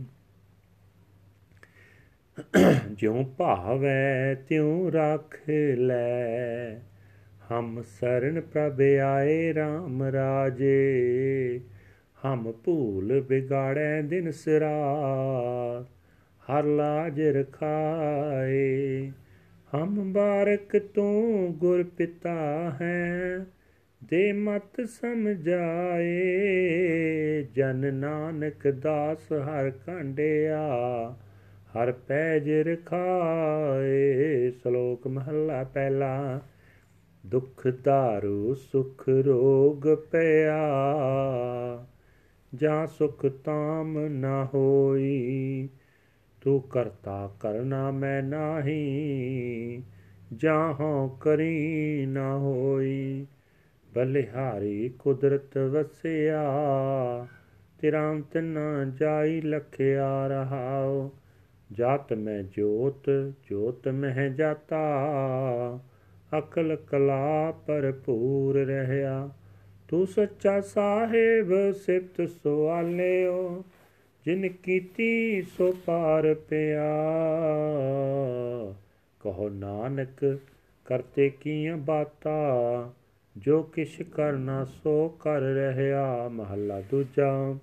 ਜਿਉ 2.92 3.24
ਭਾਵੈ 3.24 4.36
ਤਿਉ 4.50 4.90
ਰੱਖ 4.90 5.50
ਲੈ। 5.76 6.76
ਹਮ 7.52 7.82
ਸਰਨ 7.82 8.42
ਪ੍ਰਭ 8.42 8.82
ਆਏ 9.06 9.54
RAM 9.54 10.04
ਰਾਜੇ। 10.12 11.62
ਹਮ 12.26 12.52
ਭੂਲ 12.52 13.20
ਵਿਗਾੜੈ 13.20 14.02
ਦਿਨ 14.02 14.32
ਸਰਾ 14.32 14.96
ਹਰ 16.42 16.64
ਲਾਜ 16.64 17.22
ਰਖਾਏ। 17.22 19.12
ਹਮ 19.76 20.14
ਬਾਰਕ 20.14 20.78
ਤੂੰ 20.78 21.54
ਗੁਰ 21.58 21.84
ਪਿਤਾ 21.84 22.72
ਹੈ, 22.82 23.40
ਦੇ 24.04 24.34
ਮਤ 24.34 24.82
ਸਮਝਾਏ। 24.82 26.22
ਜਨ 27.56 27.94
ਨਾਨਕ 27.94 28.68
ਦਾਸ 28.68 29.34
ਹਰ 29.34 29.70
ਕੰਡਿਆ 29.70 30.70
ਹਰ 31.76 31.92
ਪੈਜ 31.92 32.50
ਰਖਾਏ, 32.50 34.52
ਸ਼ਲੋਕ 34.52 35.08
ਮਹੱਲਾ 35.08 35.64
ਪਹਿਲਾ। 35.64 36.42
ਦੁਖ 37.26 37.68
ਦਾਰੂ 37.68 38.54
ਸੁਖ 38.54 39.10
ਰੋਗ 39.10 39.88
ਪਿਆ। 40.12 40.70
ਜਾਂ 42.56 42.88
ਸੁਖ 42.88 43.26
ਤਾਮ 43.26 44.08
ਨਾ 44.08 44.48
ਹੋਈ, 44.54 45.70
ਤੂੰ 46.42 46.62
ਕਰਤਾ 46.62 47.32
ਕਰਨਾ 47.40 47.92
ਮੈਂ 47.92 48.24
ਨਾਹੀ। 48.24 49.84
ਜਾਂ 50.36 50.74
ਹੋ 50.74 51.08
ਕਰੀ 51.08 52.06
ਨਾ 52.06 52.38
ਹੋਈ, 52.38 53.26
ਬਲਿਹਾਰੀ 53.94 54.92
ਕੁਦਰਤ 55.00 55.58
ਵਸਿਆ। 55.58 56.44
ਤੇਰਾ 57.82 58.12
ਅੰਤ 58.12 58.38
ਨਾ 58.38 58.86
ਜਾਈ 58.86 59.42
ਲਖਿਆ 59.42 60.28
ਰਹਾਓ 60.28 61.12
ਜਾਤ 61.72 62.14
ਮੈਂ 62.14 62.44
ਜੋਤ 62.44 63.10
ਜੋਤ 63.50 63.88
ਮਹਿ 63.88 64.34
ਜਾਤਾ। 64.34 64.90
ਅਕਲ 66.38 66.76
ਕਲਾ 66.76 67.52
ਭਰਪੂਰ 67.52 68.66
ਰਹਿਆ। 68.66 69.30
ਤੂੰ 69.88 70.08
ਸੱਚਾ 70.08 70.62
ਸਾਹਿਬ, 70.62 71.72
ਸਿਫਤ 71.72 72.30
ਸੁਆਲਿਓ। 72.30 73.64
ਜਿਨ 74.26 74.50
ਕੀਤੀ, 74.50 75.42
ਸੋ 75.42 75.72
ਪਾਰ 75.86 76.34
ਪਿਆ। 76.34 76.92
ਕਹੋ 79.20 79.50
ਨਾਨਕ, 79.50 80.38
ਕਰਤੇ 80.86 81.30
ਕੀਆਂ 81.30 81.78
ਬਾਤਾ? 81.78 82.94
ਜੋ 83.38 83.64
ਕਿਛ 83.64 84.02
ਕਰਨਾ, 84.02 84.66
ਸੋ 84.66 85.10
ਕਰ 85.10 85.40
ਰਹਿਆ। 85.40 86.28
ਮਹੱਲਾ 86.28 86.82
ਦੂਜਾ। 86.82 87.56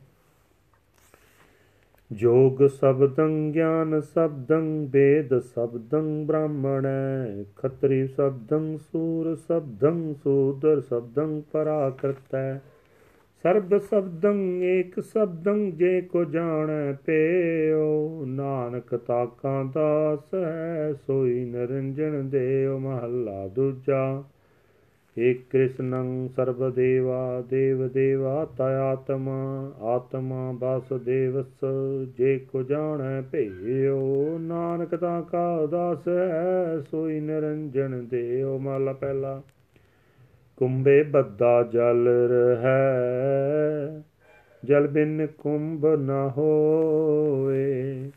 ਜੋਗ 2.13 2.67
ਸਬਦੰ, 2.67 3.53
ਗਿਆਨ 3.53 4.01
ਸਬਦੰ 4.01 4.89
ਵੇਦ 4.91 5.39
ਸਬਦੰ, 5.39 6.27
ਬ੍ਰਾਹਮਣੈ 6.27 7.45
ਖਤਰੀ 7.57 8.07
ਸਬਦੰ, 8.07 8.77
ਸੂਰ 8.77 9.35
ਸਬਦੰ, 9.35 10.15
ਸੂਦਰ 10.15 10.81
ਸਬਦੰ, 10.81 11.43
ਪਰਾਕਰਤੈ 11.53 12.59
ਸਰਬ 13.43 13.79
ਸਬਦੰ, 13.79 14.63
ਏਕ 14.63 15.01
ਸਬਦੰ, 15.01 15.71
ਜੇ 15.71 16.01
ਕੋ 16.01 16.25
ਜਾਣੈ 16.25 16.93
ਪੇਓ। 16.93 18.25
ਨਾਨਕ 18.27 18.97
ਤਾਕਾਂ 18.97 19.65
ਦਾਸ 19.65 20.35
ਹੈ, 20.35 20.95
ਸੋਈ 21.07 21.45
ਨਰੰਜਨ 21.45 22.29
ਦੇਵ 22.29 22.79
ਮਹੱਲਾ 22.79 23.49
ਦੂਜਾ। 23.49 24.25
ਏਕ 25.21 25.41
ਕ੍ਰਿਸ਼ਨੰ 25.51 26.29
ਸਰਬ 26.37 26.75
ਦੇਵਾ 26.75 27.45
ਦੇਵ 27.51 27.89
ਦੇਵਾ 27.89 28.45
ਤਯਾਤਮਾ 28.59 29.73
ਆਤਮਾ 29.81 30.53
ਵਾਸੁਦੇਵਸ, 30.53 31.65
ਜੇ 32.17 32.39
ਕੋ 32.39 32.63
ਜਾਣੈ 32.63 33.21
ਭੇਓ 33.21 34.39
ਨਾਨਕ 34.39 34.97
ਤਾਕਾ 34.97 35.67
ਦਾਸ 35.67 36.09
ਹੈ 36.09 36.81
ਸੋਈ 36.91 37.21
ਨਿਰੰਜਨ 37.21 38.07
ਦੇਵ 38.11 38.59
ਮਹੱਲਾ 38.59 38.93
ਪਹਿਲਾ। 38.93 39.43
ਕੁੰਭੇ 40.57 41.03
ਬੱਦਾ 41.03 41.63
ਜਲ 41.63 42.09
ਰਹੈ, 42.31 44.03
ਜਲ 44.65 44.87
ਬਿਨ 44.87 45.27
ਕੁੰਭ 45.39 45.87
ਨ 45.87 46.31
ਹੋਏ। 46.37 48.11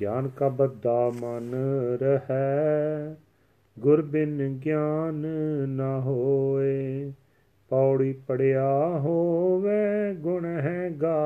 ਗਿਆਨ 0.00 0.28
ਕਾ 0.28 0.48
ਬੱਦਾ 0.48 1.12
ਮਨ 1.20 1.54
ਰਹੈ 2.00 3.16
ਗੁਰ 3.78 4.02
ਬਿਨ 4.02 4.60
ਗਿਆਨ 4.64 5.26
ਨ 5.68 6.00
ਹੋਏ, 6.04 7.12
ਪੌੜੀ 7.68 8.12
ਪੜਿਆ 8.12 8.88
ਹੋਵੇ, 8.88 10.14
ਗੁਣ 10.14 10.44
ਹੈ 10.44 10.90
ਗਾ 11.02 11.18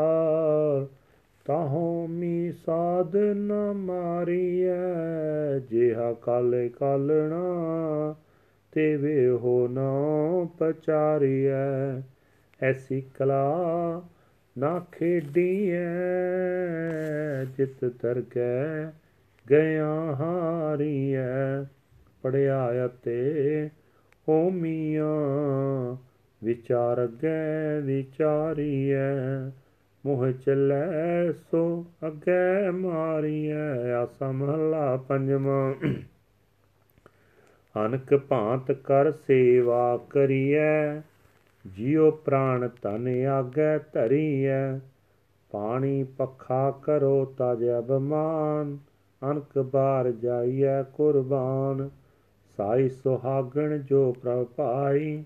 ਤਾਹੋ 1.44 2.06
ਮੀ 2.06 2.52
ਸਾਧ 2.52 3.16
ਨ 3.16 3.72
ਮਾਰੀਐ, 3.72 5.58
ਜਿਹਾ 5.70 6.12
ਕਾਲੇ 6.12 6.68
ਕਾਲਣਾ, 6.68 7.42
ਤੇ 8.72 8.96
ਵੇ 8.96 9.28
ਹੋ 9.28 9.68
ਨਾ 9.68 9.90
ਪਚਾਰੀਐ। 10.58 12.00
ਐਸੀ 12.62 13.02
ਕਲਾ 13.18 13.54
ਨਾ 14.58 14.86
ਖੇਡੀਐ, 14.92 15.84
ਜਿਤ 17.56 17.84
ਦਰਗਹਿ 17.84 18.90
ਗਿਆ 19.50 20.14
ਹਾਰੀਐ। 20.20 21.62
ਪੜਿਆ 22.22 22.86
ਅਤੇ 22.86 23.70
ਓ 24.28 24.50
ਮੀਆਂ 24.50 25.96
ਵਿਚਾਰ 26.44 27.08
ਗੈ 27.22 27.80
ਵਿਚਾਰੀਐ। 27.80 29.50
ਮੋਹ 30.06 30.30
ਚੱਲੈ 30.30 31.32
ਸੋ 31.32 31.84
ਅਗੈ 32.06 32.70
ਮਾਰੀਐ। 32.70 33.92
ਆਸਾ 33.92 34.32
ਮਹਲਾ 34.32 34.96
ਪੰਜਵਾਂ। 34.96 35.74
ਅਨਕ 37.86 38.16
ਭਾਂਤ 38.16 38.72
ਕਰ 38.72 39.10
ਸੇਵਾ 39.10 40.00
ਕਰੀਐ। 40.10 41.00
ਜਿਉ 41.66 42.10
ਪ੍ਰਾਣ 42.10 42.68
ਤਨ 42.82 43.26
ਆਗੈ 43.26 43.78
ਧਰੀਐ। 43.78 44.78
ਪਾਣੀ 45.50 46.04
ਪੱਖਾ 46.04 46.70
ਕਰੋ 46.70 47.24
ਤਜ 47.24 47.64
ਅਬਮਾਨ 47.78 48.78
ਅਨਕ 49.30 49.58
ਬਾਰ 49.58 50.10
ਜਾਈਐ 50.10 50.82
ਕੁਰਬਾਨ। 50.82 51.90
ਸਾਈ 52.56 52.88
ਸੁਹਾਗਣ 52.88 53.78
ਜੋ 53.78 54.12
ਪ੍ਰਭ 54.12 54.46
ਪਾਈ 54.46 55.24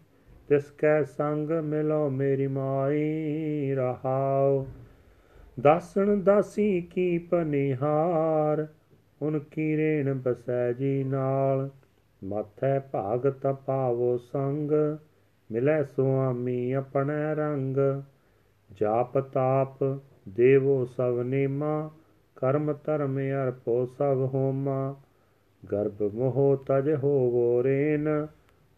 ਤਿਸ 0.48 0.70
ਕੈ 0.70 1.02
ਸੰਗ 1.02 1.50
ਮਿਲੋ 1.50 2.10
ਮੇਰੀ 2.10 2.46
ਮਾਈ 2.46 3.74
ਰਹਾਉ। 3.74 4.66
ਦਾਸਣ 5.60 6.16
ਦਾਸੀ 6.16 6.80
ਕੀ 6.80 7.18
ਪਨਿਹਾਰ, 7.18 8.66
ਉਨ 9.22 9.38
ਕੀ 9.38 9.76
ਰੇਣ 9.76 10.14
ਬਸੈ 10.14 10.72
ਜੀ 10.72 11.04
ਨਾਲ। 11.04 11.70
ਮਥੈ 12.24 12.78
ਭਾਗਤ 12.78 13.46
ਪਾਵੋ 13.46 14.16
ਸੰਗ, 14.16 14.70
ਮਿਲੈ 15.52 15.82
ਸੁਆਮੀ 15.82 16.72
ਆਪਣੇ 16.72 17.34
ਰੰਗ। 17.34 17.76
ਜਾਪ 18.72 19.18
ਤਾਪ 19.18 20.00
ਦੇਵੋ 20.28 20.84
ਸਭ 20.84 21.18
ਨੀਮਾ, 21.24 21.90
ਕਰਮ 22.36 22.74
ਧਰਮ 22.84 23.18
ਅਰਪੋ 23.18 23.86
ਸਭ 23.86 24.30
ਹੋਮਾ। 24.34 24.96
ਗਰਭ 25.72 26.02
ਮੋਹ 26.02 26.64
ਤਜ 26.66 26.94
ਹੋਵੋ 26.94 27.64
ਰੇਨ 27.64 28.26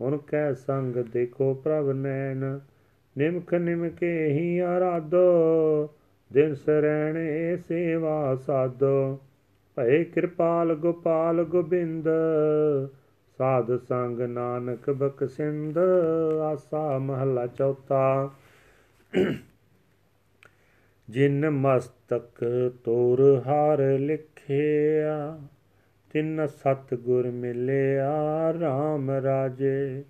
ਉਨ 0.00 0.16
ਕੈ 0.16 0.52
ਸੰਗ 0.52 0.96
ਦੇਖੋ 0.96 1.54
ਪ੍ਰਭ 1.54 1.90
ਨੈਣ। 1.90 2.58
ਨਿਮਖ 3.18 3.54
ਨਿਮਕੇ 3.54 4.26
ਹੀ 4.26 4.58
ਆਰਾਧੋ, 4.58 5.26
ਦਿਨ 6.32 6.54
ਸਰੈਣੇ 6.54 7.56
ਸੇਵਾ 7.56 8.36
ਸਾਧੋ। 8.36 9.20
ਭਏ 9.76 10.04
ਕਿਰਪਾਲ 10.04 10.74
ਗੋਪਾਲ 10.74 11.44
ਗੋਬਿੰਦ, 11.44 12.08
ਸਾਧ 13.38 13.76
ਸੰਗ 13.76 14.20
ਨਾਨਕ 14.20 14.90
ਬਖਸ਼ਿੰਦ, 14.90 15.78
ਆਸਾ 16.42 16.98
ਮਹਲਾ 16.98 17.46
ਚੌਥਾ। 17.46 18.30
ਜਿਨ 21.08 21.50
ਮਸਤਕ 21.50 22.44
ਤੋਰ 22.84 23.42
ਹਾਰ 23.46 23.98
ਲਿਖਿਆ 23.98 25.40
ਤਿੰਨ 26.12 26.46
ਸਤ 26.46 26.94
ਗੁਰ 26.94 27.30
ਮਿਲਿਆ 27.30 28.50
RAM 28.50 29.22
ਰਾਜੇ 29.22 30.04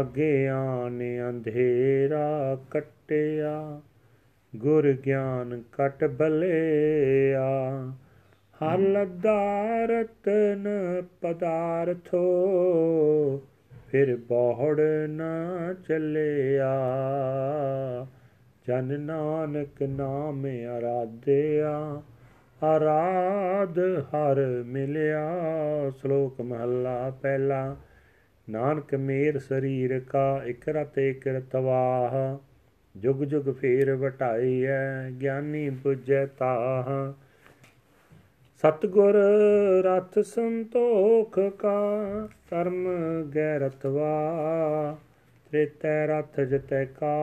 ਅਗੇ 0.00 0.48
ਆਨ 0.48 1.02
ਅੰਧੇਰਾ 1.30 2.58
ਕਟਿਆ। 2.70 3.80
ਗੁਰ 4.56 4.92
ਗਿਆਨ 4.92 5.62
ਕਟ 5.72 6.04
ਬਲਿਆ 6.04 7.92
ਹਲਦਾਰਤਨ 8.62 10.68
ਪਦਾਰਥੋ, 11.20 12.26
ਫਿਰ 13.88 14.16
ਬੋਹੜ 14.16 14.80
ਨਾ 15.08 15.74
ਚੱਲਿਆ। 15.88 16.76
ਜਨ 18.68 19.00
ਨਾਨਕ 19.00 19.82
ਨਾਮ 19.82 20.46
ਅਰਾਧਿਆ 20.78 22.02
ਆਰਾਧ 22.66 23.78
ਹਰ 23.78 24.64
ਮਿਲਿਆ, 24.66 25.26
ਸ਼ਲੋਕ 25.90 26.40
ਮਹੱਲਾ 26.40 27.10
ਪਹਿਲਾ, 27.22 27.76
ਨਾਨਕ 28.48 28.94
ਮੇਰ 28.94 29.38
ਸਰੀਰ 29.38 30.00
ਕਾ 30.00 30.42
ਇਕ 30.46 30.68
ਰਤ 30.68 30.98
ਇਕ 30.98 31.26
ਰਤਵਾਹ, 31.28 32.14
ਜੁਗ 32.94 33.22
ਜੁਗ 33.24 33.54
ਫੇਰ 33.54 33.94
ਵਟਾਈ 33.94 34.62
ਐ 34.64 35.10
ਗਿਆਨੀ 35.10 35.68
부ਜੈ 35.68 36.26
ਤਾਹ। 36.26 37.12
ਸਤਗੁਰ 38.62 39.14
ਰਥ 39.84 40.18
ਸੰਤੋਖ 40.18 41.38
ਕਾ, 41.58 41.78
ਧਰਮ 42.50 42.86
ਗੈਰਤਵਾ 43.34 44.12
ਤ੍ਰੇਤੈ 45.50 46.06
ਰਥ 46.06 46.40
ਜਤੈ 46.40 46.84
ਕਾ, 46.84 47.16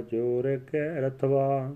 ਜੋਰ 0.00 0.58
ਕੈ 0.72 1.00
ਰਥਵਾ 1.00 1.74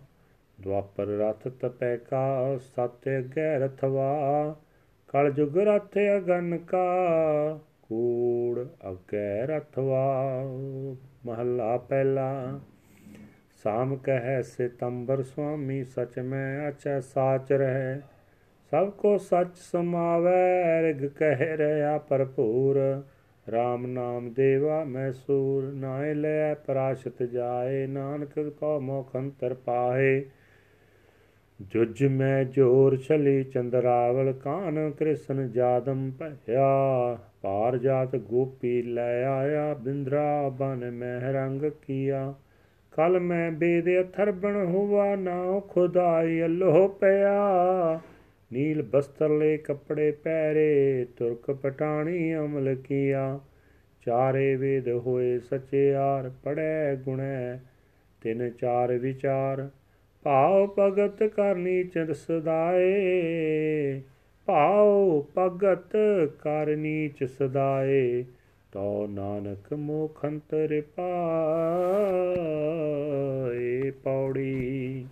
ਦੁਆਪਰ 0.61 1.07
ਰਥ 1.07 1.49
ਤਪੈ 1.49 1.97
ਕਾ, 1.97 2.57
ਸਤਿ 2.57 3.23
ਗੈ 3.37 3.59
ਰਥਵਾ, 3.59 4.57
ਕਲ 5.09 5.31
ਜੁਗ 5.31 5.59
ਰਥ 5.59 5.99
ਅਗਨ 6.17 6.59
ਕਾ, 6.59 6.95
ਕੂੜ 7.83 8.67
ਅਗੈ 8.91 9.47
ਰਥਵਾ। 9.47 10.25
ਮਹੱਲਾ 11.27 11.77
ਪਹਿਲਾ, 11.77 12.61
ਸਾਮ 13.63 13.97
ਕਹੈ 13.97 14.43
ਸਿਤੰਬਰ 14.43 15.23
ਸੁਆਮੀ, 15.23 15.85
ਸਚ 15.85 16.19
ਮੈਂ 16.19 16.69
ਅਚੈ 16.69 17.01
ਸਾਚ 17.01 17.53
ਰਹਿ। 17.53 18.01
ਸਭ 18.71 18.91
ਕੋ 18.91 19.19
ਸੱਚ 19.19 19.57
ਸਮਾਵੈ, 19.57 20.83
ਰਿਗ 20.83 21.07
ਕਹਿ 21.07 21.57
ਰਿਆ 21.57 21.99
ਭਰਪੂਰ। 21.99 23.03
RAM 23.49 23.87
ਨਾਮ 23.87 24.33
ਦੇਵਾ 24.33 24.85
ਮੈਂ 24.85 25.13
ਸੂਰ 25.13 25.73
ਨਾਇ 25.73 26.15
ਲੈ 26.15 26.55
ਪਰਾਸ਼ਤ 26.55 27.23
ਜਾਏ। 27.23 27.87
ਨਾਨਕ 27.87 28.39
ਕੋ 28.39 28.81
ਮੋਖ 28.81 29.17
ਅੰਤਰ 29.17 29.55
ਪਾਏ 29.55 30.25
ਜੁਜ 31.71 32.05
ਮੈਂ 32.05 32.45
ਜੋਰ 32.45 32.97
ਛਲੀ 32.97 33.45
ਚੰਦਰਾਵਲ 33.45 34.33
ਕਾਨ 34.33 34.91
ਕ੍ਰਿਸ਼ਨ 34.91 35.51
ਜਾਦਮ 35.51 36.13
ਭਇਆ। 36.19 37.19
ਪਾਰ 37.43 37.79
ਜਾਤ 37.79 38.17
ਗੋਪੀ 38.17 38.83
ਲੈ 38.83 39.25
ਆਇਆ 39.25 39.75
ਬਿੰਦਰਾ 39.75 40.49
ਬਨ 40.49 40.91
ਮਹਿ 40.91 41.33
ਰੰਗ 41.33 41.63
ਕੀਆ। 41.63 42.35
ਕਲ 42.93 43.21
ਮੈਂ 43.21 43.53
ਬੇਦ 43.53 43.85
ਅਥਰਬਣ 44.01 44.65
ਹੁਆ 44.65 45.17
ਨਾ 45.17 45.61
ਖੁਦਾਈ 45.69 46.45
ਅੱਲੋ 46.45 46.89
ਪਿਆ। 46.89 48.01
ਨੀਲ 48.53 48.83
ਬਸਤਰ 48.83 49.29
ਲੈ 49.29 49.57
ਕੱਪੜੇ 49.57 50.11
ਪਹਿਰੇ 50.11 51.07
ਤੁਰਕ 51.17 51.51
ਪਟਾਣੀ 51.51 52.35
ਅਮਲ 52.35 52.75
ਕੀਆ। 52.75 53.41
ਚਾਰੇ 54.07 54.57
ਵੇਦ 54.57 54.89
ਹੋਏ 54.89 55.39
ਸਚਿਆਰ 55.39 56.31
ਪੜੈ 56.45 56.95
ਗੁਣੈ 56.95 57.59
ਤਿਨ 58.21 58.51
ਚਾਰ 58.51 58.93
ਵਿਚਾਰ। 58.93 59.69
ਭਾਉ 60.25 60.75
ਭਗਤ 60.79 61.23
ਕਰਨੀ 61.23 61.85
ਚਿਤ 61.85 62.17
ਸਦਾਏ 62.17 64.03
ਭਾਉ 64.47 65.27
ਭਗਤ 65.39 65.97
ਕਰਨੀ 66.43 67.09
ਚ 67.09 67.25
ਸਦਾਏ 67.25 68.25
ਤੋ 68.73 69.07
ਨਾਨਕ 69.07 69.73
ਮੋਖ 69.73 70.25
ਅੰਤਰ 70.25 70.83
ਪਾਏ 70.97 73.91
ਪੌੜੀ। 73.91 75.07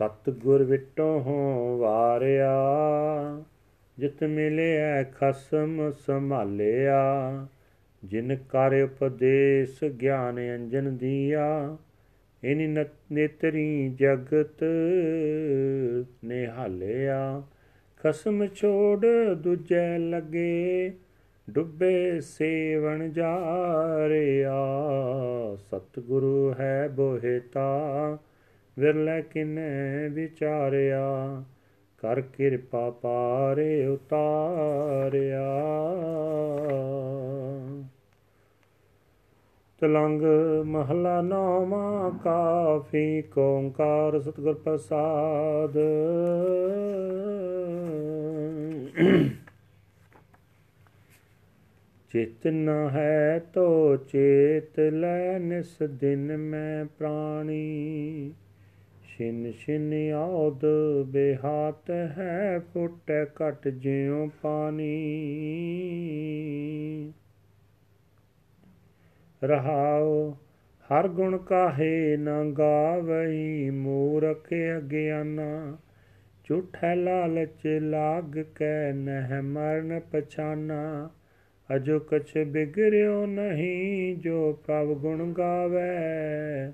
ਸਤ 0.00 0.30
ਗੁਰ 0.30 0.64
ਵਿਟੋ 0.64 1.24
ਵਾਰਿਆ 1.78 2.56
ਜਿਤ 3.98 4.24
ਮਿਲਿਆ 4.24 5.02
ਖਸਮ 5.02 5.90
ਸੰਭਾਲਿਆ, 5.90 7.46
ਜਿਨ 8.04 8.36
ਕਰ 8.36 8.82
ਉਪਦੇਸ਼ 8.82 9.84
ਗਿਆਨ 9.84 10.36
ਅੰਜਨ 10.54 10.96
ਦੀਆ, 10.96 11.76
ਇਨੀ 12.44 12.84
ਨੇਤਰੀ 13.12 13.88
ਜਗਤ 13.88 14.64
ਨਿਹਾਲਿਆ। 16.24 17.42
ਖਸਮ 18.02 18.46
ਛੋੜ 18.46 19.06
ਦੂਜੈ 19.36 19.98
ਲਗੇ, 19.98 20.92
ਡੁੱਬੇ 21.50 22.20
ਸੇਵਣ 22.20 23.08
ਜਾਰਿਆ। 23.08 24.54
ਸਤਿਗੁਰੂ 25.56 26.54
ਹੈ 26.60 26.88
ਬੋਹਿਤਾ 26.88 27.68
ਵਿਰਲੇ 28.78 29.22
ਕਿਨੇ 29.22 30.08
ਵਿਚਾਰਿਆ। 30.08 31.44
ਕਰ 32.06 32.20
ਕਿਰਪਾ 32.20 32.90
ਪਾਰੇ 32.90 33.86
ਉਤਾਰਿਆ। 33.86 35.46
ਤਲੰਗ 39.80 40.22
ਮਹਲਾ 40.64 41.22
ਨੌਮਾ 41.22 42.12
ਕਾਫੀ 42.24 43.22
ਓੰਕਾਰ 43.38 44.20
ਸਤਿਗੁਰ 44.20 44.54
ਪ੍ਰਸਾਦ। 44.54 45.78
ਚਿਤ 52.12 52.46
ਨ 52.46 52.68
ਹੈ 52.68 53.38
ਤੋ 53.54 53.96
ਚੇਤ 53.96 54.80
ਲੈ, 54.80 55.38
ਨਿਸ 55.38 55.78
ਦਿਨ 55.82 56.36
ਮੈਂ 56.36 56.84
ਪ੍ਰਾਣੀ। 56.84 58.32
ਛਿਨ 59.18 59.52
ਛਿਨ 59.52 60.12
ਆਉਦ 60.12 60.60
ਬਿਹਾਤ 61.06 61.90
ਹੈ, 61.90 62.60
ਫੁੱਟ 62.72 63.12
ਘਟ 63.42 63.68
ਜਿਉ 63.68 64.30
ਪਾਣੀ। 64.42 65.12
ਰਹਾਉ, 69.44 70.30
ਹਰ 70.90 71.08
ਗੁਣ 71.08 71.38
ਕਾਹੇ 71.38 72.16
ਨਾ 72.16 72.44
ਗਾਵਈ, 72.44 73.70
ਮੂਰਖ 73.70 74.48
ਅਗਿਆਨਾ। 74.78 75.76
ਝੂਠੈ 76.44 76.96
ਲਾਲਚ, 76.96 77.66
ਲਾਗ 77.66 78.38
ਕੈ 78.54 78.92
ਨਹਿ 78.92 79.40
ਮਰਨ 79.42 80.00
ਪਛਾਨਾ। 80.12 81.10
ਅਜੋ 81.76 81.98
ਕਛ 81.98 82.38
ਬਿਗਰਿਓ 82.46 83.26
ਨਹੀਂ, 83.26 84.16
ਜੋ 84.16 84.52
ਪ੍ਰਭ 84.52 84.86
ਗੁਣ 84.86 85.32
ਗਾਵੇ। 85.32 86.72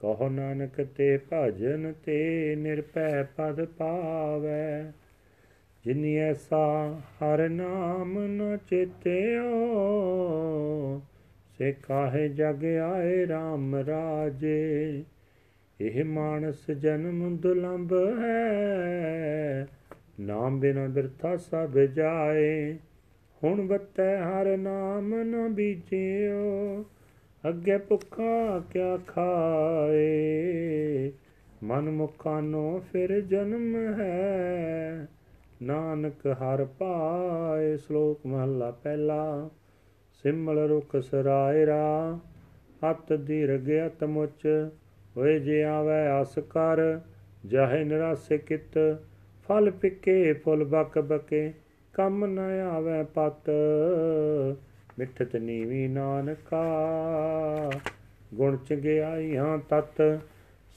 ਕਹੋ 0.00 0.28
ਨਾਨਕ 0.28 0.80
ਤੇ 0.96 1.18
ਭਜਨ 1.32 1.92
ਤੇ 2.04 2.56
ਨਿਰਭੈ 2.58 3.22
ਪਦ 3.22 3.64
ਪਾਵੇ। 3.64 4.92
ਜਿਨੀ 5.84 6.16
ਐਸਾ 6.16 7.00
ਹਰ 7.18 7.48
ਨਾਮ 7.48 8.18
ਨ 8.18 8.56
ਚੇਤਿਓ, 8.70 9.50
ਸੇ 11.58 11.72
ਕਾਹੇ 11.72 12.28
ਜਗ 12.28 12.64
ਆਏ 12.64 13.24
RAM 13.26 13.74
ਰਾਜੇ। 13.86 15.04
ਇਹ 15.80 16.04
ਮਾਨਸ 16.04 16.70
ਜਨਮ 16.70 17.36
ਦੁਲੰਭ 17.36 17.92
ਹੈ, 18.18 19.66
ਨਾਮ 20.20 20.60
ਬਿਨਾ 20.60 20.86
ਬਿਰਥਾ 20.86 21.36
ਸਭ 21.36 21.78
ਜਾਏ। 21.78 22.76
ਹੁਣ 23.42 23.66
ਬਤੈ 23.66 24.16
ਹਰ 24.18 24.56
ਨਾਮ 24.56 25.14
ਨ 25.22 25.48
ਬੀਜਿਓ 25.48 26.84
ਅੱਗੇ 27.48 27.78
ਭੁੱਖਾ 27.78 28.62
ਕਿਆ 28.72 28.96
ਖਾਏ? 28.96 31.12
ਮਨ 31.62 31.90
ਮੁਕਾਨੋ 31.90 32.82
ਫਿਰ 32.92 33.20
ਜਨਮ 33.20 33.76
ਹੈ। 33.76 35.08
ਨਾਨਕ 35.62 36.26
ਹਰ 36.26 36.64
ਪਾਏ, 36.64 37.76
ਸ਼ਲੋਕ 37.76 38.26
ਮਹਲਾ 38.26 38.70
ਪਹਿਲਾ। 38.70 39.50
ਸਿਮਲ 40.22 40.58
ਰੁਖ 40.58 40.96
ਸਰਾਇਰਾ 40.96 42.18
ਹੱਥ 42.90 43.12
ਦੀਰਘ 43.12 43.86
ਅਤ 43.86 44.04
ਮੁਚ। 44.04 44.68
ਹੋਏ 45.16 45.38
ਜੇ 45.38 45.64
ਆਵੇ 45.64 46.22
ਅਸ 46.22 46.38
ਕਰ, 46.38 47.00
ਜਾਹੇ 47.46 47.84
ਨਿਰਾਸੇ 47.84 48.38
ਕਿਤ। 48.38 48.98
ਫਲ 49.48 49.70
ਪਿੱਕੇ 49.70 50.32
ਫੁੱਲ 50.32 50.64
ਬਕ 50.64 50.98
ਬਕੇ, 50.98 51.52
ਕੰਮ 51.92 52.26
ਨ 52.26 52.40
ਆਵੇ 52.72 53.02
ਪਤ। 53.02 53.50
ਮਿੱਠਤ 55.00 55.36
ਨੀਵੀ 55.36 55.88
ਨਾਨਕਾ, 55.88 56.60
ਗੁਣ 58.34 58.56
ਚੰਗਿਆਈਆਂ 58.56 59.58
ਤਤ, 59.58 60.20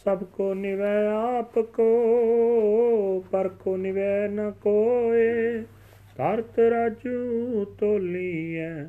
ਸਭ 0.04 0.24
ਕੋ 0.24 0.54
ਨਿਵੈ 0.54 1.08
ਆਪ 1.08 1.60
ਕੋ, 1.60 3.26
ਪਰ 3.32 3.48
ਕੋ 3.48 3.78
ਨਿਵੈ 3.78 4.28
ਨ 4.28 4.52
ਕੋਏ। 4.52 5.62
ਤਰਤ 6.18 6.60
ਰਾਜੂ 6.60 7.66
ਤੋਲੀਐ, 7.66 8.84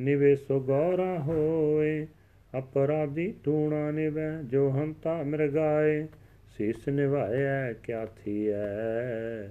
ਨਿਵੇ 0.00 0.36
ਸੋ 0.36 0.60
ਗੌਰਾ 0.60 1.18
ਹੋਏ। 1.18 2.06
ਅਪਰਾਧੀ 2.58 3.34
ਟੂਣਾ 3.44 3.90
ਨਿਵੈ, 3.90 4.42
ਜੋ 4.42 4.70
ਹੰਤਾ 4.70 5.22
ਮਿਰਗਾਏ 5.22 6.06
ਸੀਸ 6.58 6.88
ਨਿਭਾਇਆ 6.88 7.72
ਕਿਆ 7.72 8.06
ਥੀਐ, 8.06 9.48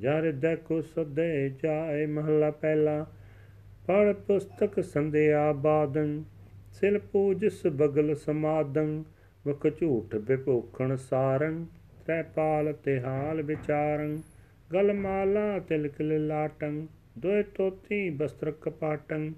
ਜਰ 0.00 0.32
ਦੇਖੋ 0.32 0.80
ਸਦੇ 0.80 1.50
ਜਾਏ 1.62 2.06
ਮਹਲਾ 2.06 2.50
ਪਹਿਲਾ। 2.50 3.06
ਪੜ 3.90 4.12
ਪੁਸਤਕ 4.12 4.84
ਸੰਧਿਆ 4.84 5.52
ਬਾਦੰ, 5.52 6.22
ਸਿਲ 6.72 6.98
ਪੂਜਸ 6.98 7.66
ਬਗਲ 7.66 8.14
ਸਮਾਦੰ 8.14 9.04
ਵਕ 9.46 9.80
ਝੂਠ 9.80 10.16
ਬਿਭੂਖਣ 10.16 10.96
ਸਾਰੰ, 10.96 11.66
ਤ੍ਰੈ 12.06 12.22
ਪਾਲ 12.22 12.72
ਤੇ 12.72 13.00
ਹਾਲ 13.00 13.42
ਵਿਚਾਰੰ, 13.42 14.18
ਗਲ 14.72 14.92
ਮਾਲਾ 14.92 15.58
ਤਿਲਕ 15.58 16.00
ਲਾਟੰ, 16.00 16.86
ਦੋਇ 17.18 17.42
ਤੋਤੀ 17.42 18.10
ਬਸਤਰ 18.10 18.50
ਕਪਾਟੰ, 18.50 19.32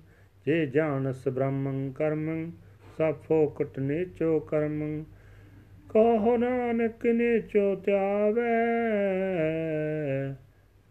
ਜੇ 0.46 0.66
ਜਾਣਸ 0.66 1.28
ਬ੍ਰਹਮੰ 1.28 1.92
ਕਰਮੰ, 1.92 2.50
ਸਭ 2.98 3.14
ਫੋਕਟ 3.14 3.78
ਨੇਚੋ 3.78 4.40
ਕਰਮੰ। 4.40 5.04
ਕਹੋ 5.88 6.36
ਨਾਨਕ 6.36 7.06
ਨੇਚੋ 7.06 7.76
ਤਿਆਵੇ 7.76 8.50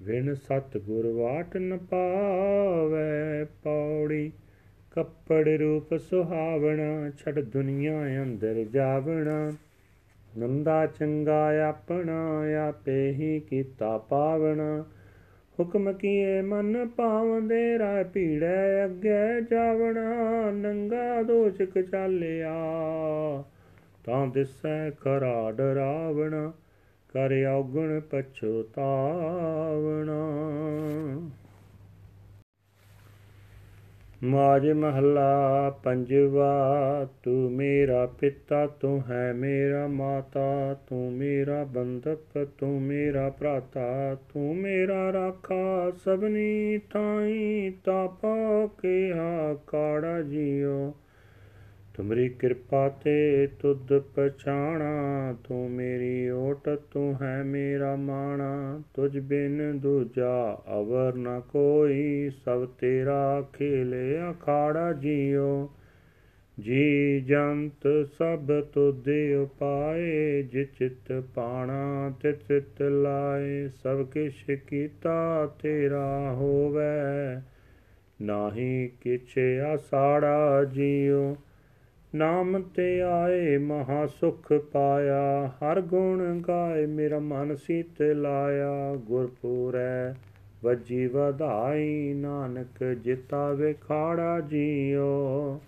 ਵਿਣ 0.02 0.34
ਸਤ 0.34 0.78
ਗੁਰ 0.78 1.08
ਵਾਟ 1.08 1.58
ਨ 1.58 1.78
ਪਾਵੇ 1.78 3.46
ਪੌੜੀ। 3.64 4.32
ਕੱਪੜ 4.92 5.50
ਰੂਪ 5.50 5.98
ਸੁਹਾਵਣਾ 5.98 7.10
ਛੜ 7.10 7.40
ਦੁਨੀਆ 7.40 8.24
ਅੰਦਰ 8.24 8.64
ਜਾਵਣਾ। 8.74 9.54
ਨੰਦਾ 10.38 10.86
ਚੰਗਾ 10.86 11.70
ਆਪਣਾ, 11.70 12.42
ਆਪੇ 12.68 13.12
ਹੀ 13.12 13.40
ਕੀਤਾ 13.40 13.98
ਪਾਵਣਾ। 13.98 14.86
ਹੁਕਮ 15.60 15.94
ਕੀਏ 15.94 16.42
ਮਨ 16.42 16.88
ਪਾਵੰਦੇ 16.88 17.80
ਰਾਹ 17.80 18.04
ਪੀੜੈ 18.04 18.86
ਅੱਗੇ 18.86 19.42
ਜਾਵਣਾ। 19.52 20.52
ਨੰਗਾ 20.52 21.24
ਦੋਸ਼ਕ 21.24 21.82
ਚਾਲਿਆ, 21.82 22.54
ਤਾਂ 24.06 24.28
ਦਿਸੈ 24.28 24.90
ਖਰਾ 24.90 25.52
ਡਰਾਵਣਾ 25.52 26.54
ਕਰ 27.14 27.46
ਔਗਣ 27.46 28.00
ਪਛਤਾਵਣਾ 28.00 28.82
ਮਾਜ 34.24 34.72
ਮਹੱਲਾ 34.72 35.70
ਪੰਜਵਾ, 35.84 37.08
ਤੂੰ 37.24 37.52
ਮੇਰਾ 37.52 38.06
ਪਿਤਾ, 38.06 38.68
ਤੂੰ 38.68 39.04
ਹੈ 39.10 39.34
ਮੇਰਾ 39.34 39.88
ਮਾਤਾ, 39.88 40.74
ਤੂੰ 40.74 41.14
ਮੇਰਾ 41.14 41.64
ਬੰਧਪ 41.64 42.48
ਤੂੰ 42.58 42.82
ਮੇਰਾ 42.82 43.30
ਭਰਾਤਾ, 43.30 44.18
ਤੂੰ 44.34 44.58
ਮੇਰਾ 44.58 45.14
ਰਾਖਾ, 45.14 45.92
ਸਭਨੀ 46.06 46.78
ਤਾਈ 46.78 47.74
ਤਾਪਾ 47.86 48.70
ਕੇ 48.82 49.14
ਹਾ 49.14 49.54
ਕਾੜਾ 49.68 50.22
ਜੀਓ। 50.22 50.94
ਤੁਮਰੀ 52.02 52.30
ਕਿਰਪਾ 52.30 52.90
ਤੇ 52.90 53.48
ਤੁਧ 53.60 54.00
ਪਛਾਣਾ, 54.00 55.36
ਤੂੰ 55.48 55.72
ਮੇਰੀ 55.72 56.30
ਓਟ, 56.30 56.70
ਤੂੰ 56.70 57.16
ਹੈ 57.22 57.44
ਮੇਰਾ 57.44 57.96
ਮਾਣਾ। 57.96 58.82
ਤੁਝ 58.94 59.20
ਬਿਨ 59.20 59.80
ਦੂਜਾ 59.80 60.62
ਅਵਰ 60.80 61.16
ਨ 61.16 61.42
ਕੋਈ, 61.50 62.32
ਸਭ 62.46 62.66
ਤੇਰਾ 62.66 63.50
ਖੇਲੇ 63.54 64.18
ਅਖਾੜਾ 64.32 64.94
ਜੀਓ। 64.94 65.70
ਜੀ 66.60 67.20
ਜੰਤ 67.22 67.88
ਸਭ 68.18 68.62
ਤੁਧੇ 68.74 69.36
ਉਪਾਏ 69.36 70.44
ਜਿਚਿਤ 70.44 71.24
ਪਾਣਾ 71.36 72.14
ਤਿਤ 72.22 72.82
ਲਾਏ। 72.82 73.70
ਸਭ 73.84 74.06
ਕਿਛ 74.06 74.52
ਕੀਤਾ 74.68 75.46
ਤੇਰਾ 75.62 76.34
ਹੋਵੇ, 76.34 77.42
ਨਾਹੀ 78.22 78.90
ਕਿਛ 79.02 79.38
ਆਸਾੜਾ 79.74 80.64
ਜੀਓ। 80.64 81.36
ਨਾਮ 82.16 82.62
ਤੇ 82.62 83.02
ਆਏ 83.02 83.58
ਮਹਾ 83.58 84.08
ਸੁਖ 84.08 84.54
ਪਾਇਆ, 84.54 85.48
ਹਰ 85.48 85.82
ਗੁਣ 85.82 86.42
ਗਾਏ 86.48 86.86
ਮੇਰਾ 86.86 87.20
ਮਨ 87.20 87.56
ਸੀਤ 87.56 88.02
ਲਾਇਆ। 88.02 88.96
ਗੁਰਪੂਰੈ 88.96 90.14
ਵਜੀ 90.64 91.08
ਵਧਾਈ, 91.08 92.14
ਨਾਨਕ 92.14 92.84
ਜਿਤਾ 92.84 93.52
ਵਿਖਾੜਾ 93.52 94.40
ਜੀਓ। 94.40 95.62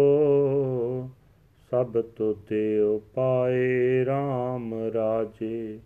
ਸਭ 1.70 2.00
ਤੁਤੇ 2.00 2.80
ਉਪਾਏ 2.80 4.04
RAM 4.04 4.92
ਰਾਜੇ। 4.94 5.78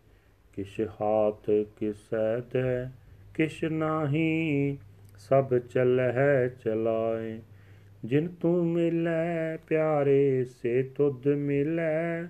ਕਿਛ 0.53 0.81
ਹਾਥ 1.01 1.51
ਕਿਸੈ 1.77 2.41
ਤੇ, 2.41 2.87
ਕਿਛ 3.35 3.65
ਨਾਹੀ 3.65 4.77
ਸਭ 5.19 5.59
ਚਲਹਿ 5.59 6.49
ਚਲਾਏ। 6.49 7.39
ਜਿਨ 8.05 8.29
ਤੂੰ 8.29 8.67
ਮਿਲੈ 8.67 9.57
ਪਿਆਰੇ, 9.57 10.45
ਸੇ 10.45 10.83
ਤੁਧ 10.83 11.29
ਮਿਲੈ, 11.29 12.23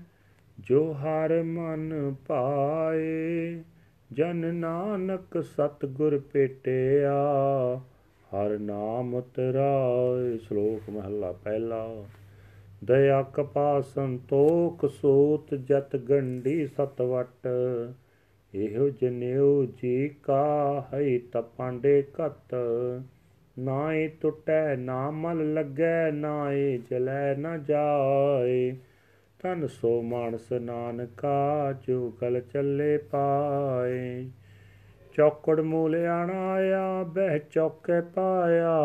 ਜੋ 0.60 0.92
ਹਰ 0.92 1.42
ਮਨ 1.42 2.14
ਪਾਏ। 2.28 3.60
ਜਨ 4.12 4.54
ਨਾਨਕ 4.54 5.44
ਸਤਗੁਰ 5.44 6.18
ਪੇਟਿਆ 6.18 7.14
ਹਰ 8.34 8.58
ਨਾਮ 8.58 9.20
ਤਰਾਏ। 9.20 10.38
ਸ਼ਲੋਕ 10.38 10.90
ਮਹਲਾ 10.90 11.32
ਪਹਿਲਾ। 11.32 12.04
ਦਇਆ 12.84 13.22
ਕਪਾ 13.22 13.80
ਸੰਤੋਖ 13.80 14.86
ਸੋਤ 14.86 15.54
ਜਤ 15.54 15.96
ਗੰਢੀ 15.96 16.66
ਸਤਵਟ 16.66 17.48
ਇਹੋ 18.54 18.88
ਜਨਿਉ 18.88 19.66
ਜੀ 19.82 20.08
ਕਾ 20.08 20.84
ਹੈ 20.92 21.18
ਤਪਾਂਡੇ 21.32 22.02
ਕਤ 22.02 22.54
ਨਾਏ 23.58 24.08
ਟੁਟੈ, 24.08 24.76
ਨਾ 24.76 25.10
ਮਲ 25.10 25.54
ਲੱਗੈ, 25.54 26.10
ਨਾਏ 26.10 26.78
ਜਲੈ 26.90 27.34
ਨ 27.34 27.64
ਜਾਏ। 27.64 28.76
ਤਨ 29.38 29.66
ਸੋ 29.66 30.02
ਮਾਨਸ 30.02 30.52
ਨਾਨਕਾ 30.52 31.72
ਜੋ 31.72 32.12
ਗਲ 32.22 32.40
ਚੱਲੇ 32.40 32.98
ਪਾਏ। 32.98 34.30
ਚੌਕੜ 35.14 35.60
ਮੂਲ 35.60 35.96
ਆਣਾਇਆ, 35.96 37.02
ਬਹਿ 37.02 37.38
ਚੌਕੇ 37.38 38.00
ਪਾਇਆ। 38.00 38.78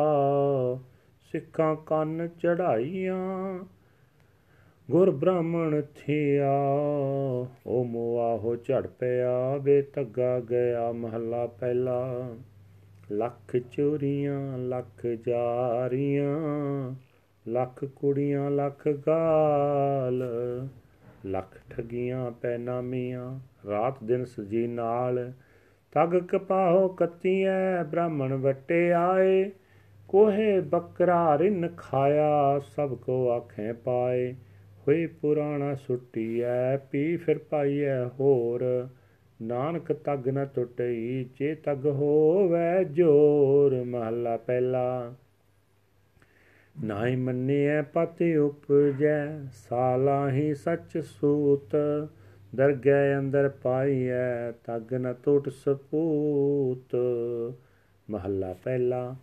ਸਿੱਖਾਂ 1.32 1.76
ਕੰਨ 1.76 2.28
ਚੜਾਈਆਂ 2.28 3.60
ਗੁਰ 4.92 5.12
ਬ੍ਰਾਹਮਣ 5.12 5.82
ਥਿਆ 5.96 6.52
ਓ 7.68 7.84
ਮੋਆਹੋ 7.84 8.56
ਝੜ 8.56 8.88
ਪਿਆ, 8.88 9.58
ਵੇ 9.58 9.82
ਤੱਗਾ 9.82 10.40
ਗਿਆ 10.40 10.92
ਮਹੱਲਾ 10.92 11.48
ਪਹਿਲਾ। 11.48 12.30
ਲੱਖ 13.12 13.58
ਚੋਰੀਆਂ, 13.58 14.58
ਲੱਖ 14.58 15.08
ਜਾਰੀਆਂ, 15.08 16.36
ਲੱਖ 17.48 17.86
ਕੁੜੀਆਂ, 17.86 18.52
ਲੱਖ 18.52 18.88
ਗਾਲ, 18.88 20.24
ਲੱਖ 21.26 21.58
ਠਗੀਆਂ 21.70 22.32
ਪੈਨਾਮੀਆਂ 22.32 23.40
ਰਾਤ 23.70 24.04
ਦਿਨ 24.04 24.26
ਸਜੀ 24.26 24.68
ਨਾਲ। 24.68 25.32
ਤਗ 25.92 26.18
ਕਪਾਹੋ 26.18 26.88
ਕੱਤੀਐ, 26.88 27.84
ਬ੍ਰਾਹਮਣ 27.84 28.34
ਵਟੇ 28.34 28.94
ਆਏ, 28.94 29.52
ਕੋਹੇ 30.08 30.60
ਬੱਕਰਾ 30.60 31.38
ਰਿਨ 31.38 31.70
ਖਾਇਆ, 31.78 32.60
ਸਭ 32.60 32.94
ਕੋ 32.94 33.30
ਆਖੇ 33.30 33.74
ਪਾਏ। 33.74 34.36
ਹੋਈ 34.88 35.06
ਪੁਰਾਣਾ 35.06 35.76
ਸੁੱਟੀਐ, 35.76 36.78
ਪੀ 36.78 37.18
ਫਿਰ 37.18 37.38
ਪਾਈਐ 37.38 38.06
ਹੋਰ। 38.06 38.88
ਨਾਨਕ 39.42 39.94
ਤਗ 39.94 40.30
ਨ 40.30 40.46
ਟੁੱਟਈ, 40.46 41.26
ਜੇ 41.40 41.56
ਤਗ 41.56 41.86
ਹੋਵੇ 41.86 42.84
ਜੋਰ, 42.84 43.84
ਮਹਲਾ 43.84 44.38
ਪਹਿਲਾ। 44.38 45.14
ਨਾਹੀ 46.84 47.16
ਮੰਨਿਐ 47.16 47.82
ਪਤਿ 47.82 48.38
ਉਪਜੈ, 48.38 49.46
ਸਾਲਾ 49.54 50.32
ਹੀ 50.32 50.54
ਸੱਚ 50.54 50.98
ਸੂਤ। 50.98 51.76
ਦਰਗਹਿ 52.56 53.20
ਅੰਦਰ 53.20 53.50
ਪਾਈਐ, 53.50 54.52
ਤਗ 54.52 54.94
ਨ 54.94 55.14
ਟੁੱਟ 55.14 55.50
ਸਪੂਤ। 55.50 56.96
ਮਹੱਲਾ 58.10 58.56
ਪਹਿਲਾ। 58.64 59.16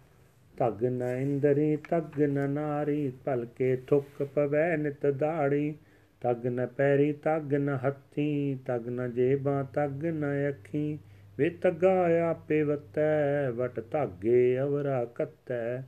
ਤਗ 0.61 0.85
ਨ 0.85 1.03
ਇੰਦਰੀ, 1.03 1.77
ਤਗ 1.77 2.23
ਨ 2.23 2.51
ਨਾਰੀ, 2.51 3.13
ਭਲਕੇ 3.25 3.77
ਥੁੱਕ 3.77 4.23
ਪਵੈ 4.23 4.77
ਨਿਤ 4.77 5.07
ਦਾੜੀ। 5.07 5.75
ਤਗ 6.21 6.47
ਨ 6.47 6.67
ਪੈਰੀ, 6.67 7.13
ਤਗ 7.13 7.55
ਨ 7.55 7.79
ਹੱਥੀ, 7.87 8.59
ਤਗ 8.67 8.89
ਨ 8.89 9.13
ਜੇਬਾਂ, 9.13 9.65
ਤਗ 9.65 10.07
ਨ 10.07 10.49
ਅੱਖੀ। 10.49 10.99
ਵੇ 11.39 11.51
ਤਗਾ 11.51 12.31
ਆਪੇ 12.31 12.63
ਵਤੈ, 12.63 13.51
ਵਟ 13.51 13.81
ਧਾਗੇ 13.91 14.61
ਅਵਰਾ 14.61 15.05
ਕੱਤੈ। 15.05 15.83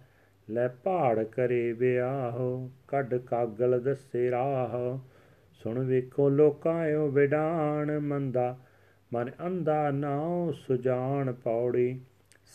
ਲੈ 0.51 0.69
ਪਹਾੜ 0.69 1.25
ਕਰੇ 1.25 1.73
ਵਿਆਹੋ, 1.73 2.71
ਕੱਢ 2.89 3.15
ਕਾਗਲ 3.15 3.81
ਦੱਸੇ 3.81 4.31
ਰਾਹ। 4.31 4.99
ਸੁਣ 5.63 5.79
ਵੇਖੋ 5.79 6.29
ਲੋਕਾਂ 6.29 6.95
ਓ 6.95 7.09
ਵਿਡਾਣ, 7.09 7.99
ਮੰਦਾ 7.99 8.59
ਮਨ 9.13 9.31
ਅੰਦਾ 9.47 9.91
ਨਾਉ 9.91 10.53
ਸੁਜਾਨ 10.53 11.33
ਪੌੜੀ। 11.33 12.01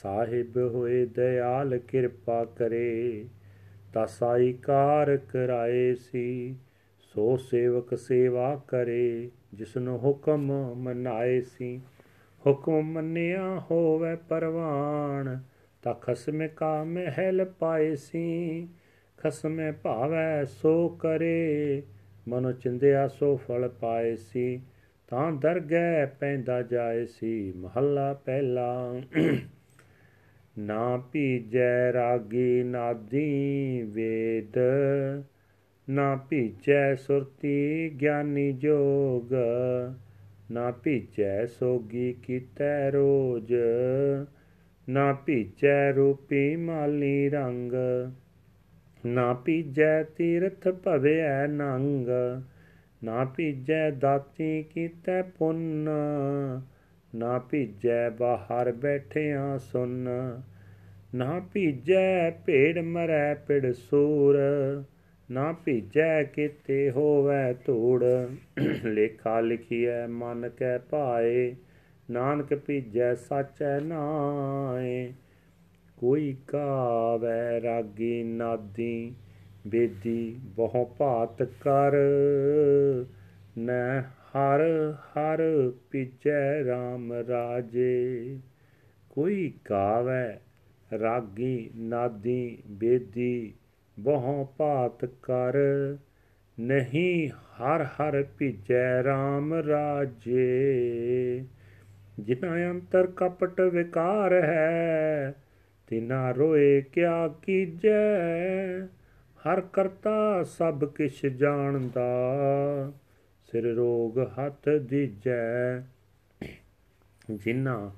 ਸਾਹਿਬ 0.04 0.58
ਹੋਏ 0.58 1.06
ਦਇਆਲ 1.06 1.78
ਕਿਰਪਾ 1.78 2.46
ਕਰੇ 2.46 3.26
ਤਸਾਈ 3.94 4.54
ਕਾਰ 4.54 5.18
ਕਰਾਏ 5.18 5.96
ਸੀ, 5.96 6.56
ਸੋ 7.00 7.38
ਸੇਵਕ 7.38 7.96
ਸੇਵਾ 7.98 8.62
ਕਰੇ, 8.68 9.32
ਜਿਸਨੂੰ 9.54 10.00
ਹੁਕਮ 10.00 10.76
ਮਨਾਏ 10.76 11.42
ਸੀ। 11.42 11.82
ਹੁਕਮ 12.48 12.82
ਮੰਨਿਆ 12.82 13.60
ਹੋਵੇ 13.72 14.16
ਪਰਵਾਨ, 14.16 15.40
ਤਾ 15.82 15.94
ਖਸਮ 15.94 16.48
ਕਾ 16.48 16.84
ਮਹਿਲ 16.84 17.46
ਪਾਏ 17.46 17.96
ਸੀ। 17.96 18.68
ਖਸਮੇ 19.18 19.72
ਭਾਵੈ 19.72 20.46
ਸੋ 20.46 20.90
ਕਰੇ, 20.90 21.84
ਮਨੋ 22.28 22.52
ਚਿੰਦਿਆ 22.52 23.08
ਸੋ 23.08 23.38
ਫਲ 23.38 23.70
ਪਾਏ 23.70 24.16
ਸੀ। 24.16 24.62
ਤਾਂ 25.08 25.32
ਦਰਗਹਿ 25.32 26.06
ਪੈਂਦਾ 26.20 26.62
ਜਾਏ 26.62 27.06
ਸੀ, 27.06 27.52
ਮਹੱਲਾ 27.52 28.14
ਪਹਿਲਾ। 28.14 29.02
ਨਾ 30.60 30.98
ਭੀਜੈ 30.98 31.94
ਰਾਗੀ 31.94 32.64
ਨਾਦੀ 32.64 33.84
ਵੇਦ, 33.84 34.58
ਨਾ 35.90 36.16
ਭੀਜੈ 36.16 36.96
ਸੁਰਤੀ 36.96 37.90
ਗਿਆਨੀ 38.02 38.52
ਜੋਗ, 38.54 39.34
ਨਾ 40.52 40.72
ਭੀਜੈ 40.72 41.46
ਸੋਗੀ 41.46 42.14
ਕੀਤੈ 42.14 42.92
ਰੋਜ, 42.92 43.54
ਨਾ 44.90 45.14
ਭੀਜੈ 45.14 45.92
ਰੂਪੀ 45.92 46.56
ਮਾਲੀ 46.56 47.30
ਰੰਗ, 47.30 47.72
ਨਾ 49.06 49.34
ਭੀਜੈ 49.34 50.04
ਤੀਰਥ 50.04 50.68
ਭਵਿਐ 50.68 51.48
ਨੰਗ, 51.48 52.08
ਨਾ 53.04 53.26
ਭੀਜੈ 53.26 53.92
ਦਾਤੀ 53.92 54.64
ਕੀਤੈ 54.64 55.22
ਪੁੰਨ 55.22 55.90
ਨਾ 57.18 57.40
ਭੀਜੈ 57.40 58.10
ਬਾਹਰ 58.10 58.72
ਬੈਠਿਆਂ 58.72 59.58
ਸੁਨ, 59.58 60.10
ਨਾ 61.16 61.40
ਭੀਜੈ 61.54 62.32
ਭੇੜ 62.46 62.80
ਮਰੈ 62.80 63.34
ਪਿੜ 63.34 63.72
ਸੂਰ, 63.72 64.38
ਨਾ 65.32 65.52
ਭੀਜੈ 65.52 66.24
ਕਿਤੇ 66.24 66.92
ਹੋਵੇ 66.92 67.54
ਧੂੜ। 67.66 68.04
ਲੇਖਾ 68.86 69.40
ਲਿਖੀਐ, 69.40 70.08
ਮਨ 70.08 70.50
ਕੈ 70.50 70.78
ਭਾਏ, 70.78 71.56
ਨਾਨਕ 72.12 72.56
ਭੀਜੈ 72.56 73.16
ਸਾਚੈ 73.16 73.80
ਨਾਏ। 73.80 75.14
ਕੋਈ 75.98 76.36
ਕਾਵੈ 76.48 77.62
ਰਾਗੀ 77.62 78.24
ਨਾਦੀ, 78.24 79.16
ਬੇਦੀ 79.68 80.40
ਬਹੁ 80.44 80.86
ਭਾਤ 80.86 81.44
ਕਰ 81.44 81.92
ਨੈ 83.58 84.02
ਹਰ 84.38 84.94
ਹਰ 84.94 85.72
ਪਿਚੈ 85.92 86.62
RAM 86.62 87.28
ਰਾਜੇ। 87.28 88.40
ਕੋਈ 89.10 89.54
ਕਾਵੈ 89.66 90.40
ਰਾਗੀ, 91.00 91.70
ਨਾਦੀ, 91.76 92.64
ਬੇਦੀ, 92.68 93.54
ਬਹੁ 94.00 94.46
ਭਾਤ 94.46 95.06
ਕਰ। 95.06 95.54
ਨਹੀਂ 96.60 97.30
ਹਰ 97.30 97.84
ਹਰ 97.84 98.24
ਭਿਜੈ 98.38 99.02
RAM 99.02 99.68
ਰਾਜੇ। 99.68 100.58
ਜਿਨਾ 102.20 102.72
ਅੰਤਰ 102.72 103.08
ਕਪਟ 103.08 103.62
ਵਿਕਾਰ 103.62 104.34
ਹੈ 104.34 105.36
ਤਿਨਾ 105.88 106.32
ਰੋਏ 106.32 106.82
ਕਿਆ 106.82 107.28
ਕੀਜੈ। 107.28 108.18
ਹਰ 109.38 109.62
ਕਰਤਾ 109.62 110.44
ਸਭ 110.44 110.86
ਕਿਛ 110.86 111.26
ਜਾਣਦਾ। 111.26 112.12
ਸਿਰ 113.52 113.64
ਰੋਗ 113.64 114.20
ਹੱਥ 114.20 114.70
ਦੀਜੈ। 114.70 115.80
ਜਿਨਾ 117.32 117.92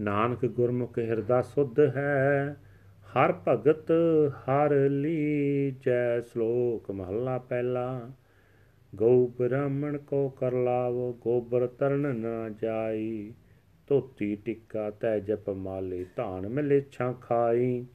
ਨਾਨਕ 0.00 0.46
ਗੁਰਮੁਖ 0.46 0.98
ਹਿਰਦਾ 0.98 1.42
ਸੁਧ 1.42 1.80
ਹੈ, 1.80 2.56
ਹਰ 3.16 3.34
ਭਗਤ 3.48 3.92
ਹਰ 4.38 4.74
ਲੀਜੈ। 4.90 6.20
ਸ਼ਲੋਕ 6.20 6.90
ਮਹੱਲਾ 6.90 7.38
ਪਹਿਲਾ, 7.38 8.10
ਗਊ 8.94 9.26
ਬ੍ਰਾਹਮਣ 9.26 9.98
ਕੋ 9.98 10.28
ਕਰ 10.28 10.52
ਲਾਵੋ, 10.52 11.18
ਗੋਬਰ 11.20 11.66
ਤਰਨ 11.66 12.16
ਨਾ 12.16 12.48
ਜਾਈ। 12.48 13.32
ਧੋਤੀ 13.86 14.36
ਟਿੱਕਾ 14.36 14.90
ਤੈ 14.90 15.18
ਜਪ 15.18 15.50
ਮਾਲੇ, 15.50 16.06
ਧਾਨ 16.16 16.48
ਮਲੇਛਾਂ 16.48 17.12
ਖਾਈ। 17.12 17.86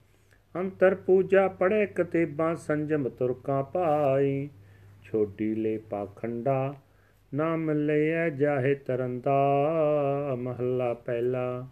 ਅੰਤਰ 0.55 0.95
ਪੂਜਾ 0.95 1.47
ਪੜੇ 1.47 1.85
ਕਤੇਬਾਂ, 1.85 2.55
ਸੰਜਮ 2.55 3.09
ਤੁਰਕਾਂ 3.09 3.63
ਪਾਈ। 3.63 4.49
ਛੋਡੀ 5.03 5.55
ਲੈ 5.55 5.77
ਪਾਖੰਡਾ 5.77 6.75
ਨਾਮ 7.37 7.71
ਲਿਆ 7.71 8.29
ਜਾਹੇ 8.29 8.75
ਤਰੰਦਾ 8.75 9.35
ਮਹੱਲਾ 10.37 10.93
ਪਹਿਲਾ। 10.93 11.67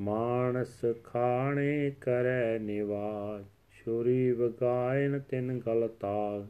ਮਾਨਸ 0.00 0.84
ਖਾਣੇ 1.04 1.92
ਕਰੈ 2.00 2.58
ਨਿਵਾਜ, 2.58 3.44
ਛੁਰੀ 3.72 4.32
ਵਗਾਇਨ 4.32 5.20
ਤਿਨ 5.20 5.60
ਗਲਤਾਗ 5.66 6.42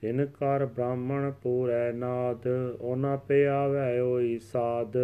ਤਿਨ 0.00 0.26
ਕਰ 0.26 0.66
ਬ੍ਰਾਹਮਣ 0.66 1.30
ਪੂਰੈ 1.30 1.92
ਨਾਦ, 1.92 2.46
ਉਹਨਾਂ 2.80 3.16
ਪਿਆਵੈ 3.18 4.00
ਓਈ 4.00 4.38
ਸਾਧ 4.38 4.96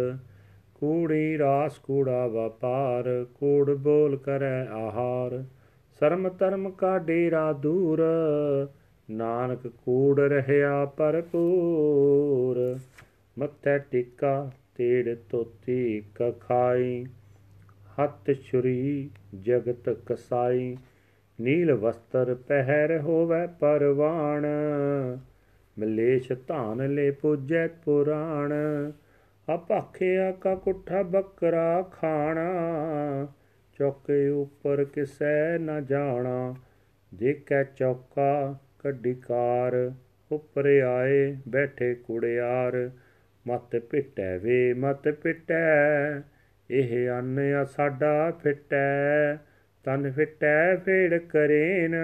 ਕੂੜੀ 0.75 1.37
ਰਾਸ 1.37 1.77
ਕੂੜਾ 1.77 2.27
ਵਪਾਰ, 2.27 3.25
ਕੂੜ 3.35 3.71
ਬੋਲ 3.71 4.17
ਕਰੈ 4.17 4.65
ਆਹਾਰ। 4.65 5.43
ਸ਼ਰਮ 5.99 6.29
ਧਰਮ 6.29 6.69
ਕਾ 6.69 6.97
ਡੇਰਾ 6.97 7.53
ਦੂਰ 7.53 8.03
ਨਾਨਕ 9.09 9.67
ਕੂੜ 9.67 10.19
ਰਹਿਆ 10.19 10.85
ਭਰਪੂਰ 10.85 12.79
ਮੱਥੇ 13.39 13.77
ਟਿੱਕਾ 13.79 14.51
ਤੇੜ 14.75 15.15
ਤੋਤੀ 15.29 16.03
ਕਖਾਈ, 16.15 17.05
ਹੱਥ 17.99 18.31
ਛੁਰੀ 18.31 19.09
ਜਗਤ 19.41 19.89
ਕਸਾਈ, 20.05 20.77
ਨੀਲ 21.41 21.73
ਵਸਤਰ 21.73 22.35
ਪਹਿਰ 22.35 22.99
ਹੋਵੇ 22.99 23.47
ਪਰਵਾਣ 23.47 24.45
ਮਲੇਸ਼ 25.79 26.31
ਧਾਨ 26.47 26.95
ਲੈ 26.95 27.11
ਪੂਜੈ 27.11 27.67
ਪੁਰਾਣ 27.67 28.53
ਅਪਾਖਿਆ 29.55 30.31
ਕਾ 30.31 30.55
ਕੁੱਠਾ 30.55 31.03
ਬੱਕਰਾ 31.03 31.81
ਖਾਣਾ, 31.81 33.27
ਚੌਕੇ 33.79 34.29
ਉੱਪਰ 34.29 34.83
ਕਿਸੈ 34.83 35.57
ਨਾ 35.57 35.81
ਜਾਣਾ, 35.81 36.55
ਦੇਖੈ 37.13 37.63
ਚੌਕਾ 37.63 38.59
ਕੱਢੀ 38.85 39.13
ਕਾਰ, 39.13 39.91
ਉੱਪਰ 40.31 40.65
ਆਏ 40.81 41.37
ਬੈਠੇ 41.47 41.93
ਕੁੜਿਆਰ। 41.95 42.91
ਮਤ 43.47 43.75
ਪਿਟੈ 43.75 44.37
ਵੇ, 44.37 44.73
ਮਤ 44.73 45.09
ਪਿਟੈ, 45.09 46.21
ਇਹ 46.71 47.09
ਅੰਨ 47.09 47.39
ਆ 47.39 47.63
ਸਾਡਾ 47.63 48.31
ਫਿਟੈ, 48.43 49.35
ਤਨ 49.83 50.11
ਫਿਟੈ 50.11 50.75
ਫੇੜ 50.75 51.17
ਕਰੇਨ। 51.17 51.95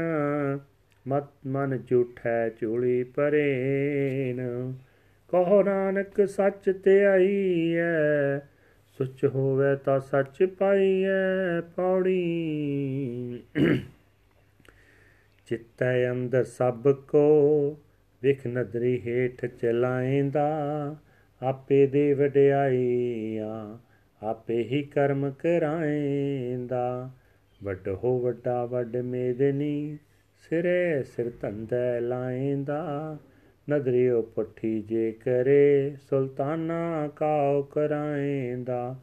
ਮਤ 1.08 1.24
ਮਨ 1.48 1.80
ਝੂਠੈ 1.90 2.50
ਚੂਲੀ 2.50 3.04
ਪਰੇਨ 3.04 4.42
ਕਹੋ 5.30 5.64
ਨਾਨਕ 5.64 6.28
ਸੱਚ 6.28 6.70
ਤੇ 6.84 7.06
ਆਈਐ, 7.06 8.40
ਸੁਚ 8.98 9.26
ਹੋਵੇ 9.26 9.76
ਤਾਂ 9.86 10.00
ਸੱਚ 10.00 10.44
ਪਾਈਐ, 10.44 11.62
ਪੌੜੀ। 11.76 13.40
ਚਿੱਤੈ 15.46 16.12
ਅੰਦਰ 16.12 16.44
ਸਭ 16.44 16.88
ਕੋ, 16.88 17.78
ਵਿਖ 18.22 18.48
ਨਦਰੀ 18.48 19.02
ਹੇਠ 19.08 19.46
ਚਲਾਏਂਦਾ। 19.46 20.96
ਆਪੇ 21.42 21.88
ਦੇ 21.88 22.14
ਵਡਿਆਈਆਂ 22.14 23.78
ਆਪੇ 24.24 24.64
ਹੀ 24.64 24.84
ਕਰਮ 24.84 25.32
ਕਰਾਏਂਦਾ। 25.32 27.12
ਵੱਡ 27.64 27.90
ਹੋ 27.90 28.20
ਵੱਡਾ, 28.20 28.66
ਵੱਡ 28.66 28.98
ਮੇਦਨੀ, 28.98 29.98
ਸਿਰੇ 30.36 31.04
ਸਿਰ 31.04 31.32
ਧੰਦਾ 31.42 32.00
ਲਾਏਂਦਾ। 32.00 33.18
ਨਦਰਿਓ 33.70 34.22
ਪੱਠੀ 34.22 34.82
ਜੇ 34.82 35.12
ਕਰੇ, 35.12 35.96
ਸੁਲਤਾਨਾ 36.10 37.08
ਕਾਉ 37.08 37.64
ਕਰਾਏਂਦਾ। 37.64 39.00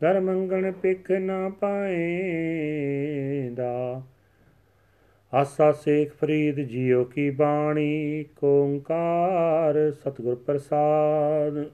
ਦਰ 0.00 0.20
ਮੰਗਣ 0.20 0.72
ਪਿਖ 0.72 1.10
ਨਾ 1.10 1.48
ਪਾਏਂਦਾ। 1.48 4.02
ਆਸਾ 5.34 5.72
ਸੇਖ 5.72 6.12
ਫਰੀਦ 6.12 6.60
ਜੀਓ 6.60 7.04
ਕੀ 7.04 7.30
ਬਾਣੀ 7.30 8.24
ਓੰਕਾਰ 8.44 9.92
ਸਤਿਗੁਰ 9.92 10.34
ਪ੍ਰਸਾਦ। 10.34 11.70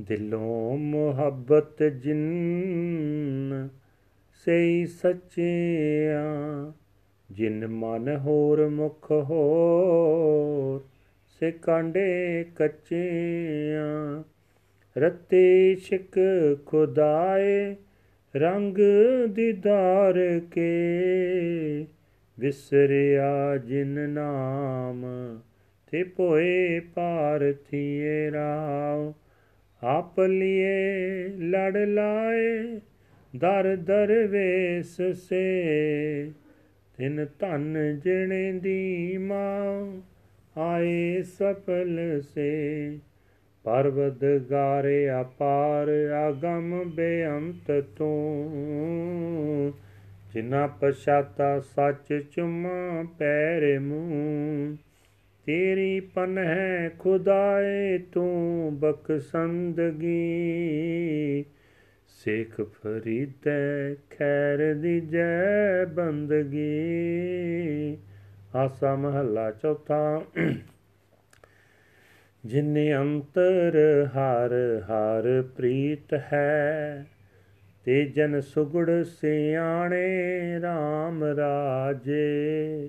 ਦਿਲੋਂ 0.00 0.78
ਮੁਹੱਬਤ 0.78 1.82
ਜਿਨ 1.82 3.68
ਸਈ 4.44 4.86
ਸੱਚਿਆ, 4.86 6.24
ਜਿਨ 7.30 7.66
ਮਨ 7.66 8.16
ਹੋਰ 8.16 8.68
ਮੁਖ 8.68 9.12
ਹੋਰ 9.12 10.80
ਸੇ 11.28 11.50
ਕਾਂਡੇ 11.50 12.44
ਕੱਚਿਆਂ। 12.56 14.22
ਰਤੇ 14.98 15.74
ਸ਼ਿਕ 15.74 16.18
ਖੁਦਾਏ 16.66 17.76
ਰੰਗ 18.36 18.78
ਦੀਦਾਰ 19.30 20.40
ਕੇ 20.50 20.70
ਵਿਸਰਿਆ 22.40 23.56
ਜਿਨ 23.56 24.08
ਨਾਮ, 24.08 25.04
ਤੇ 25.90 26.02
ਭੋਏ 26.02 26.80
ਪਾਰਥੀਏ 26.80 28.30
ਰਾਵ 28.30 29.12
ਆਪ 29.82 30.20
ਲਿਏ 30.20 31.28
ਲੜ 31.28 31.76
ਲਾਏ, 31.76 32.80
ਦਰ 33.36 33.76
ਦਰ 33.76 34.26
ਵੇਸ 34.26 34.96
ਸੇ। 35.02 36.32
ਤਿਨ 36.98 37.26
ਧਨ 37.38 37.98
ਜਣੇ 38.04 38.52
ਦੀ 38.52 39.18
ਮਾਂ, 39.18 40.00
ਆਏ 40.60 41.22
ਸਫਲ 41.22 42.22
ਸੇ। 42.22 42.98
ਪਰਵਦ 43.64 44.38
ਗਾਰੇ 44.50 45.20
ਅਪਾਰ 45.20 46.10
ਆਗਮ 46.10 46.90
ਬੇਅੰਤ 46.90 47.84
ਤੂੰ। 47.96 49.72
ਜਿਨਾ 50.34 50.66
ਪਛਾਤਾ 50.66 51.60
ਸੱਚ 51.60 52.24
ਚੁਮਾ 52.30 53.04
ਪੈਰ 53.18 53.80
ਮੂੰ 53.80 54.78
ਤੇਰੀ 55.46 56.00
ਪਨ 56.00 56.38
ਹੈ 56.38 56.90
ਖੁਦਾਏ 56.98 57.98
ਤੂੰ 57.98 58.76
ਬਖਸ਼ੰਦਗੀ। 58.80 61.44
ਸੇਖ 62.08 62.60
ਫਰੀਦੈ 62.60 63.94
ਖੈਰ 63.94 64.74
ਦੀ 64.74 65.00
ਜੈ 65.00 65.84
ਬੰਦਗੀ। 65.84 67.98
ਆਸਾ 68.54 68.94
ਮਹੱਲਾ 68.94 69.50
ਚੌਥਾ। 69.50 70.24
ਜਿਨ 72.44 72.96
ਅੰਤਰ 72.96 74.06
ਹਰ 74.06 74.80
ਹਰ 74.84 75.44
ਪ੍ਰੀਤ 75.56 76.14
ਹੈ 76.14 77.06
ਤੇ 77.84 78.04
ਜਨ 78.06 78.40
ਸੁਗੜ 78.40 78.90
ਸਿਆਣੇ 79.02 80.58
RAM 80.58 81.22
ਰਾਜੇ, 81.36 82.88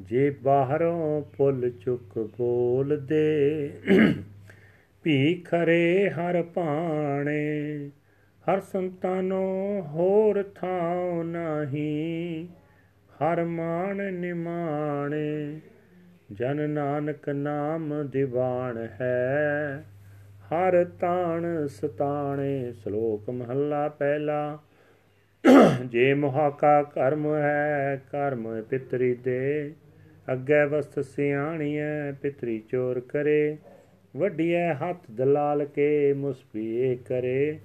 ਜੇ 0.00 0.30
ਬਾਹਰੋਂ 0.42 1.22
ਪੁੱਲ 1.36 1.70
ਚੁੱਕ 1.70 2.18
ਬੋਲਦੇ 2.38 3.70
ਭੀ 5.02 5.34
ਖਰੇ 5.34 6.10
ਹਰ 6.10 6.42
ਪਾਣੇ 6.42 7.90
ਹਰ 8.44 8.60
ਸੰਤਾਨੋ 8.60 9.42
ਹੋਰ 9.86 10.42
ਥਾਉ 10.54 11.22
ਨਹੀਂ, 11.22 12.46
ਹਰ 13.10 13.44
ਮਾਨ 13.44 14.12
ਨਿਮਾਣੇ, 14.14 15.60
ਜਨ 16.32 16.70
ਨਾਨਕ 16.70 17.28
ਨਾਮ 17.28 18.08
ਦੀਵਾਨ 18.08 18.78
ਹੈ। 19.00 19.84
ਹਰ 20.54 20.84
ਤਾਣ 20.84 21.66
ਸਤਾਣੇ 21.66 22.72
ਸ਼ਲੋਕ 22.72 23.30
ਮਹੱਲਾ 23.30 23.88
ਪਹਿਲਾ। 23.88 24.58
ਜੇ 25.86 26.14
ਮੁਹਾਕਾ 26.14 26.82
ਕਰਮ 26.82 27.34
ਹੈ, 27.34 28.02
ਕਰਮ 28.12 28.62
ਪਿਤਰੀ 28.62 29.14
ਦੇ। 29.14 29.72
ਅੱਗੇ 30.32 30.64
ਵਸਤ 30.64 31.04
ਸਿਆਣੀਐ, 31.04 32.12
ਪਿਤਰੀ 32.12 32.62
ਚੋਰ 32.68 33.00
ਕਰੇ। 33.00 33.56
ਵੱਡੀਐ 34.16 34.74
ਹੱਥ 34.74 34.98
ਦਲਾਲ 35.14 35.64
ਕੇ 35.64 36.12
ਮੁਸਪੀਏ 36.12 36.96
ਕਰੇ। 36.96 37.58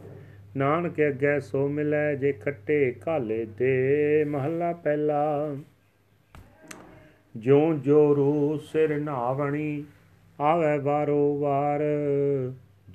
ਨਾਨਕ 0.58 0.94
ਅੱਗੇ 1.08 1.40
ਸੋ 1.40 1.68
ਮਿਲੈ, 1.68 2.16
ਜੇ 2.16 2.32
ਖੱਟੇ 2.32 2.92
ਕਾਲੇ 2.92 3.46
ਦੇ। 3.46 4.26
ਮਹੱਲਾ 4.28 4.74
ਪਹਿਲਾ। 4.74 5.56
ਜਿਉ 7.38 7.74
ਜੋ 7.74 8.16
ਰੂ 8.16 8.58
ਸਿਰ 8.58 8.98
ਨਾਵਣੀ, 8.98 9.84
ਆਵੇ 10.40 10.80
ਬਾਰੋ 10.80 11.40
ਵਾਰ 11.40 11.82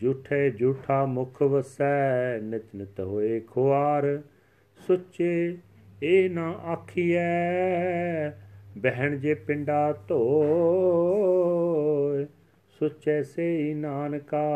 ਝੂਠੇ 0.01 0.51
ਝੂਠਾ 0.51 1.06
ਮੁਖ 1.06 1.43
ਵਸੈ, 1.43 2.39
ਨਿਤ 2.39 2.62
ਨਿਤ 2.74 3.01
ਹੋਏ 3.01 3.40
ਖੁਆਰ। 3.40 4.22
ਸੁੱਚੇ 4.86 5.56
ਇਹ 6.02 6.31
ਨਾ 6.31 6.51
ਆਖੀਐ, 6.51 8.31
ਬਹਿਣ 8.78 9.16
ਜੇ 9.16 9.35
ਪਿੰਡਾ 9.35 9.98
ਧੋਏ। 10.09 12.27
ਸੁੱਚੇ 12.78 13.22
ਸੇ 13.22 13.74
ਨਾਨਕਾ, 13.74 14.48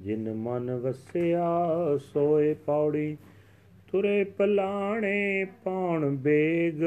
ਜਿਨ 0.00 0.34
ਮਨ 0.34 0.74
ਵਸਿਆ 0.74 1.68
ਸੋਏ 1.98 2.54
ਪੌੜੀ। 2.54 3.16
ਤੁਰੇ 3.92 4.24
ਪਲਾਣੇ 4.24 5.46
ਪਾਉਣ 5.64 6.16
ਬੇਗ, 6.16 6.82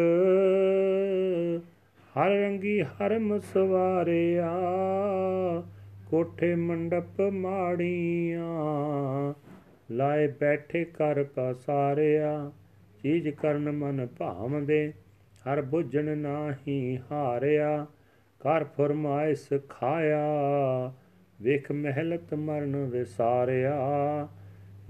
ਹਰ 2.18 2.30
ਰੰਗੀ 2.30 2.82
ਹਰਮ 2.82 3.40
ਸਵਾਰਿਆ। 3.40 4.58
ਕੋਠੇ 6.10 6.56
ਮੰਡਪ 6.56 7.22
ਮਾੜੀਆਂ। 7.22 9.34
ਲਾਏ 9.92 10.28
ਬੈਠੇ 10.28 10.86
ਕਰ 10.86 11.24
ਪਸਾਰਿਆ 11.24 12.52
ਚੀਜ 13.04 13.30
ਕਰਨ 13.30 13.72
ਮਨ 13.72 14.08
ਭਾਵਦੇ। 14.18 14.94
ਹਰ 15.44 15.62
ਬੁੱਝਣ 15.62 16.18
ਨਾਹੀ 16.18 17.00
ਹਾਰਿਆ। 17.12 17.86
ਕਰ 18.40 18.64
ਫਰਮਾਇਸ 18.64 19.50
ਖਾਇਆ। 19.70 20.26
ਵੇਖ 21.42 21.72
ਮਹਿਲਤ 21.72 22.34
ਮਰਨ 22.34 22.76
ਵਿਸਾਰਿਆ। 22.76 23.80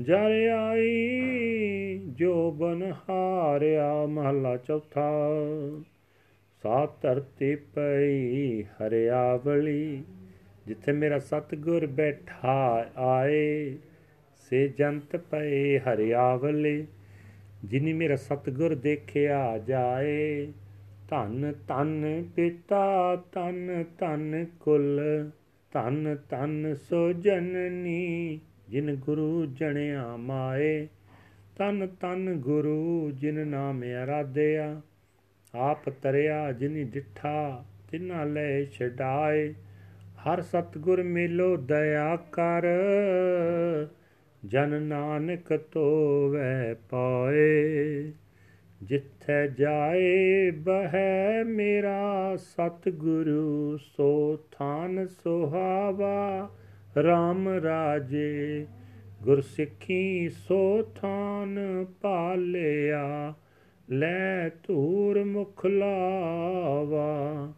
ਜਰ 0.01 0.53
ਆਈ 0.57 2.01
ਜੋ 2.07 2.51
ਬਨ 2.51 2.93
ਹਾਰਿਆ। 3.09 4.05
ਮਹਲਾ 4.05 4.57
ਚੌਥਾ। 4.57 5.11
ਸਾ 6.63 6.95
ਧਰਤੀ 7.01 7.55
ਪਈ 7.55 8.63
ਹਰਿਆਵਲੀ। 8.63 10.03
ਜਿੱਥੇ 10.69 10.91
ਮੇਰਾ 10.91 11.17
ਸਤਗੁਰ 11.19 11.85
ਬੈਠਾ 11.87 12.89
ਆਏ, 12.97 13.77
ਸੇ 14.35 14.67
ਜੰਤ 14.67 15.15
ਪਏ 15.15 15.79
ਹਰਿਆਵਲੀ 15.79 16.87
ਜਿਨੀ 17.65 17.93
ਮੇਰਾ 17.93 18.15
ਸਤਗੁਰ 18.15 18.75
ਦੇਖਿਆ 18.75 19.57
ਜਾਏ, 19.57 20.51
ਧੰਨ 21.09 21.53
ਧੰਨ 21.67 22.23
ਪਿਤਾ, 22.35 23.15
ਧੰਨ 23.31 23.85
ਧੰਨ 23.99 24.45
ਕੁਲ, 24.59 25.01
ਧੰਨ 25.71 26.17
ਧੰਨ 26.29 26.75
ਸੋ 26.75 27.11
ਜਨਨੀ 27.13 28.39
ਜਿਨ 28.69 28.95
ਗੁਰੂ 28.95 29.45
ਜਣਿਆ 29.45 30.15
ਮਾਏ 30.17 30.87
ਤਨ 31.57 31.87
ਤਨ 32.01 32.33
ਗੁਰੂ 32.35 33.11
ਜਿਨ 33.11 33.47
ਨਾਮ 33.47 33.83
ਅਰਾਧਿਆ 34.03 34.81
ਆਪ 35.55 35.89
ਤਰਿਆ 35.89 36.51
ਜਿਨੀ 36.51 36.83
ਡਿਠਾ, 36.83 37.65
ਤਿਨਾ 37.91 38.23
ਲੈ 38.23 38.63
ਛਡਾਏ। 38.65 39.53
ਹਰ 40.19 40.41
ਸਤਗੁਰ 40.41 41.03
ਮੇਲੋ, 41.03 41.57
ਦਇਆ 41.57 42.15
ਕਰ। 42.15 42.63
ਜਨ 44.45 44.81
ਨਾਨਕ 44.81 45.57
ਤੋਵੇ 45.57 46.73
ਪਾਏ। 46.89 48.11
ਜਿੱਥੇ 48.83 49.47
ਜਾਏ, 49.47 50.51
ਬਹਿ 50.51 51.43
ਮੇਰਾ 51.43 52.35
ਸਤਗੁਰੂ, 52.35 53.77
ਸੋ 53.77 54.39
ਥਾਨ 54.51 55.07
ਸੁਹਾਵਾ। 55.07 56.49
RAM 56.97 57.63
ਰਾਜੇ, 57.63 58.67
ਗੁਰਸਿੱਖੀ, 59.23 60.29
ਸੋ 60.29 60.81
ਥਾਨ 60.83 61.85
ਪਾਲਿਆ। 62.01 63.33
ਲੈ 63.89 64.49
ਧੂਰ 64.49 65.23
ਮੁਖ 65.23 65.65
ਲਾਵਾ। 65.65 67.53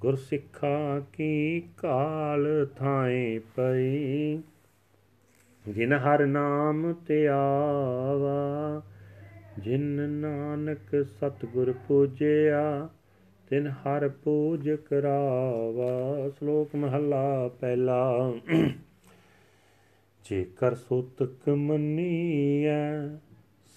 ਗੁਰਸਿੱਖਾ 0.00 1.00
ਕੀ 1.12 1.62
ਕਾਲ 1.76 2.68
ਥਾਏ 2.76 3.38
ਪਈ? 3.38 4.38
ਜਿਨ 5.68 5.92
ਹਰ 5.92 6.26
ਨਾਮ 6.26 6.92
ਤੇ 6.92 7.28
ਆਵਾ, 7.28 8.82
ਜਿਨ 9.58 10.10
ਨਾਨਕ 10.10 11.06
ਸਤਗੁਰ 11.06 11.74
ਪੂਜਿਆ, 11.88 12.88
ਤਿਨ 13.48 13.66
ਹਰ 13.66 14.08
ਪੂਜ 14.08 14.70
ਕਰਾਵਾ। 14.70 16.28
ਸ਼ਲੋਕ 16.28 16.76
ਮਹੱਲਾ 16.76 17.48
ਪਹਿਲਾ। 17.60 18.32
ਜੇਕਰ 20.30 20.74
ਸੂਤਕ 20.74 21.48
ਮੰਨੀਐ, 21.48 23.16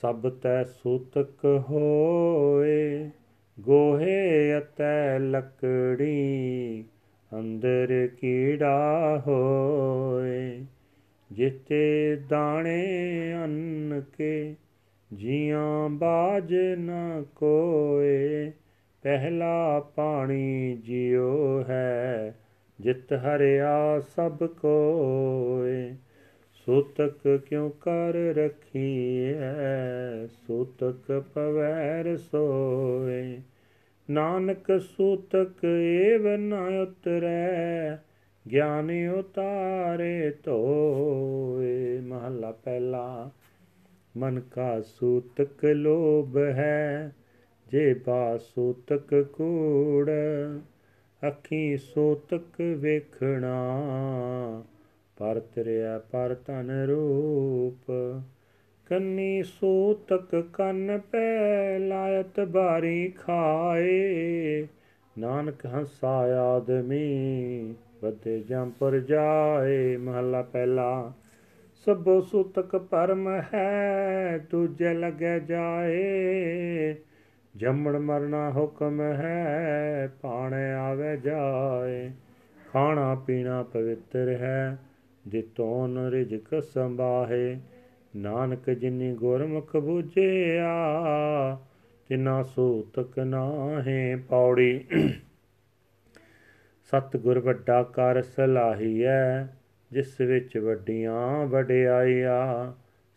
ਸਭ 0.02 0.30
ਤੈ 0.30 0.64
ਸੂਤਕ 0.64 1.46
ਹੋਏ। 1.70 3.10
ਗੋਹੇ 3.62 4.58
ਅਤੈ 4.58 5.20
ਲੱਕੜੀ 5.20 6.84
ਅੰਦਰ 7.40 8.10
ਕੀੜਾ 8.20 9.24
ਹੋਏ 9.28 10.66
ਜਿਤੇ 11.32 12.18
ਦਾਣੇ 12.30 12.84
ਅੰਨ 13.44 14.04
ਕੇ 14.18 14.56
ਜੀਆਂ 15.14 15.90
ਬਾਜ 15.90 16.56
ਨ 16.56 17.24
ਕੋਏ, 17.36 18.52
ਪਹਿਲਾ 19.04 19.80
ਪਾਣੀ 19.80 20.78
ਜਿਉ 20.86 21.64
ਹੈ, 21.64 22.36
ਜਿਤ 22.80 23.14
ਹਰਿਆ 23.14 24.00
ਸਭ 24.00 24.44
ਕੋਏ। 24.44 25.96
ਸੂਤਕ 26.54 27.40
ਕਿਉ 27.50 27.70
ਕਰ 27.70 28.14
ਰਖੀਐ, 28.14 29.40
ਸੂਤਕ 30.28 31.26
ਪਵੈਰ 31.34 32.18
ਸੋਏ। 32.18 33.40
ਨਾਨਕ 34.10 34.82
ਸੂਤਕ 34.82 35.66
ਏਵ 35.66 36.28
ਨ 36.28 36.54
ਉਤਰੈ, 36.54 37.98
ਗਿਆਨ 38.52 39.10
ਉਤਾਰੇ 39.10 40.34
ਧੋਏ। 40.44 42.00
ਮਹਲਾ 42.00 42.52
ਪਹਿਲਾ, 42.52 43.30
ਮਨ 44.18 44.40
ਕਾ 44.40 44.82
ਸੂਤਕ 44.82 45.66
ਲੋਭ 45.66 46.38
ਹੈ, 46.38 47.16
ਜੇ 47.72 47.94
ਬਾ 47.94 48.38
ਸੂਤਕ 48.38 49.22
ਕੂੜ, 49.22 50.10
ਅੱਖੀ 51.28 51.78
ਸੂਤਕ 51.78 52.62
ਵੇਖਣਾ, 52.62 53.84
ਪਰ 55.18 55.40
ਤਰਿਆ 55.40 56.00
ਪਰ 56.00 56.36
ਤਨ 56.46 56.72
ਰੂਪ। 56.72 57.92
ਕੰਨੀ 58.86 59.44
ਸੂਤਕ 59.44 60.46
ਕੰਨ 60.54 61.00
ਪੈ 61.12 61.80
ਲਾਇਤ 61.80 62.40
ਬਾਰੀ 62.40 63.10
ਖਾਏ। 63.10 64.68
ਨਾਨਕ 65.20 65.66
ਹੰਸਾ 65.66 66.42
ਆਦਮੀ 66.42 67.76
ਵਧੇ 68.04 68.40
ਜੰਪਰ 68.40 69.00
ਜਾਏ। 69.00 69.98
ਮਹਲਾ 69.98 70.42
ਪਹਿਲਾ, 70.42 71.14
ਸਭੋ 71.86 72.22
ਸੂਤਕ 72.22 72.76
ਪਰਮ 72.76 73.42
ਹੈ 73.54 74.38
ਤੁਝੇ 74.50 74.94
ਲਗੇ 74.94 75.40
ਜਾਏ। 75.40 76.96
ਜੰਮਣ 77.56 78.00
ਮਰਨਾ 78.00 78.52
ਹੁਕਮ 78.52 79.02
ਹੈ 79.02 80.14
ਪਾਣੇ 80.22 80.74
ਆਵੇ 80.74 81.18
ਜਾਏ। 81.18 82.12
ਖਾਣਾ 82.74 83.16
ਪੀਣਾ 83.16 83.64
ਪਵਿੱਤਰ 83.64 84.30
ਹੈ 84.30 84.78
ਜਿਤੋਨ 85.28 85.98
ਰਿਜਕ 85.98 86.64
ਸੰਭਾਹੇ। 86.64 87.58
ਨਾਨਕ 88.16 88.70
ਜਿਨੀ 88.70 89.14
ਗੁਰਮੁਖ 89.14 89.78
ਬੂਝਿਆ, 89.78 90.70
ਤਿਨਾ 92.08 92.44
ਸੂਤਕ 92.44 93.20
ਨਾਹੇ 93.20 94.16
ਪੌੜੀ। 94.16 94.86
ਸਤਿਗੁਰ 96.84 97.40
ਵੱਡਾ 97.40 97.84
ਕਰ 97.84 98.22
ਸਲਾਹੀਐ, 98.22 99.44
ਜਿਸ 99.92 100.22
ਵਿੱਚ 100.22 100.58
ਵੱਡੀਆਂ 100.58 101.48
ਵਡਿਆਈਆ। 101.48 102.74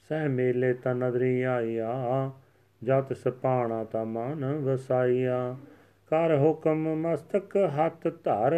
ਸਹਿ 0.09 0.29
ਮੇਲੇ 0.29 0.73
ਤਾਂ 0.73 0.95
ਨਦਰੀ 0.95 1.43
ਆਈਆ 1.43 2.31
ਜਤ 2.85 3.17
ਸਪਾਣਾ 3.17 3.85
ਤਾਂ 3.85 4.05
ਮਨ 4.05 4.45
ਵਸਾਈਆ। 4.45 5.57
ਕਰ 6.07 6.37
ਹੁਕਮ 6.37 6.95
ਮਸਤਕ 6.95 7.57
ਹੱਥ 7.57 8.09
ਧਰ, 8.25 8.55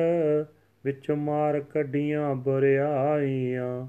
ਵਿੱਚ 0.85 1.11
ਮਾਰ 1.11 1.61
ਕੱਢੀਆਂ 1.61 2.35
ਬੁਰਿਆਈਆਂ। 2.35 3.87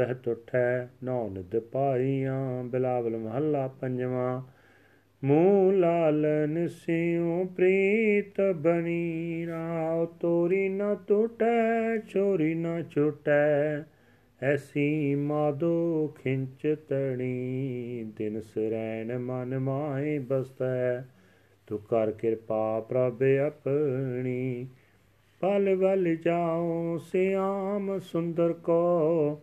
ਸਹਿਤ 0.00 0.28
ਉਠੈ 0.28 0.86
ਨੌ 1.04 1.28
ਨਿਦ 1.28 1.58
ਪਾਈਆਂ, 1.58 2.64
ਬਿਲਾਵਲ 2.64 3.16
ਮਹੱਲਾ 3.16 3.68
ਪੰਜਵਾਂ। 3.68 4.42
ਮੂਹ 5.24 5.72
ਲਾਲਨ 5.72 6.68
ਸਿਉ 6.68 7.44
ਪ੍ਰੀਤ 7.44 8.40
ਬਣੀ 8.56 9.46
ਰਾਉ 9.46 10.06
ਤੋਰੀ 10.06 10.68
ਨ 10.68 10.82
ਟੁਟੈ 11.08 11.96
ਚੋਰੀ 11.96 12.54
ਨ 12.54 12.82
ਛੁਟੈ। 12.90 13.80
ਐਸੀ 14.42 15.14
ਮਾਦੋ 15.14 16.06
ਖਿੰਚ 16.22 16.76
ਤਣੀ, 16.88 18.04
ਦਿਨ 18.16 18.40
ਸਰੈਣ 18.40 19.18
ਮਨ 19.18 19.58
ਮਾਏ 19.58 20.18
ਬਸਤੈ। 20.18 21.00
ਤੂੰ 21.66 21.78
ਕਰ 21.78 22.10
ਕਿਰਪਾ 22.10 22.80
ਪ੍ਰਭ 22.80 23.22
ਆਪਣੀ, 23.46 24.66
ਪਲ 25.40 25.74
ਵਲ 25.74 26.16
ਜਾਉ 26.16 26.98
ਸਿਆਮ 26.98 27.98
ਸੁੰਦਰ 27.98 28.52
ਕੋ। 28.52 29.40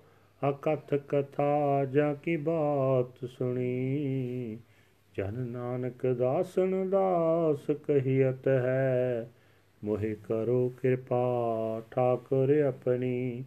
ਅਕਥ 0.50 0.94
ਕਥਾ 0.94 1.86
ਜਾ 1.86 2.14
ਕੀ 2.14 2.38
ਬਾਤ 2.38 3.26
ਸੁਣੀ? 3.26 4.60
ਜਨ 5.18 5.34
ਨਾਨਕ 5.34 6.08
ਦਾਸਨ 6.08 6.90
ਦਾਸ 6.90 7.72
ਕਹੀਤ 7.72 8.48
ਹੈ, 8.48 9.32
ਮੋਹਿ 9.84 10.16
ਕਰੋ 10.16 10.74
ਕਿਰਪਾ 10.82 11.28
ਠਾਕੁਰ 11.92 12.58
ਆਪਣੀ। 12.58 13.44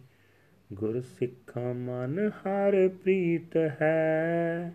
ਗੁਰ 0.73 0.99
ਸਿੱਖਾ 0.99 1.73
ਮਨ 1.73 2.29
ਹਰ 2.29 2.87
ਪ੍ਰੀਤ 2.87 3.57
ਹੈ, 3.81 4.73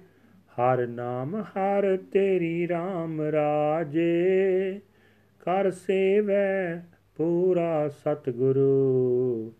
ਹਰ 0.53 0.87
ਨਾਮ 0.87 1.43
ਹਰ 1.43 1.97
ਤੇਰੀ 2.13 2.69
RAM 2.69 3.21
ਰਾਜੇ। 3.33 4.81
ਕਰ 5.41 5.71
ਸੇਵੈ 5.71 6.83
ਪੂਰਾ 7.17 7.89
ਸਤਿਗੁਰੂ 7.89 9.53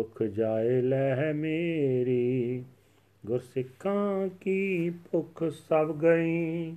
ਭੁਖ 0.00 0.22
ਜਾਏ 0.22 0.80
ਲੈ 0.80 1.32
ਮੇਰੀ, 1.32 2.64
ਗੁਰਸਿੱਖਾਂ 3.26 4.28
ਕੀ 4.28 4.90
ਭੁਖ 4.90 5.44
ਸਭ 5.68 5.96
ਗਈ, 5.96 6.76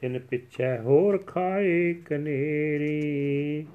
ਤਿਨ 0.00 0.18
ਪਿੱਛੇ 0.18 0.78
ਹੋਰ 0.78 1.18
ਖਾਏ 1.18 1.94
ਕਨੇਰੀ। 1.94 3.66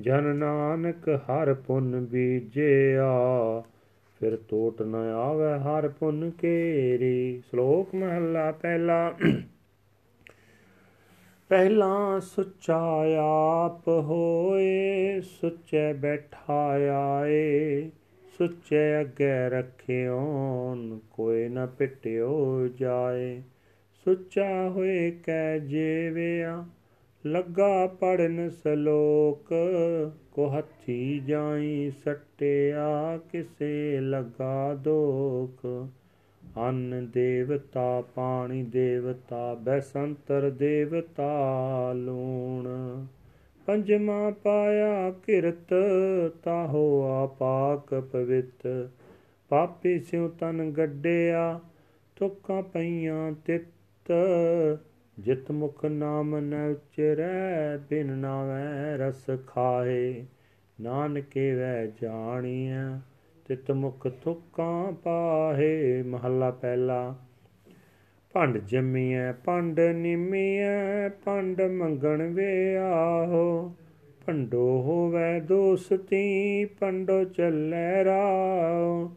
ਜਨ 0.00 0.36
ਨਾਨਕ 0.36 1.08
ਹਰ 1.08 1.54
ਪੁੰਨ 1.54 2.06
ਬੀਜਿਆ, 2.06 3.10
ਫਿਰ 4.20 4.38
ਟੋਟ 4.48 4.82
ਨ 4.82 4.94
ਆਵੇ 4.94 5.58
ਹਰ 5.58 5.88
ਪੁੰਨ 5.88 6.30
ਕੇਰੀ। 6.30 7.42
ਸ਼ਲੋਕ 7.50 7.94
ਮਹਲਾ 7.94 8.52
ਪਹਿਲਾ। 8.52 9.14
ਪਹਿਲਾ 11.48 12.20
ਸੁੱਚਾ 12.20 13.04
ਆਪ 13.64 13.88
ਹੋਏ, 13.88 15.20
ਸੁੱਚੇ 15.20 15.92
ਬੈਠਾ 15.92 16.78
ਆਏ। 17.20 17.90
ਸੁੱਚੇ 18.38 19.00
ਅੱਗੇ 19.00 19.48
ਰੱਖਿਓਨ 19.48 21.00
ਕੋਈ 21.10 21.48
ਨਾ 21.48 21.66
ਪਿਟਿਓ 21.66 22.68
ਜਾਏ। 22.68 23.42
ਸੁੱਚਾ 24.04 24.68
ਹੋਏ 24.68 25.10
ਕੈ 25.10 25.58
ਜੀਵਿਆ, 25.58 26.64
ਲੱਗਾ 27.26 27.86
ਪੜਨ 27.86 28.50
ਸਲੋਕ, 28.50 29.54
ਕੋ 30.32 30.58
ਹੱਥੀ 30.58 31.20
ਜਾਈ 31.20 31.90
ਸਟਿਆ, 31.90 33.18
ਕਿਸੇ 33.32 34.00
ਲਗਾ 34.00 34.74
ਦੋਖ। 34.74 35.66
ਅੰਨ 36.56 37.08
ਦੇਵਤਾ, 37.14 38.00
ਪਾਣੀ 38.00 38.62
ਦੇਵਤਾ, 38.62 39.54
ਬੈਸੰਤਰ 39.54 40.50
ਦੇਵਤਾ, 40.50 41.92
ਲੂਣ। 41.92 42.68
ਪੰਜਮਾ 43.66 44.30
ਪਾਇਆ 44.30 45.10
ਕਿਰਤ, 45.10 45.74
ਤਾਹੋ 46.44 47.02
ਆਪਾਕ 47.02 48.00
ਪਵਿੱਤ। 48.00 48.90
ਪਾਪੀ 49.48 50.00
ਸਿਉ 50.00 50.28
ਤਨ 50.28 50.70
ਗੱਡਿਆ, 50.70 51.60
ਤੁਕਾਂ 52.16 52.62
ਪਈਆਂ 52.62 53.32
ਤਿੱਤ। 53.32 54.12
ਜਿਤ 55.18 55.50
ਮੁਖ 55.50 55.84
ਨਾਮ 55.84 56.38
ਨ 56.38 56.54
ਉਚਰੈ, 56.70 57.76
ਬਿਨ 57.76 58.06
ਨਾਵੈ 58.06 58.96
ਰਸ 58.96 59.26
ਖਾਏ। 59.46 60.24
ਨਾਨਕੇ 60.80 61.54
ਵੈ 61.54 61.86
ਜਾਣੀਐ, 61.86 62.98
ਤਿਤ 63.44 63.70
ਮੁਖ 63.70 64.06
ਤੁਕਾਂ 64.06 64.92
ਪਾਹੇ। 64.92 66.02
ਮਹੱਲਾ 66.02 66.50
ਪਹਿਲਾ। 66.50 67.16
ਭੰਡ 68.32 68.58
ਜੰਮੀਐ, 68.58 69.32
ਭੰਡ 69.32 69.80
ਨਿਮੀਐ, 69.80 71.08
ਭੰਡ 71.24 71.60
ਮੰਗਣ 71.62 72.22
ਵੇ 72.22 72.76
ਆਹੋ 72.76 73.74
ਭੰਡੋ 74.26 74.82
ਹੋਵੇ 74.82 75.40
ਦੋਸਤੀ, 75.40 76.64
ਭੰਡੋ 76.64 77.24
ਚੱਲੇ 77.24 78.04
ਰਾਹ। 78.04 79.08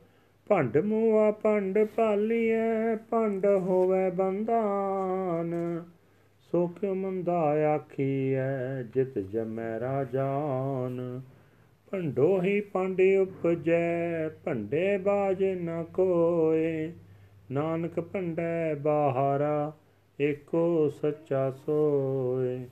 ਭੰਡ 0.48 0.78
ਮੂਆ, 0.78 1.32
ਭੰਡ 1.32 1.80
ਪਾਲੀਐ, 1.84 2.96
ਭੰਡ 2.96 3.46
ਹੋਵੇ 3.46 4.10
ਬੰਦਾਨ 4.10 5.84
ਸੋ 6.52 6.68
ਕਿਉ 6.68 6.94
ਮੰਦਾ 6.94 7.56
ਆਖੀਐ, 7.76 8.84
ਜਿਤ 8.94 9.20
ਜਮੈ 9.20 9.80
ਰਾਜਾਨ। 9.80 11.22
ਭੰਡੋ 11.92 12.42
ਹੀ 12.42 12.62
ਭੰਡ 12.62 13.02
ਉਪਜੈ, 13.22 14.30
ਭੰਡੇ 14.30 14.98
ਬਾਜ 14.98 15.44
ਨ 15.44 15.86
ਕੋਏ। 15.94 16.92
ਨਾਨਕ 17.52 18.00
ਭੰਡੈ 18.00 18.76
ਬਾਹਰਾ, 18.76 19.74
ਏਕੋ 20.22 20.90
ਸੱਚਾ 20.90 21.52
ਸੋਏ। 21.52 22.66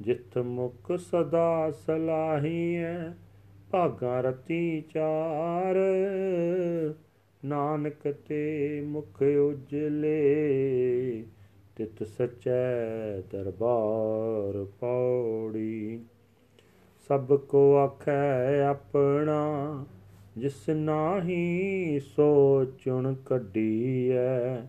ਜਿਤ 0.00 0.38
ਮੁਖ 0.38 0.92
ਸਦਾ 0.96 1.70
ਸਲਾਹੀਐ, 1.70 3.10
ਭਾਗਾ 3.70 4.20
ਰਤੀ 4.20 4.80
ਚਾਰ। 4.80 5.76
ਨਾਨਕ 7.44 8.14
ਤੇ 8.28 8.80
ਮੁਖ 8.86 9.22
ਉਜਲੇ, 9.22 10.22
ਤਿਤ 11.76 12.02
ਸਚੈ 12.02 13.20
ਦਰਬਾਰ 13.32 14.64
ਪੌੜੀ। 14.80 16.04
ਸਭ 17.08 17.36
ਕੋ 17.36 17.76
ਆਖੈ 17.76 18.62
ਆਪਣਾ 18.62 19.84
ਜਿਸ 20.40 20.68
ਨਾਹੀ 20.68 22.00
ਸੋਚੁਣ 22.16 23.14
ਕੱਢੀਐ, 23.14 24.60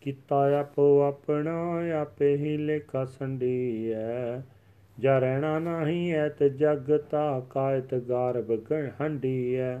ਕੀਤਾ 0.00 0.60
ਆਪੋ 0.60 1.00
ਆਪਣਾ, 1.00 1.80
ਆਪੇ 2.00 2.36
ਹੀ 2.36 2.56
ਲੇਖਾ 2.56 3.04
ਸੰਡੀਐ 3.04 4.40
ਜਾ 4.98 5.18
ਰਹਿਣਾ 5.18 5.58
ਨਹੀਂ 5.58 6.14
ਐ 6.14 6.28
ਤੇ 6.28 6.48
ਜਗ 6.48 6.96
ਤਾ 7.10 7.46
ਕਾਇਤ 7.50 7.94
ਗਾਰਬ 7.94 8.62
ਹੰਡੀਐ 9.00 9.76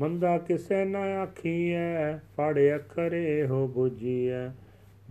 ਮੰਦਾ 0.00 0.38
ਕਿਸੇ 0.38 0.84
ਨਾ 0.84 0.98
ਆਖੀਐ 0.98 2.16
ਪੜ 2.36 2.58
ਅਖਰੇ 2.76 3.46
ਹੋ 3.46 3.72
부ਜੀਐ 3.76 4.48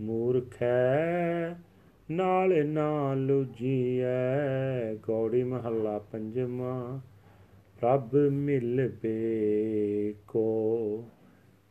ਮੂਰਖੈ, 0.00 1.54
ਨਾਲ 2.10 2.66
ਨਾ 2.66 3.14
ਲੁਜੀਐ 3.14 4.94
ਗੌੜੀ 4.94 5.42
ਮਹੱਲਾ 5.42 5.98
ਪੰਜਵਾਂ। 5.98 7.00
ਪ੍ਰਭ 7.82 8.14
ਮਿਲਵੇ 8.14 10.14
ਕੋ 10.28 11.04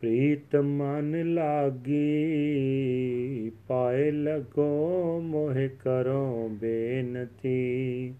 ਪ੍ਰੀਤ 0.01 0.55
ਮਨ 0.55 1.33
ਲਾਗੀ, 1.33 3.51
ਪਾਏ 3.67 4.11
ਲਗੋ 4.11 5.19
ਮੋਹਿ 5.23 5.69
ਕਰੋ 5.69 6.49
ਬੇਨਤੀ। 6.49 8.13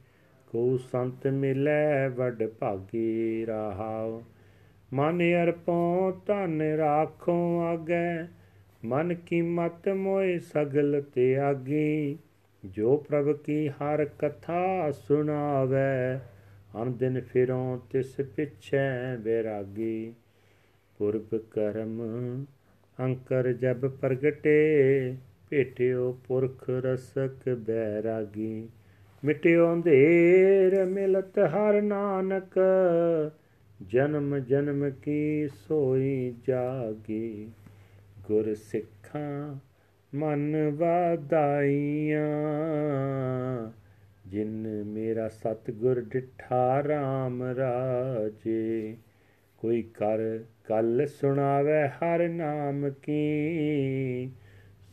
ਕੋ 0.48 0.78
ਸੰਤ 0.78 1.28
ਮਿਲੈ 1.28 2.10
ਵਡ 2.10 2.48
ਭਾਗੀ 2.48 3.46
ਰਹਾਉ, 3.46 4.22
ਮਨ 4.94 5.44
ਅਰਪੋ 5.44 6.22
ਧਨ 6.26 6.62
ਰਾਖੋ 6.62 7.60
ਆਗੇ, 7.60 8.28
ਮਨ 8.86 9.14
ਕੀ 9.14 9.42
ਮਤ 9.42 9.90
ਮੋਏ 9.90 10.40
ਸਗਲ 10.40 11.04
ਤਿਆਗੀ। 11.16 12.18
ਜੋ 12.66 12.98
ਪ੍ਰਭ 12.98 13.32
ਕੀ 13.32 13.70
ਹਰ 13.70 14.06
ਕਥਾ 14.06 14.92
ਸੁਣਾਵੇ 14.92 16.20
ਅਨ 16.82 16.98
ਦਿਨ 16.98 17.22
ਫਿਰੋਂ 17.22 17.80
ਤਿਸ 17.92 18.16
ਪਿਛੈ 18.36 19.18
ਬੈਰਾਗੀ। 19.18 20.14
ਪੁਰਬ 20.98 21.38
ਕਰਮ 21.38 22.02
ਅੰਕਰ 23.00 23.54
ਜਬ 23.54 23.88
ਪ੍ਰਗਟੇ, 23.88 25.16
ਭੇਟਿਓ 25.50 26.20
ਪੁਰਖ 26.28 26.70
ਰਸਕ 26.70 27.50
ਬੈਰਾਗੀ। 27.50 28.70
ਮਿਟਿਓ 29.26 29.74
ਅੰਧੇਰ 29.74 30.86
ਮਿਲਤ 30.86 31.40
ਹਰ 31.40 31.82
ਨਾਨਕ, 31.82 32.60
ਜਨਮ 33.82 34.40
ਜਨਮ 34.40 34.90
ਕੀ 34.90 35.48
ਸੋਈ 35.48 36.36
ਜਾਗੀ। 36.48 37.50
ਗੁਰ 38.28 38.54
ਸਿੱਖਾਂ 38.56 39.56
ਮਨ 40.16 40.72
ਵਾਦਾਈਆਂ 40.78 42.22
ਜਿਨ 44.32 44.84
ਮੇਰਾ 44.84 45.28
ਸਤਗੁਰ 45.30 46.02
ਡਿਠਾ 46.02 46.82
RAM 46.82 47.56
ਰਾਜੇ, 47.58 48.98
ਕੋਈ 49.58 49.82
ਕਰ 49.82 50.18
ਕਲ 50.64 51.08
ਸੁਣਾਵੇ 51.08 51.88
ਹਰ 51.88 52.28
ਨਾਮ 52.30 52.90
ਕੀ। 52.90 54.32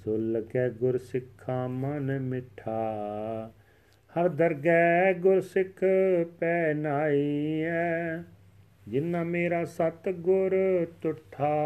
ਸੋ 0.04 0.16
ਲਗੈ 0.16 0.68
ਗੁਰ 0.68 0.98
ਸਿੱਖਾ 0.98 1.66
ਮਨ 1.68 2.20
ਮਿਠਾ, 2.20 2.80
ਹਰ 4.12 4.28
ਦਰਗਹਿ 4.28 5.14
ਗੁਰ 5.14 5.40
ਸਿੱਖ 5.40 5.84
ਪੈ 6.40 6.74
ਨਾਈਐ। 6.74 8.18
ਜਿਨਾ 8.88 9.24
ਮੇਰਾ 9.24 9.64
ਸਤਗੁਰ 9.64 10.56
ਤੁਠਾ, 11.02 11.56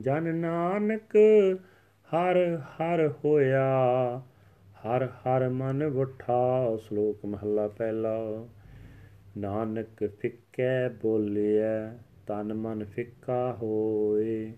ਜਨ 0.00 0.34
ਨਾਨਕ 0.34 1.16
ਹਰ 2.10 2.60
ਹਰ 2.72 3.10
ਹੋਇਆ। 3.24 3.70
ਹਰ 4.86 5.06
ਹਰ 5.06 5.48
ਮਨ 5.48 5.86
ਵਠਾ 5.86 6.76
ਸ਼ਲੋਕ 6.76 7.26
ਮਹਲਾ 7.26 7.68
ਪਹਿਲਾ। 7.68 8.48
ਨਾਨਕ 9.38 10.10
ਫਿੱਕੈ 10.20 10.88
ਬੋਲਿਆ 10.88 11.98
ਤਨ 12.26 12.54
ਮਨ 12.54 12.84
ਫਿੱਕਾ 12.84 13.56
ਹੋਏ। 13.62 14.52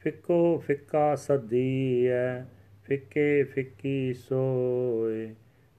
ਫਿੱਕੋ 0.00 0.58
ਫਿੱਕਾ 0.58 1.14
ਸਦੀਐ, 1.14 2.42
ਫਿੱਕੇ 2.84 3.44
ਫਿੱਕੀ 3.44 4.14
ਸੋਏ। 4.14 5.34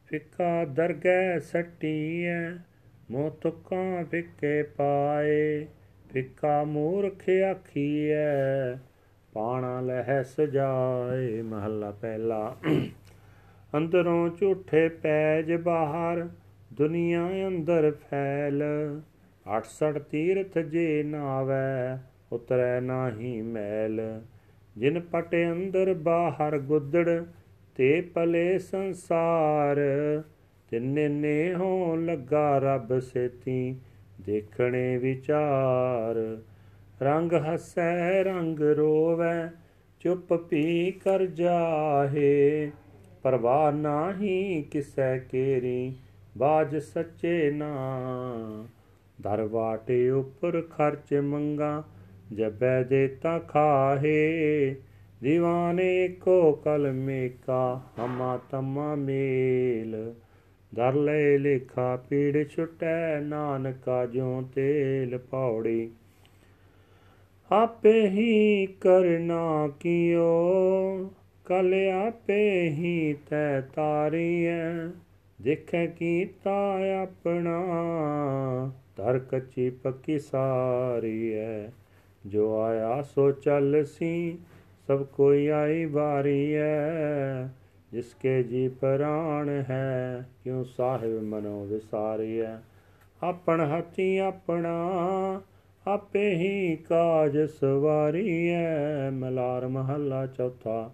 ਫਿੱਕਾ 0.08 0.66
ਦਰਗਹਿ 0.66 1.40
ਸਟੀਐ, 1.40 2.50
ਮੋਹ 3.12 3.32
ਤੁਕਾਂ 3.42 4.04
ਫਿੱਕੇ 4.04 4.64
ਪਾਏ। 4.64 5.66
ਫਿੱਕਾ 6.14 6.64
ਮੂਰਖ 6.64 7.30
ਆਖੀਐ, 7.30 8.76
ਪਾਣਾ 9.34 9.82
ਲਹਿ 9.82 10.24
ਸਜਾਏ 10.24 11.42
ਮਹੱਲਾ 11.42 11.92
ਪਹਿਲਾ। 11.92 12.58
ਅੰਦਰੋਂ 13.78 14.30
ਝੂਠੇ 14.30 14.90
ਪੈਜ 14.90 15.54
ਬਾਹਰ, 15.54 16.30
ਦੁਨੀਆ 16.74 17.48
ਅੰਦਰ 17.48 17.92
ਫੈਲ। 17.92 18.64
68 19.46 20.00
ਤੀਰਥ 20.00 20.58
ਜੇ 20.58 21.04
ਨਾਵੈ, 21.04 21.98
ਉਤਰੈ 22.32 22.82
ਨਾਹੀ 22.82 23.42
ਮੈਲ। 23.42 24.22
ਜਿਨ 24.78 25.00
ਪਟ 25.00 25.36
ਅੰਦਰ 25.36 25.94
ਬਾਹਰ 25.94 26.60
ਗੁੱਦੜ, 26.60 27.24
ਤੇ 27.76 28.02
ਪਲੇ 28.02 28.58
ਸੰਸਾਰ। 28.60 29.78
ਤਿੰਨੇ 30.70 31.08
ਨੇ 31.08 31.56
ਹੋ 31.56 31.96
ਲੱਗਾ 31.96 32.58
ਰੱਬ 32.58 33.00
ਸੇਤੀ, 33.00 33.76
ਦੇਖਣੇ 34.22 34.98
ਵਿਚਾਰ। 34.98 36.42
ਰੰਗ 37.02 37.34
ਹਸੈ, 37.34 38.24
ਰੰਗ 38.24 38.60
ਰੋਵੈ, 38.60 39.52
ਚੁੱਪ 40.00 40.34
ਪੀ 40.34 40.92
ਕਰ 40.92 41.26
ਜਾਹੇ। 41.26 42.72
ਪਰਵਾਹ 43.26 43.72
ਨਾਹੀ 43.72 44.62
ਕਿਸੈ 44.72 45.18
ਕੇਰੀ, 45.18 45.94
ਬਾਜ 46.38 46.78
ਸੱਚੇ 46.78 47.52
ਨਾ। 47.52 47.76
ਦਰਵਾਟੇ 49.22 50.10
ਉੱਪਰ 50.10 50.62
ਖਰਚ 50.62 51.14
ਮੰਗਾ 51.14 51.84
ਜਬੈ 52.34 52.84
ਦੇਤਾ 52.84 53.40
ਖਾਹੇ। 53.40 54.76
ਦੀਵਾਨੇ 55.24 56.08
ਕੋ 56.08 56.52
ਕਲਮੇ 56.52 57.30
ਕਾ 57.30 57.82
ਹਮਾ 58.00 58.40
ਤਮਾ 58.52 58.96
ਮੇਲ। 58.96 60.14
ਦਰ 60.76 60.94
ਲੈ 60.94 61.38
ਲੇਖਾ 61.38 61.96
ਪੀੜ 61.96 62.48
ਛੁਟੈ, 62.50 63.20
ਨਾਨਕਾ 63.20 64.06
ਜਿਉ 64.06 64.42
ਤੇਲ 64.56 65.18
ਪੌੜੀ। 65.18 65.92
ਆਪੇ 67.52 68.10
ਹੀ 68.10 68.66
ਕਰਨਾ 68.66 69.70
ਕੀਓ 69.80 70.36
ਕਲ 71.46 71.74
ਆਪੇ 72.08 72.70
ਹੀ 72.70 73.16
ਤੈ 73.30 73.62
ਤਾਰੀਐ, 73.62 74.88
ਦੇਖੈ 75.42 75.86
ਕੀਤਾ 75.86 76.78
ਆਪਣਾ। 77.02 78.72
ਧਰ 78.96 79.20
ਕੱਚੀ 79.20 79.70
ਪੱਕੀ 79.70 80.20
ਸਾਰੀ 80.20 81.34
ਐ 81.34 81.68
ਜੋ 82.26 82.62
ਆਇਆ 82.62 83.02
ਸੋ 83.02 83.32
ਚੱਲ 83.32 83.86
ਸੀ, 83.86 84.38
ਸਭ 84.88 85.04
ਕੋਈ 85.04 85.48
ਆਈ 85.48 85.86
ਬਾਰੀ 85.86 86.54
ਐ 86.54 87.44
ਜਿਸਕੇ 87.92 88.44
ਜੀ 88.44 88.68
ਪ੍ਰਾਣ 88.68 89.50
ਹੈ, 89.50 90.26
ਕਿਉ 90.44 90.64
ਸਾਹਿਬ 90.64 91.22
ਮਨੋ 91.24 91.66
ਵਿਸਾਰੀਐ। 91.66 92.56
ਆਪਣ 93.24 93.78
ਹੱਥੀ 93.78 94.18
ਆਪਣਾ, 94.18 95.42
ਆਪੇ 95.88 96.36
ਹੀ 96.36 96.76
ਕਾਜ 96.76 97.38
ਸਵਾਰੀਐ। 97.38 99.10
ਮਲਾਰ 99.12 99.68
ਮਹੱਲਾ 99.68 100.26
ਚੌਥਾ 100.28 100.92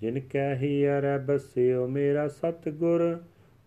ਜਿਨ 0.00 0.20
ਕਹਿ 0.20 0.86
ਅਰੈ 0.98 1.18
ਬਸਿਓ 1.18 1.86
ਮੇਰਾ 1.88 2.28
ਸਤਗੁਰ, 2.28 3.18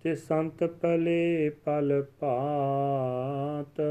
ਤੇ 0.04 0.16
ਸੰਤ 0.16 0.64
ਪਲੇ 0.64 1.49
ਪਲ 1.66 2.04
ਭਾਤ 2.20 3.82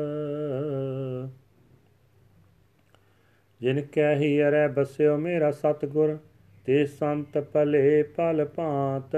ਜਿਨ 3.61 3.81
ਕਹਿ 3.93 4.43
ਅਰੈ 4.43 4.69
ਬਸਿਓ 4.69 5.17
ਮੇਰਾ 5.17 5.51
ਸਤਗੁਰ, 5.51 6.17
ਤੇ 6.65 6.85
ਸੰਤ 6.87 7.39
ਪਲੇ 7.39 8.03
ਪਲ 8.03 8.45
ਭਾਤ 8.45 9.17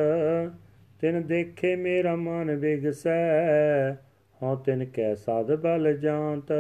ਤਿਨ 1.01 1.23
ਦੇਖੇ 1.27 1.77
ਮੇਰਾ 1.77 2.17
ਮਨ 2.17 2.55
ਵਿਗਸੈ, 2.57 3.93
ਹਉ 4.41 4.57
ਤਿਨ 4.57 4.85
ਕੈ 4.85 5.15
ਸਾਧ 5.15 5.53
ਬਲ 5.55 5.97
ਜਾਂਤ। 5.97 6.53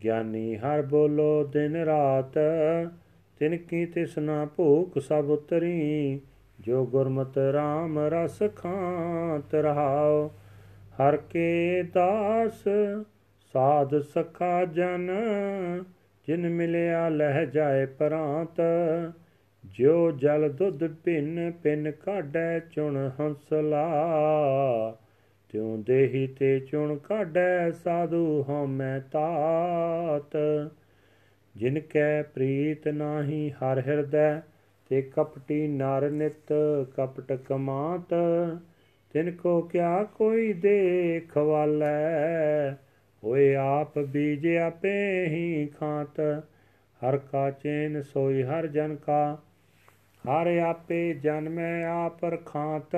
ਗਿਆਨੀ 0.00 0.56
ਹਰ 0.56 0.82
ਬੋਲੋ 0.82 1.44
ਦਿਨ 1.44 1.76
ਰਾਤ 1.76 2.38
ਤਿਨ 3.38 3.56
ਕੀ 3.56 3.86
ਤਿਸਨਾ 3.86 4.44
ਭੂਖ 4.44 4.98
ਸਭ 4.98 5.30
ਉਤਰੀ, 5.30 6.20
ਜੋ 6.60 6.86
ਗੁਰਮਤਿ 6.86 7.40
RAM 7.50 7.98
ਰਸ 7.98 8.42
ਖਾਂਤ 8.56 9.54
ਰਹਾਓ 9.54 10.30
ਹਰ 11.00 11.16
ਕੇ 11.16 11.82
ਦਾਸ 11.82 12.64
ਸਾਧ 13.52 13.98
ਸਖਾ 13.98 14.64
ਜਨ, 14.64 15.10
ਜਿਨ 16.26 16.48
ਮਿਲਿਆ 16.48 17.08
ਲਹਿ 17.08 17.46
ਜਾਏ 17.46 17.86
ਪਰਾਂਤ। 17.86 18.60
ਜਿਉ 19.64 20.10
ਜਲ 20.10 20.52
ਦੁੱਧ 20.52 20.86
ਪਿੰਨ 20.86 21.52
ਪਿੰਨ 21.62 21.90
ਕਾਢੈ 21.90 22.58
ਚੁਣ 22.58 23.10
ਹੰਸਲਾ। 23.20 23.86
ਤਿਉ 25.48 25.76
ਦੇਹੀ 25.76 26.26
ਤੇ 26.26 26.60
ਚੁਣ 26.60 26.96
ਕਾਢੈ, 26.96 27.70
ਸਾਧੂ 27.70 28.44
ਹਉਮੈ 28.48 29.00
ਤਾਤ। 29.00 30.36
ਜਿਨ 31.56 31.80
ਕੈ 31.80 32.22
ਪ੍ਰੀਤ 32.22 32.88
ਨਾਹੀ 32.88 33.50
ਹਰ 33.50 33.82
ਹਿਰਦੈ, 33.86 34.40
ਤੇ 34.88 35.02
ਕਪਟੀ 35.02 35.66
ਨਰ 35.68 36.10
ਨਿਤ 36.10 36.52
ਕਪਟ 36.96 37.32
ਕਮਾਤ। 37.32 38.14
ਤਿਨ 39.12 39.30
ਕੋ 39.32 39.60
ਕਿਆ 39.60 40.02
ਕੋਈ 40.04 40.52
ਦੇਖ 40.52 41.36
ਵਾਲੈ, 41.36 42.72
ਹੋਏ 43.24 43.54
ਆਪ 43.54 43.98
ਬੀਜ 43.98 44.46
ਆਪੇ 44.46 45.26
ਹੀ 45.26 45.66
ਖਾਤ। 45.66 46.20
ਹਰ 47.00 47.16
ਕਾ 47.16 47.50
ਚੇਨ 47.50 48.02
ਸੋਈ 48.02 48.42
ਹਰ 48.42 48.66
ਜਨ 48.66 48.96
ਕਾ, 48.96 49.38
ਹਰ 50.24 50.58
ਆਪੇ 50.58 51.14
ਜਨਮੈ 51.14 51.84
ਆਪ 51.84 52.24
ਰਖਾਤ। 52.24 52.96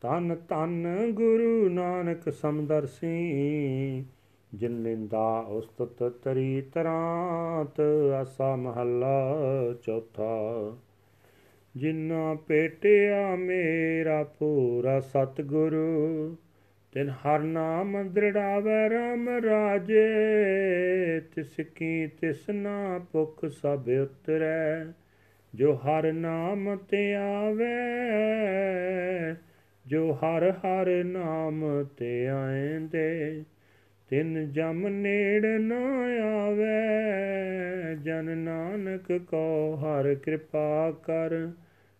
ਤਨ 0.00 0.34
ਤਨ 0.48 0.86
ਗੁਰੂ 1.12 1.68
ਨਾਨਕ 1.68 2.32
ਸਮਦਰਸੀ 2.32 4.04
ਜਿਨ 4.54 4.72
ਨਿੰਦਾ 4.72 5.38
ਉਸਤਤ 5.38 6.02
ਤਰੀ 6.02 6.62
ਤਰਾਂਤ 6.74 7.80
ਆਸਾ 8.20 8.56
ਮਹੱਲਾ 8.56 9.36
ਚੌਥਾ। 9.82 10.76
ਜਿਨਾ 11.76 12.34
ਪੇਟਿਆ 12.34 13.36
ਮੇਰਾ 13.36 14.24
ਪੂਰਾ 14.24 15.00
ਸਤਿਗੁਰੂ, 15.00 16.36
ਤਿਨ 16.92 17.08
ਹਰ 17.08 17.38
ਨਾਮ 17.40 18.08
ਦ੍ਰਿੜਾਵੇ 18.08 18.90
ਰਾਮ 18.90 19.28
ਰਾਜੇ, 19.28 20.08
ਤਿਸ 21.20 21.56
ਕੀ 21.74 22.06
ਤਿਸਨਾ 22.06 23.00
ਭੁਖ 23.12 23.44
ਸਭ 23.46 23.88
ਉਤਰੈ, 24.02 24.84
ਜੋ 25.54 25.74
ਹਰ 25.74 26.12
ਨਾਮ 26.12 26.76
ਤੇ 26.76 27.14
ਆਵੇ, 27.14 27.76
ਜੋ 29.86 30.12
ਹਰ 30.12 30.50
ਹਰ 30.50 31.04
ਨਾਮ 31.04 31.84
ਤੇ 31.84 32.26
ਆਏਂਦੇ। 32.26 33.42
ਤਿਨ 34.10 34.52
ਜਮ 34.52 34.88
ਨੇੜ 34.88 35.46
ਨ 35.46 35.72
ਆਵੇ, 36.22 37.96
ਜਨ 37.96 38.38
ਨਾਨਕ 38.38 39.12
ਕੋ 39.12 39.76
ਹਰ 39.76 40.14
ਕਿਰਪਾ 40.14 40.90
ਕਰ। 40.90 41.48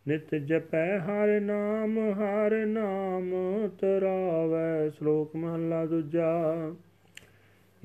ਨਿਤ 0.09 0.35
ਜਪੈ 0.35 0.98
ਹਰ 0.98 1.40
ਨਾਮ 1.40 1.98
ਹਰ 1.98 2.66
ਨਾਮ 2.66 3.30
ਤਰਾਵੇ, 3.68 4.90
ਸ਼ਲੋਕ 4.90 5.36
ਮਹਲਾ 5.36 5.86
ਦੂਜਾ। 5.86 6.72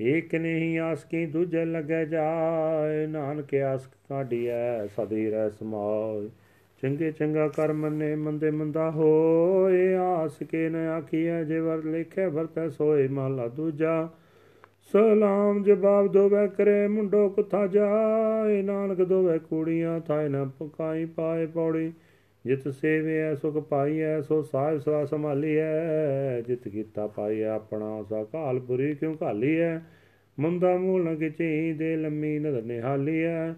ਏਕ 0.00 0.34
ਨਹੀਂ 0.34 0.78
ਆਸ 0.78 1.04
ਕੀ 1.04 1.26
ਦੂਜੇ 1.26 1.64
ਲਗੇ 1.64 2.06
ਜਾਏ, 2.06 3.06
ਨਾਨਕ 3.06 3.54
ਆਸ 3.54 3.86
ਕਾਢੀਐ, 3.86 4.86
ਸਦੀ 4.86 5.30
ਰਹਿ 5.30 5.50
ਸਮਾਏ। 5.50 6.28
ਚੰਗੇ 6.84 7.12
ਚੰਗਾ 7.12 7.48
ਕਰਮ 7.48 7.88
ਨੇ 7.88 8.14
ਮੰਦੇ 8.14 8.50
ਮੰਦਾ 8.50 8.90
ਹੋਏ, 8.90 9.94
ਆਸ 9.94 10.38
ਕੇ 10.50 10.68
ਨ 10.68 10.76
ਆਖੀਐ, 10.76 11.44
ਜੇ 11.44 11.60
ਵਰ 11.60 11.84
ਲਿਖੇ 11.84 12.26
ਵਰਤੈ 12.26 12.68
ਸੋਏ 12.68 13.08
ਮਹਲਾ 13.08 13.48
ਦੂਜਾ। 13.48 14.08
ਸਲਾਮ 14.92 15.62
ਜਵਾਬ 15.62 16.06
ਦੋਵੇ 16.06 16.48
ਕਰੇ 16.48 16.88
ਮੁੰਡੋ 16.88 17.28
ਕੁਥਾ 17.28 17.66
ਜਾਏ, 17.66 18.62
ਨਾਨਕ 18.62 19.04
ਦੋਵੇ 19.04 19.38
ਕੂੜੀਆਂ 19.38 20.00
ਥਾਇ 20.00 20.28
ਨ 20.28 20.50
ਪਕਾਈ 20.58 21.04
ਪਾਏ 21.04 21.46
ਪੌੜੀ। 21.46 21.92
ਜਿਤ 22.46 22.68
ਸੇਵਿਐ, 22.68 23.34
ਸੁਖ 23.34 23.54
ਪਾਈਐ, 23.54 24.20
ਸੋ 24.20 24.42
ਸਾਹਿਬ 24.42 24.78
ਸਦਾ 24.78 25.04
ਸੰਭਾਲੀਐ। 25.04 26.40
ਜਿਤ 26.46 26.68
ਕੀਤਾ 26.68 27.06
ਪਾਈਐ 27.06 27.44
ਆਪਣਾ, 27.44 28.02
ਸਾ 28.02 28.24
ਕਾਲ 28.24 28.60
ਪੁਰੀ 28.60 28.94
ਕਿਉ 28.94 29.16
ਘਾਲੀਐ? 29.22 29.78
ਮੁੰਦਾ 30.38 30.76
ਮੂਲ 30.76 31.04
ਨ 31.04 31.16
ਕਿਚੀ 31.16 31.72
ਦੇ 31.72 31.96
ਲੰਮੀ 31.96 32.38
ਨਦਰ 32.38 32.62
ਨਿਹਾਲੀਐ। 32.62 33.52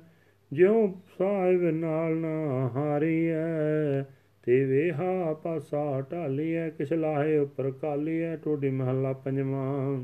ਜਿਉ 0.53 0.93
ਸਾਹਿਬ 1.19 1.63
ਨਾਲ 1.63 2.17
ਨਾ 2.17 2.69
ਹਾਰੀਐ, 2.75 4.03
ਤੇ 4.45 4.65
ਵੇਹਾ 4.65 5.33
ਪਾਸਾ 5.33 6.01
ਢਾਲੀਐ, 6.01 6.71
ਕਿਛ 6.71 6.93
ਲਾਹੇ 6.93 7.39
ਉਪਰ 7.39 7.71
ਕਾਲੀਐ, 7.71 8.37
ਟੋਡੀ 8.37 8.71
ਮਹੱਲਾ 8.71 9.13
ਪੰਜਵਾਂ। 9.13 10.01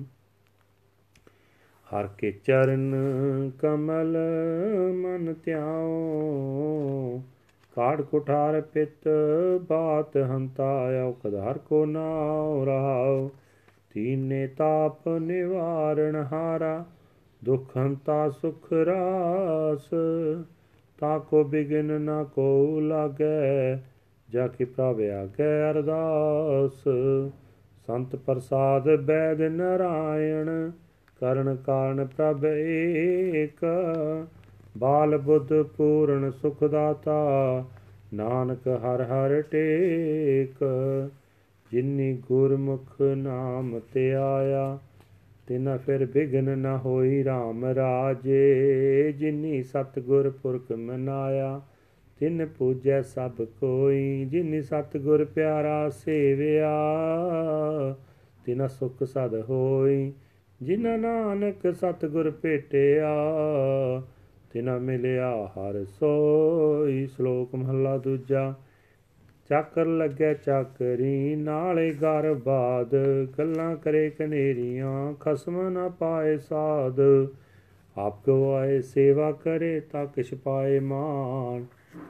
ਹਰ 1.90 2.06
ਕੇ 2.06 2.30
ਚਰਨ 2.30 2.94
ਕਮਲ 3.58 4.16
ਮਨ 4.94 5.34
ਧਿਆਉ 5.44 7.22
ਕਾੜ 7.76 8.02
ਕੁਠਾਰ 8.02 8.60
ਪਿਤ 8.60 9.08
ਬਾਤ 9.68 10.16
ਹੰਤਾ 10.16 11.02
ਔਕਦ 11.02 11.34
ਹਰ 11.34 11.58
ਕੋ 11.58 11.86
ਨਾਉ 11.86 12.64
ਰਹਾਉ 12.64 13.30
ਤੀਨੇ 13.94 14.46
ਤਾਪ 14.46 15.08
ਨਿਵਾਰਣ 15.08 16.16
ਹਾਰਾ 16.32 16.84
ਦੁਖ 17.44 17.76
ਹੰਤਾ 17.76 18.30
ਸੁਖ 18.30 18.72
ਰਾਸ, 18.72 19.88
ਤਾ 20.98 21.18
ਕੋ 21.18 21.44
ਬਿਗਨ 21.44 22.00
ਨਾ 22.00 22.24
ਕੋ 22.24 22.80
ਲਾਗੈ, 22.80 23.76
ਜਾ 24.30 24.48
ਕੀ 24.48 24.64
ਪ੍ਰਭ 24.64 25.00
ਆਗੇ 25.00 25.70
ਅਰਦਾਸ। 25.70 26.88
ਸੰਤ 27.86 28.16
ਪ੍ਰਸਾਦ 28.16 28.96
ਬੈਦ 28.96 29.40
ਨਰਾਇਣ, 29.40 30.70
ਕਰਨ 31.20 31.56
ਕਾਰਨ 31.66 32.06
ਪ੍ਰਭ 32.06 32.44
ਏਕ। 32.44 33.66
ਬਾਲ 34.78 35.18
ਬੁੱਧ 35.18 35.62
ਪੂਰਨ 35.62 36.30
ਸੁਖ 36.30 36.64
ਦਾਤਾ 36.64 37.64
ਨਾਨਕ 38.14 38.68
ਹਰ 38.68 39.02
ਹਰ 39.02 39.42
ਟੇਕ। 39.42 40.64
ਜਿਨੀ 41.72 42.22
ਗੁਰਮੁਖ 42.28 43.02
ਨਾਮ 43.02 43.80
ਤੇ 43.92 44.14
ਆਇਆ 44.14 44.78
ਤਿਨਾ 45.46 45.76
ਫਿਰ 45.76 46.06
ਬਿਗਨ 46.06 46.58
ਨ 46.58 46.78
ਹੋਈ 46.84 47.22
RAM 47.22 47.74
ਰਾਜੇ, 47.74 49.12
ਜਿਨੀ 49.12 49.62
ਸਤਗੁਰ 49.62 50.30
ਪੁਰਖ 50.30 50.72
ਮਨਾਇਆ, 50.72 51.60
ਤਿਨ 52.20 52.46
ਪੂਜੈ 52.46 53.02
ਸਭ 53.02 53.42
ਕੋਈ, 53.60 54.24
ਜਿਨੀ 54.24 54.62
ਸਤਗੁਰ 54.62 55.24
ਪਿਆਰਾ 55.24 55.88
ਸੇਵਿਆ, 55.88 56.72
ਤਿਨਾ 58.46 58.66
ਸੁਖ 58.68 59.02
ਸਦ 59.04 59.44
ਹੋਈ, 59.50 60.12
ਜਿਨ 60.62 61.00
ਨਾਨਕ 61.00 61.74
ਸਤਗੁਰ 61.74 62.30
ਭੇਟਿਆ, 62.30 63.14
ਤਿਨਾ 64.52 64.78
ਮਿਲਿਆ 64.78 65.46
ਹਰ 65.46 65.84
ਸੋਈ, 65.84 67.06
ਸ਼ਲੋਕ 67.06 67.54
ਮਹਲਾ 67.54 67.98
ਦੂਜਾ। 67.98 68.54
ਚੱਕਰ 69.50 69.86
ਲੱਗੈ 69.86 70.34
ਚੱਕਰੀ, 70.34 71.36
ਨਾਲੇ 71.36 71.90
ਗਰ 71.92 72.34
ਬਾਦ। 72.34 72.94
ਗੱਲਾਂ 73.38 73.76
ਕਰੇ 73.76 74.10
ਕਨੇਰੀਆਂ, 74.10 75.14
ਖਸਮ 75.14 75.68
ਨਾ 75.68 75.88
ਪਾਏ 75.88 76.36
ਸਾਧ 76.38 77.00
ਆਪ 77.96 78.26
ਗਵਾਏ 78.26 78.80
ਸੇਵਾ 78.80 79.32
ਕਰੇ 79.32 79.80
ਤਾਂ 79.80 80.06
ਕਿਛ 80.06 80.34
ਪਾਏ 80.34 80.78
ਮਾਨ 80.80 81.64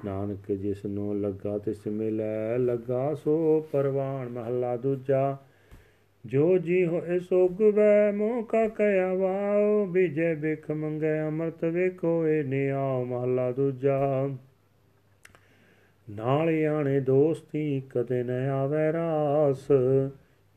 ਨਾਨਕ 0.04 0.52
ਜਿਸ 0.52 0.84
ਨੂੰ 0.86 1.20
ਲੱਗਾ 1.20 1.58
ਤਿਸ 1.58 1.86
ਮਿਲੈ, 1.86 2.58
ਲੱਗਾ 2.58 3.14
ਸੋ 3.14 3.66
ਪਰਵਾਨ। 3.72 4.28
ਮਹੱਲਾ 4.28 4.76
ਦੂਜਾ, 4.76 5.36
ਜੋ 6.24 6.58
ਜੀ 6.58 6.86
ਹੋਏ 6.86 7.18
ਸੋ 7.18 7.48
ਗੁਵੈ 7.48 8.12
ਮੋਹ 8.12 8.42
ਕਾ 8.42 8.68
ਕਹਿਆ 8.68 9.12
ਵਾਉ 9.14 9.84
ਵਿਜੇ 9.86 10.34
ਬਿਖ 10.34 10.70
ਮੰਗੇ, 10.70 11.20
ਅਮਰਤ 11.28 11.64
ਵੇਖੋ 11.64 12.26
ਏ 12.26 12.42
ਨਿਆ 12.42 12.86
ਮਹਲਾ 12.98 13.50
ਦੂਜਾ 13.52 14.28
ਨਾਲ 16.12 16.64
ਆਣੇ 16.64 17.00
ਦੋਸਤੀ 17.00 17.82
ਕਦੇ 17.90 18.22
ਨ 18.22 18.30
ਆਵੇ 18.30 18.92
ਰਾਸ। 18.92 19.66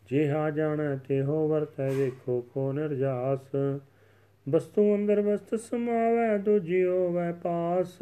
ਜਿਹਾ 0.10 0.50
ਜਾਣੈ 0.50 0.96
ਤਿਹੋ 0.96 1.48
ਵਰਤੈ 1.48 1.90
ਵੇਖੋ 1.90 2.42
ਕੋ 2.54 2.74
ਨਿਰਜਾਸ 2.74 3.56
ਬਸਤੂ 4.50 4.96
ਅੰਦਰ 4.96 5.22
ਬਸਤ 5.22 5.56
ਸਮਾਵੈ 5.56 6.38
ਦੂਜਿਓ 6.38 7.12
ਵੈ 7.12 7.32
ਪਾਸ। 7.32 7.98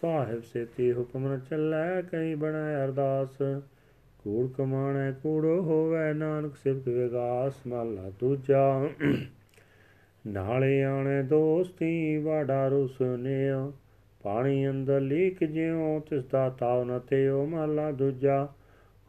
ਸਾਹਿਬ 0.00 0.42
ਸੇ 0.42 0.64
ਤੇ 0.64 0.92
ਹੁਕਮ 0.92 1.34
ਨ 1.34 1.40
ਚੱਲੈ, 1.50 2.02
ਕਈ 2.02 2.34
ਬਣੈ 2.34 2.84
ਅਰਦਾਸ। 2.84 3.36
ਕੂੜ 4.18 4.50
ਕਮਾਣੈ, 4.52 5.12
ਕੂੜੋ 5.12 5.60
ਹੋਵੈ, 5.60 6.12
ਨਾਨਕ 6.12 6.56
ਸਿਫਤ 6.56 6.88
ਵਿਗਾਸ 6.88 7.54
ਮਹਲਾ 7.66 8.10
ਦੂਜਾ। 8.20 8.88
ਨਾਲੇ 10.26 10.82
ਆਣੇ 10.84 11.22
ਦੋਸਤੀ 11.22 12.16
ਵਾੜਾ 12.18 12.68
ਰੁਸਨਿਆ 12.68 13.72
ਪਾਣੀ 14.22 14.68
ਅੰਦਰ 14.68 15.00
ਲੀਕ 15.00 15.44
ਜਿਉ, 15.44 16.00
ਤਿਸ 16.00 16.24
ਦਾ 16.24 16.48
ਤਾਉ 16.50 16.84
ਨ 16.84 16.98
ਤੇਓ 16.98 17.46
ਮਹਲਾ 17.46 17.90
ਦੂਜਾ। 17.90 18.48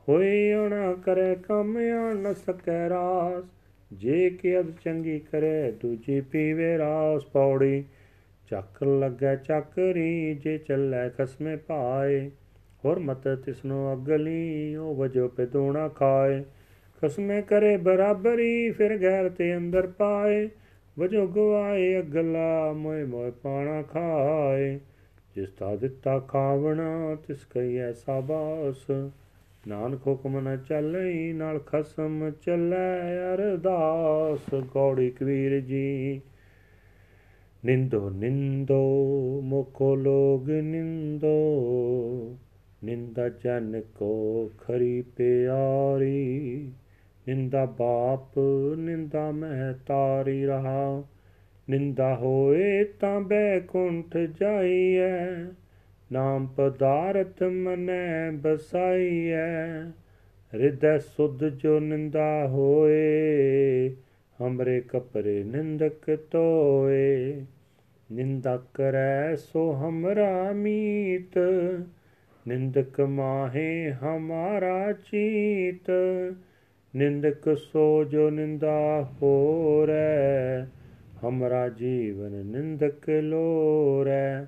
ਹੋਈ 0.10 0.54
ਅਣਾ 0.54 0.94
ਕਰੇ 0.94 1.36
ਕੰਮ 1.36 1.78
ਆਣ 1.78 2.16
ਨ 2.16 2.34
ਸਕੈ 2.34 2.90
ਰਾਸ, 2.90 3.44
ਜੇ 3.94 4.30
ਕਿ 4.30 4.60
ਅਦ 4.60 4.72
ਚੰਗੀ 4.84 5.20
ਕਰੇ 5.20 5.72
ਦੂਜੀ 5.72 6.22
ਪੀਵੇ 6.22 6.78
ਰਾਸ 6.78 7.26
ਪੌੜੀ। 7.26 7.84
ਚੱਕ 8.50 8.84
ਲੱਗੈ 8.84 9.36
ਚੱਕਰੀ 9.36 10.34
ਜੇ 10.34 10.58
ਚੱਲੈ 10.58 11.10
ਖਸਮੇ 11.10 11.56
ਪਾਏ 11.56 12.32
ਹੋਰ 12.86 13.00
ਮਤ 13.00 13.28
ਤਿਸਨੋ 13.28 13.94
ਅਗਲੀ 13.94 14.76
ਉਹ 14.76 14.96
ਵਜੋ 14.96 15.28
ਪੇ 15.28 15.46
ਦੋਣਾ 15.46 15.88
ਖਾਏ। 15.88 16.44
ਖਸਮੇ 17.02 17.42
ਕਰੇ 17.42 17.78
ਬਰਾਬਰੀ, 17.78 18.72
ਫਿਰ 18.72 19.02
ਗੈਰ 19.02 19.30
ਤੇ 19.30 19.58
ਅੰਦਰ 19.58 19.88
ਪਾਏ। 19.88 20.50
ਵਜੋ 21.00 21.28
ਗਵਾਏ 21.28 22.00
ਅਗਲਾ, 22.00 22.74
ਮੋਏ 22.74 23.04
ਮੋਏ 23.04 23.32
ਪਾਣਾ 23.32 23.82
ਖਾਏ। 23.82 24.80
ਜਿਸ 25.36 25.50
ਤਾ 25.50 25.76
ਦਿੱਤਾ 25.76 26.20
ਖਾਵਣਾ, 26.20 27.18
ਤਿਸ 27.28 27.46
ਕਈ 27.46 27.78
ਐਸਾ 27.78 28.20
ਬਾਸ 28.20 28.92
ਨਾਨਕ 29.68 30.08
ਹੁਕਮ 30.08 30.40
ਨ 30.40 30.58
ਚੱਲਈ, 30.58 31.34
ਨਾਲ 31.34 31.60
ਖਸਮ 31.60 32.32
ਚੱਲੈ 32.32 33.00
ਅਰਦਾਸ। 33.34 34.56
ਗੌੜੀ 34.56 35.10
ਕਬੀਰ 35.10 35.60
ਜੀ, 35.60 36.22
ਨਿੰਦੋ 37.66 38.10
ਨਿੰਦੋ, 38.10 39.42
ਮੁਕੋ 39.44 39.96
ਲੋਗ 39.96 40.50
ਨਿੰਦੋ। 40.50 41.36
ਨਿੰਦਾ 42.84 43.30
ਜਨ 43.30 43.82
ਕੋ 43.96 44.52
ਖਰੀ 44.58 45.02
ਪਿਆਰੀ, 45.02 46.72
ਨਿੰਦਾ 47.28 47.66
ਬਾਪ, 47.66 48.40
ਨਿੰਦਾ 48.78 49.32
ਮਹਿ 49.32 49.74
ਤਾਰੀ 49.88 50.46
ਰਹਾ। 50.46 51.04
ਨਿੰਦਾ 51.70 52.16
ਹੋਏ 52.16 52.84
ਤਾਂ 52.84 53.22
ਬੈਕੁੰਠ 53.22 54.18
ਜਾਈਐ, 54.18 55.26
ਨਾਮ 56.12 56.48
ਪਦਾਰਥ 56.48 57.44
ਮਨੈ 57.44 58.32
ਬਸਾਈਐ। 58.32 59.84
ਹਿਰਦੈ 60.54 60.98
ਸੁਧ 60.98 61.44
ਜੋ 61.46 61.80
ਨਿੰਦਾ 61.80 62.48
ਹੋਏ, 62.48 63.90
ਹਮਰੇ 64.40 64.82
ਕਪਰੇ 64.82 65.44
ਨਿੰਦਕ 65.44 66.16
ਤੋਏ 66.32 67.46
ਨਿੰਦਾ 68.12 68.64
ਕਰੈ 68.74 69.36
ਸੋ 69.36 69.72
ਹਮਰਾ 69.72 70.52
ਮੀਤ, 70.52 71.38
ਨਿੰਦਕ 72.48 73.02
ਮਾਹੇ 73.02 73.92
ਹਮਾਰਾ 73.92 74.92
ਚੀਤ। 74.92 75.92
ਨਿੰਦਕ 76.96 77.58
ਸੋ 77.58 78.04
ਜੋ 78.04 78.30
ਨਿੰਦਾ 78.30 79.10
ਹੋਰੈ 79.14 80.66
ਹਮਰਾ 81.26 81.70
ਜੀਵਨ 81.70 82.32
ਨਿੰਦਕ 82.46 83.10
ਲੋਰੈ 83.10 84.46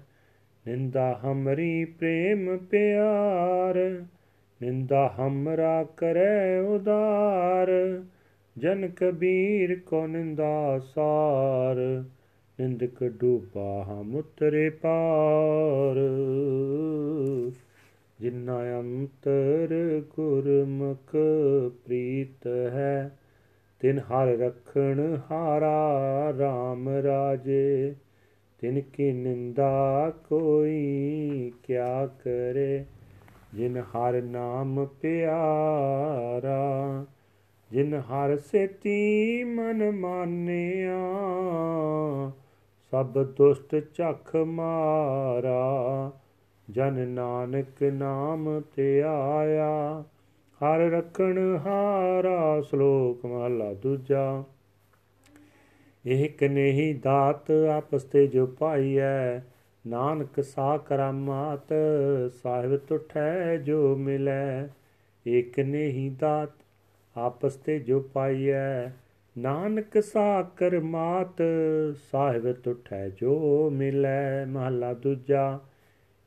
ਨਿੰਦਾ 0.66 1.20
ਹਮਰੀ 1.26 1.86
ਪ੍ਰੇਮ 1.86 2.58
ਪਿਆਰ 2.58 3.78
ਨਿੰਦਾ 4.62 5.08
ਹਮਰਾ 5.20 5.84
ਕਰੈ 5.98 6.60
ਉਦਾਰ 6.60 7.72
ਜਨ 8.58 8.88
ਕਬੀਰ 8.96 9.80
ਕੋ 9.80 10.08
ਨਿੰਦਾ 10.08 10.80
ਸਾਰ 10.80 12.04
ਨਿੰਦਕ 12.60 13.04
ਡੂਬਾ 13.04 13.84
ਹਮ 13.84 14.16
ਉਤਰੇ 14.16 14.70
ਪਾਰ 14.70 15.96
ਜਿਨਾ 18.20 18.60
ਅੰਤਰ 18.80 19.74
ਗੁਰਮੁਖ 20.16 21.16
ਪ੍ਰੀਤ 21.86 22.48
ਹੈ 22.48 23.18
ਤਿਨ 23.84 24.00
ਹਰ 24.00 24.28
ਰਖਣ 24.28 25.18
ਹਾਰਾ 25.32 26.30
RAM 26.30 27.04
ਰਾਜੇ, 27.04 27.96
ਤਿਨ 28.60 28.82
ਕੀ 28.82 29.12
ਨਿੰਦਾ 29.12 30.14
ਕੋਈ 30.30 31.52
ਕਿਆ 31.64 32.06
ਕਰੇ, 32.06 32.86
ਜਿਨ 33.54 33.78
ਹਰ 33.78 34.22
ਨਾਮ 34.22 34.86
ਪਿਆਰਾ, 34.86 37.06
ਜਿਨ 37.72 37.94
ਹਰ 37.94 38.38
ਸੇਤੀ 38.38 39.44
ਮਨ 39.44 39.92
ਮਾਨਿਆ, 39.92 41.00
ਸਭ 42.92 43.24
ਦੁਸ਼ਟ 43.24 43.96
ਝਖ 43.96 44.36
ਮਾਰਾ, 44.36 46.12
ਜਨ 46.70 47.08
ਨਾਨਕ 47.08 47.84
ਨਾਮ 47.84 48.62
ਤੇ 48.76 49.02
ਆਇਆ 49.02 50.04
ਹਰ 50.64 50.80
ਰਖਣ 50.80 51.60
ਹਾਰਾ 51.66 52.62
ਸ਼ਲੋਕ 52.62 53.26
ਮਹਲਾ 53.26 53.74
ਦੂਜਾ। 53.74 54.44
ਇਹ 56.06 56.30
ਕਨੇਹੀ 56.30 56.94
ਦਾਤ 56.94 57.52
ਆਪਸ 57.52 58.04
ਤੇ 58.04 58.28
ਜੋ 58.28 58.46
ਪਾਈਐ 58.46 59.40
ਨਾਨਕ 59.88 60.44
ਸਾ 60.44 60.78
ਕਰਾਮਾਤ, 60.78 61.74
ਸਾਹਿਬ 62.44 62.78
ਤੁਠੈ 62.78 63.58
ਜੋ 63.58 63.96
ਮਿਲੈ। 63.96 64.68
ਇਕ 65.28 65.60
ਨੇਹੀ 65.60 66.10
ਦਾਤ 66.10 66.50
ਆਪਸ 67.18 67.56
ਤੇ 67.56 67.80
ਜੋ 67.80 68.00
ਪਾਈਐ 68.00 68.88
ਨਾਨਕ 69.38 70.04
ਸਾ 70.04 70.42
ਕਰਮਾਤ, 70.58 71.42
ਸਾਹਿਬ 72.12 72.52
ਤੁਠੈ 72.52 73.10
ਜੋ 73.10 73.70
ਮਿਲੈ। 73.70 74.46
ਮਹਲਾ 74.46 74.94
ਦੂਜਾ। 74.94 75.60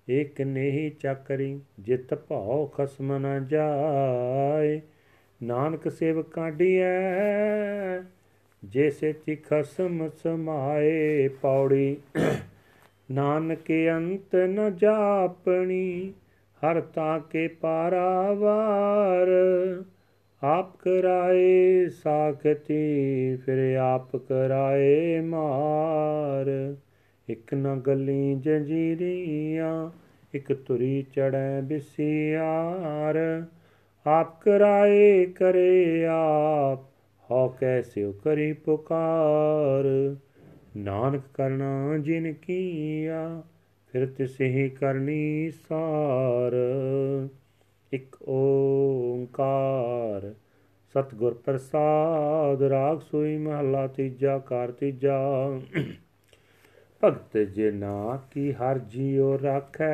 ਇਕ 0.09 0.41
ਨਹੀਂ 0.41 0.91
ਚੱਕਰੀ 0.91 1.61
ਜਿਤ 1.81 2.15
ਭਾਉ 2.15 2.67
ਖਸਮ 2.67 3.17
ਨ 3.17 3.47
ਜਾਏ। 3.47 4.81
ਨਾਨਕ 5.43 5.91
ਸੇਵ 5.91 6.23
ਕਾਢੀਐ 6.23 8.01
ਜੈਸੇ 8.69 9.13
ਤੀ 9.13 9.37
ਖਸਮ 9.37 10.09
ਸਮਾਏ 10.09 11.29
ਪੌੜੀ। 11.29 11.97
ਨਾਨਕ 13.11 13.73
ਅੰਤ 13.97 14.37
ਨ 14.37 14.77
ਜਾਪਣੀ, 14.77 16.13
ਹਰ 16.57 16.81
ਤਾ 16.81 17.19
ਕੇ 17.19 17.49
ਪਾਰਾਵਾਰ। 17.49 19.29
ਆਪ 20.43 20.77
ਕਰਾਏ 20.77 21.89
ਸਾਖਤੀ, 21.89 23.37
ਫਿਰ 23.37 23.77
ਆਪ 23.77 24.17
ਕਰਾਏ 24.17 25.21
ਮਾਰ। 25.21 26.77
ਇਕ 27.29 27.55
ਨ 27.55 27.81
ਗਲੀ 27.81 28.35
ਜੰਜੀਰੀਆਂ, 28.35 29.91
ਇਕ 30.35 30.53
ਤੁਰੀ 30.53 31.03
ਚੜੈ 31.03 31.61
ਬਿਸਿਆਰ। 31.61 33.47
ਆਪ 34.07 34.43
ਕਰਾਏ 34.43 35.27
ਕਰੇ 35.27 36.07
ਆਪ, 36.07 36.81
ਹਉ 37.31 37.49
ਕੈਸਿਓ 37.49 38.13
ਕਰੀ 38.13 38.53
ਪੁਕਾਰ। 38.53 40.17
ਨਾਨਕ 40.77 41.23
ਕਰਨਾ 41.35 41.99
ਜਿਨ 41.99 42.33
ਕੀਆ, 42.33 43.43
ਫਿਰ 43.93 44.07
ਤਿਸਹੀ 44.07 44.69
ਕਰਨੀ 44.69 45.51
ਸਾਰ। 45.51 46.53
ਇਕ 47.93 48.17
ਓੰਕਾਰ, 48.29 50.35
ਸਤਗੁਰ 50.93 51.35
ਪ੍ਰਸਾਦ, 51.35 52.63
ਰਾਗ 52.63 53.01
ਸੋਈ 53.01 53.37
ਮਹਲਾ 53.37 53.87
ਤੀਜਾ 53.87 54.39
ਕਾਰ 54.39 54.71
ਤੀਜਾ। 54.71 55.61
ਭਗਤ 57.07 57.39
ਜਿਨਾ 57.39 58.23
ਕੀ 58.31 58.53
ਹਰ 58.53 58.79
ਜੀਉ 58.79 59.39
ਰਾਖੈ। 59.43 59.87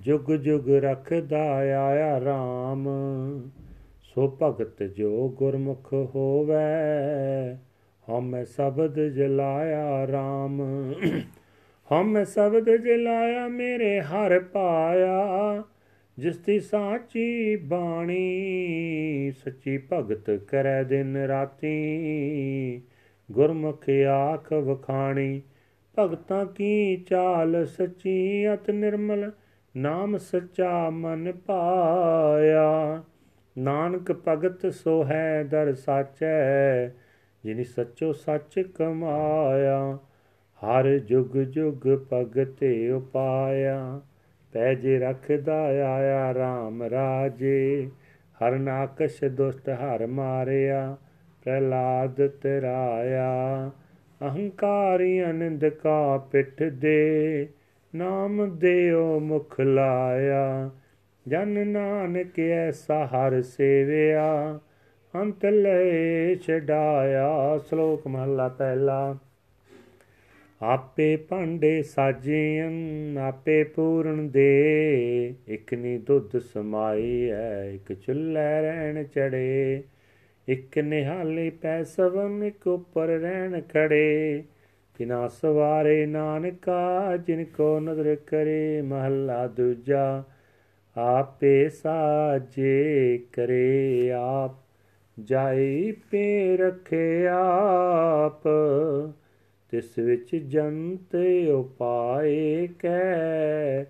ਜੁਗ 0.00 0.32
ਜੁਗ 0.32 0.68
ਰਖਦਾ 0.70 1.42
ਆਇਆ 1.52 2.18
RAM 2.18 2.88
ਸੋ 4.02 4.38
ਭਗਤ 4.42 4.82
ਜੋ 4.82 5.28
ਗੁਰਮੁਖ 5.28 5.92
ਹੋਵੇ 5.92 6.54
ਹਮੇ 8.06 8.44
ਸ਼ਬਦ 8.44 9.00
ਜਲਾਇਆ 9.08 10.04
RAM 10.04 10.60
ਹਮੇ 11.88 12.24
ਸ਼ਬਦ 12.24 12.70
ਜਲਾਇਆ 12.76 13.48
ਮੇਰੇ 13.48 14.00
ਹਰ 14.00 14.38
ਪਾਇਆ, 14.40 15.62
ਜਿਸ 16.18 16.38
ਦੀ 16.38 16.60
ਸਾਚੀ 16.60 17.56
ਬਾਣੀ 17.56 19.32
ਸੱਚੀ 19.44 19.78
ਭਗਤ 19.92 20.30
ਕਰੈ 20.30 20.82
ਦਿਨ 20.82 21.16
ਰਾਤੀ। 21.16 21.76
ਗੁਰਮੁਖ 23.32 23.84
ਆਖ 24.10 24.52
ਵਖਾਣੀ, 24.52 25.42
ਭਗਤਾਂ 25.98 26.46
ਕੀ 26.46 26.96
ਚਾਲ 26.96 27.66
ਸੱਚੀ 27.66 28.46
ਅਤ 28.54 28.70
ਨਿਰਮਲ, 28.70 29.32
ਨਾਮ 29.76 30.16
ਸੱਚਾ 30.16 30.90
ਮਨ 30.90 31.32
ਪਾਇਆ। 31.32 33.02
ਨਾਨਕ 33.58 34.12
ਭਗਤ 34.28 34.74
ਸੋ 34.74 35.04
ਹੈ 35.04 35.44
ਦਰ 35.44 35.74
ਸਾਚੈ, 35.74 36.88
ਜਿਨੀ 37.44 37.64
ਸੱਚੋ 37.64 38.12
ਸੱਚ 38.12 38.60
ਕਮਾਇਆ। 38.60 39.98
ਹਰ 40.62 40.98
ਜੁਗ 40.98 41.36
ਜੁਗ 41.36 41.88
ਭਗਤੇ 42.12 42.90
ਉਪਾਇਆ 42.90 44.00
ਪੈਜੇ 44.52 44.98
ਰਖਦਾ 44.98 45.62
ਆਇਆ 45.64 46.32
RAM 46.32 46.90
ਰਾਜੇ, 46.90 47.90
ਹਰ 48.36 48.58
ਨਾਕਸ਼ 48.58 49.24
ਦੁਸ਼ਟ 49.24 49.68
ਹਰ 49.68 50.06
ਮਾਰਿਆ। 50.06 50.96
ਪ੍ਰਲਾਦ 51.46 52.26
ਤਰਾਇਆ 52.26 53.70
ਅਹੰਕਾਰੀ 54.22 55.24
ਅਨੰਦ 55.24 55.68
ਕਾ 55.68 56.18
ਪਿੱਠ 56.18 56.62
ਦੇ, 56.62 57.48
ਨਾਮ 57.94 58.58
ਦੇਉ 58.58 59.20
ਮੁਖ 59.20 59.60
ਲਾਇਆ। 59.60 60.70
ਜਨ 61.28 61.68
ਨਾਨਕ 61.68 62.40
ਐਸਾ 62.40 63.06
ਹਰ 63.06 63.42
ਸੇਵਿਆ, 63.42 64.58
ਅੰਤ 65.14 65.46
ਲੈ 65.46 66.34
ਛਡਾਇਆ। 66.34 67.58
ਸ਼ਲੋਕ 67.58 68.06
ਮਹਲਾ 68.06 68.48
ਪਹਿਲਾ। 68.48 69.18
ਆਪੇ 70.62 71.16
ਭਾਂਡੇ 71.16 71.82
ਸਾਜੀਆਂ 71.82 72.70
ਆਪੇ 73.28 73.64
ਪੂਰਨ 73.64 74.28
ਦੇ, 74.28 75.34
ਇਕ 75.48 75.74
ਨੀ 75.74 75.98
ਦੁੱਧ 75.98 76.38
ਸਮਾਈ 76.38 77.30
ਐ, 77.30 77.70
ਇਕ 77.70 77.92
ਚੁੱਲ੍ਹੇ 77.92 78.62
ਰਹਿਣ 78.62 79.04
ਚੜੇ। 79.04 79.82
ਇਕ 80.48 80.78
ਨਿਹਾਲੇ 80.78 81.50
ਪੈ 81.50 81.82
ਸਵਨ 81.82 82.42
ਇਕ 82.42 82.66
ਉੱਪਰ 82.66 83.06
ਰਹਿਣ 83.06 83.60
ਖੜੇ। 83.60 84.44
ਕਿਨਾ 84.98 85.28
ਸਵਾਰੇ 85.28 86.06
ਨਾਨਕਾ, 86.06 87.16
ਜਿਨ 87.16 87.44
ਕੋ 87.44 87.80
ਨਦਰ 87.80 88.16
ਕਰੇ 88.26 88.82
ਮਹੱਲਾ 88.82 89.46
ਦੂਜਾ, 89.46 90.24
ਆਪੇ 90.96 91.68
ਸਾਜੇ 91.68 93.18
ਕਰੇ 93.32 94.10
ਆਪ। 94.12 94.50
ਜਾਈ 95.20 95.92
ਪੇ 95.92 96.56
ਰਖੇ 96.56 97.26
ਆਪ, 97.26 98.48
ਤਿਸ 99.70 99.98
ਵਿੱਚ 99.98 100.36
ਜੰਤ 100.36 101.16
ਉਪਾਏ 101.54 102.66
ਕੈ, 102.66 103.84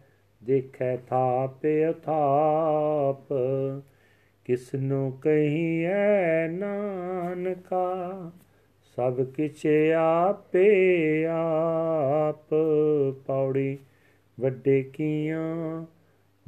ਦੇਖੈ 0.45 0.97
ਥਾਪ 0.97 1.67
ਅਥਾਪ 1.91 3.33
ਕਿਸ 4.47 4.75
ਨੂੰ 4.75 5.13
ਕਹੀਐ 5.13 6.49
ਨਾਨਕਾ, 6.49 8.31
ਸਭ 8.97 9.25
ਕਿਛ 9.25 9.67
ਆਪੇ 9.99 11.27
ਆਪ 11.27 12.55
ਪੌੜੀ, 13.27 13.79
ਵੱਡੇ 14.41 14.83
ਕੀਆਂ 14.83 15.87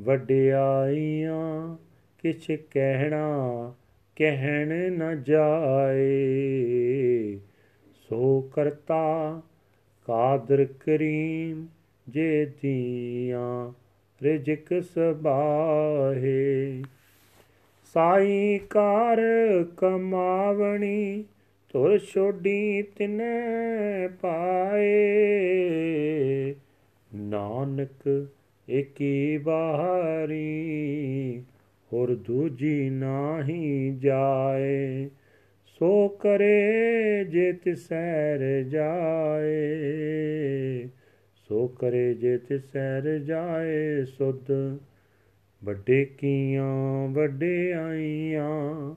ਵਡਿਆਈਆਂ 0.01 1.77
ਕਿਛ 2.23 2.51
ਕਹਿਣਾ 2.71 3.75
ਕਹਿਣ 4.17 4.93
ਨ 4.93 5.23
ਜਾਏ। 5.23 7.39
ਸੋ 8.09 8.41
ਕਰਤਾ 8.41 9.43
ਕਾਦਰ 10.07 10.65
ਕਰੀਮ 10.65 11.67
ਜੇ 12.09 12.53
ਦੀਆਂ 12.63 13.73
ਰਿਜਕ 14.23 14.83
ਸਬਾਹੇ। 14.83 16.83
ਸਾਈ 17.99 18.61
ਕਾਰ 18.71 19.19
ਕਮਾਵਣੀ, 19.77 21.25
ਤੁਰ 21.69 21.99
ਛੋਡੀ 21.99 22.83
ਤਿਨੈ 22.83 24.09
ਪਾਏ। 24.09 25.05
ਨਾਨਕ 27.15 28.27
ਏਕੀ 28.71 29.39
ਬਾਹਰੀ 29.39 31.43
ਹੋਰ 31.93 32.15
ਦੂਜੀ 32.15 32.91
ਨਾਹੀ 32.91 33.97
ਜਾਏ। 33.99 35.11
ਸੋ 35.67 36.09
ਕਰੇ 36.09 37.25
ਜੇ 37.25 37.53
ਤਿਸੈਰ 37.53 38.63
ਜਾਏ, 38.63 40.89
ਸੋ 41.49 41.67
ਕਰੇ 41.67 42.15
ਜੇ 42.15 42.39
ਤਿਸੈਰ 42.39 43.19
ਜਾਏ, 43.19 44.05
ਸੁਧ 44.05 44.79
ਵੱਡੇ 45.65 46.05
ਕੀਆਂ, 46.05 47.09
ਵੱਡੇ 47.09 47.73
ਆਈਆਂ, 47.73 48.95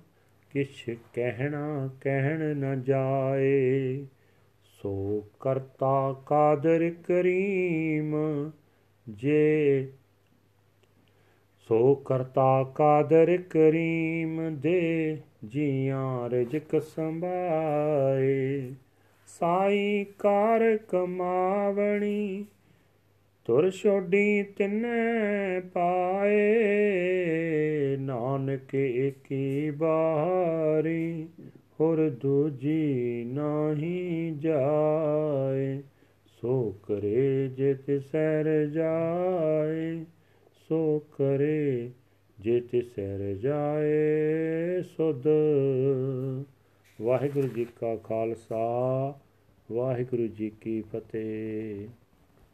ਕਿਛ 0.49 0.89
ਕਹਿਣਾ 1.13 1.89
ਕਹਿਣ 2.01 2.39
ਨ 2.39 2.81
ਜਾਏ। 2.81 4.05
ਸੋ 4.63 5.25
ਕਰਤਾ 5.39 6.23
ਕਾਦਰ 6.25 6.91
ਕਰੀਮ 7.07 8.15
ਜੇ। 9.09 9.87
ਸੋ 11.67 11.95
ਕਰਤਾ 11.95 12.63
ਕਾਦਰ 12.63 13.37
ਕਰੀਮ 13.49 14.59
ਦੇ 14.59 15.17
ਜੀਆਂ 15.47 16.29
ਰਜਕ 16.29 16.81
ਸੰਭਾਏ। 16.81 18.71
ਸਾਈ 19.27 20.05
ਕਾਰ 20.19 20.77
ਕਮਾਵਣੀ 20.77 22.45
ਤੁਰ 23.45 23.69
ਛੋਡੀ 23.71 24.43
ਤਿਨੈ 24.43 25.59
ਪਾਏ, 25.59 26.37
ਨਾਨਕ 27.97 28.75
ਏਕੀ 28.75 29.71
ਬਾਰੀ 29.71 31.27
ਹੋਰ 31.79 32.09
ਦੂਜੀ 32.09 33.23
ਨਹੀਂ 33.27 34.37
ਜਾਏ। 34.37 35.81
ਸੋ 36.25 36.75
ਕਰੇ 36.83 37.47
ਜਿਤ 37.47 38.01
ਸਰ 38.11 38.65
ਜਾਏ, 38.73 40.05
ਸੋ 40.69 40.99
ਕਰੇ 40.99 41.91
ਜਿਤ 42.39 42.85
ਸਰ 42.85 43.33
ਜਾਏ 43.33 44.81
ਸੁਧ। 44.81 45.27
ਵਾਹਿਗੁਰੂ 47.01 47.47
ਜੀ 47.47 47.65
ਕਾ 47.65 47.95
ਖਾਲਸਾ, 47.95 49.19
ਵਾਹਿਗੁਰੂ 49.71 50.27
ਜੀ 50.27 50.51
ਕੀ 50.61 50.81
ਫਤਿਹ। 50.81 52.00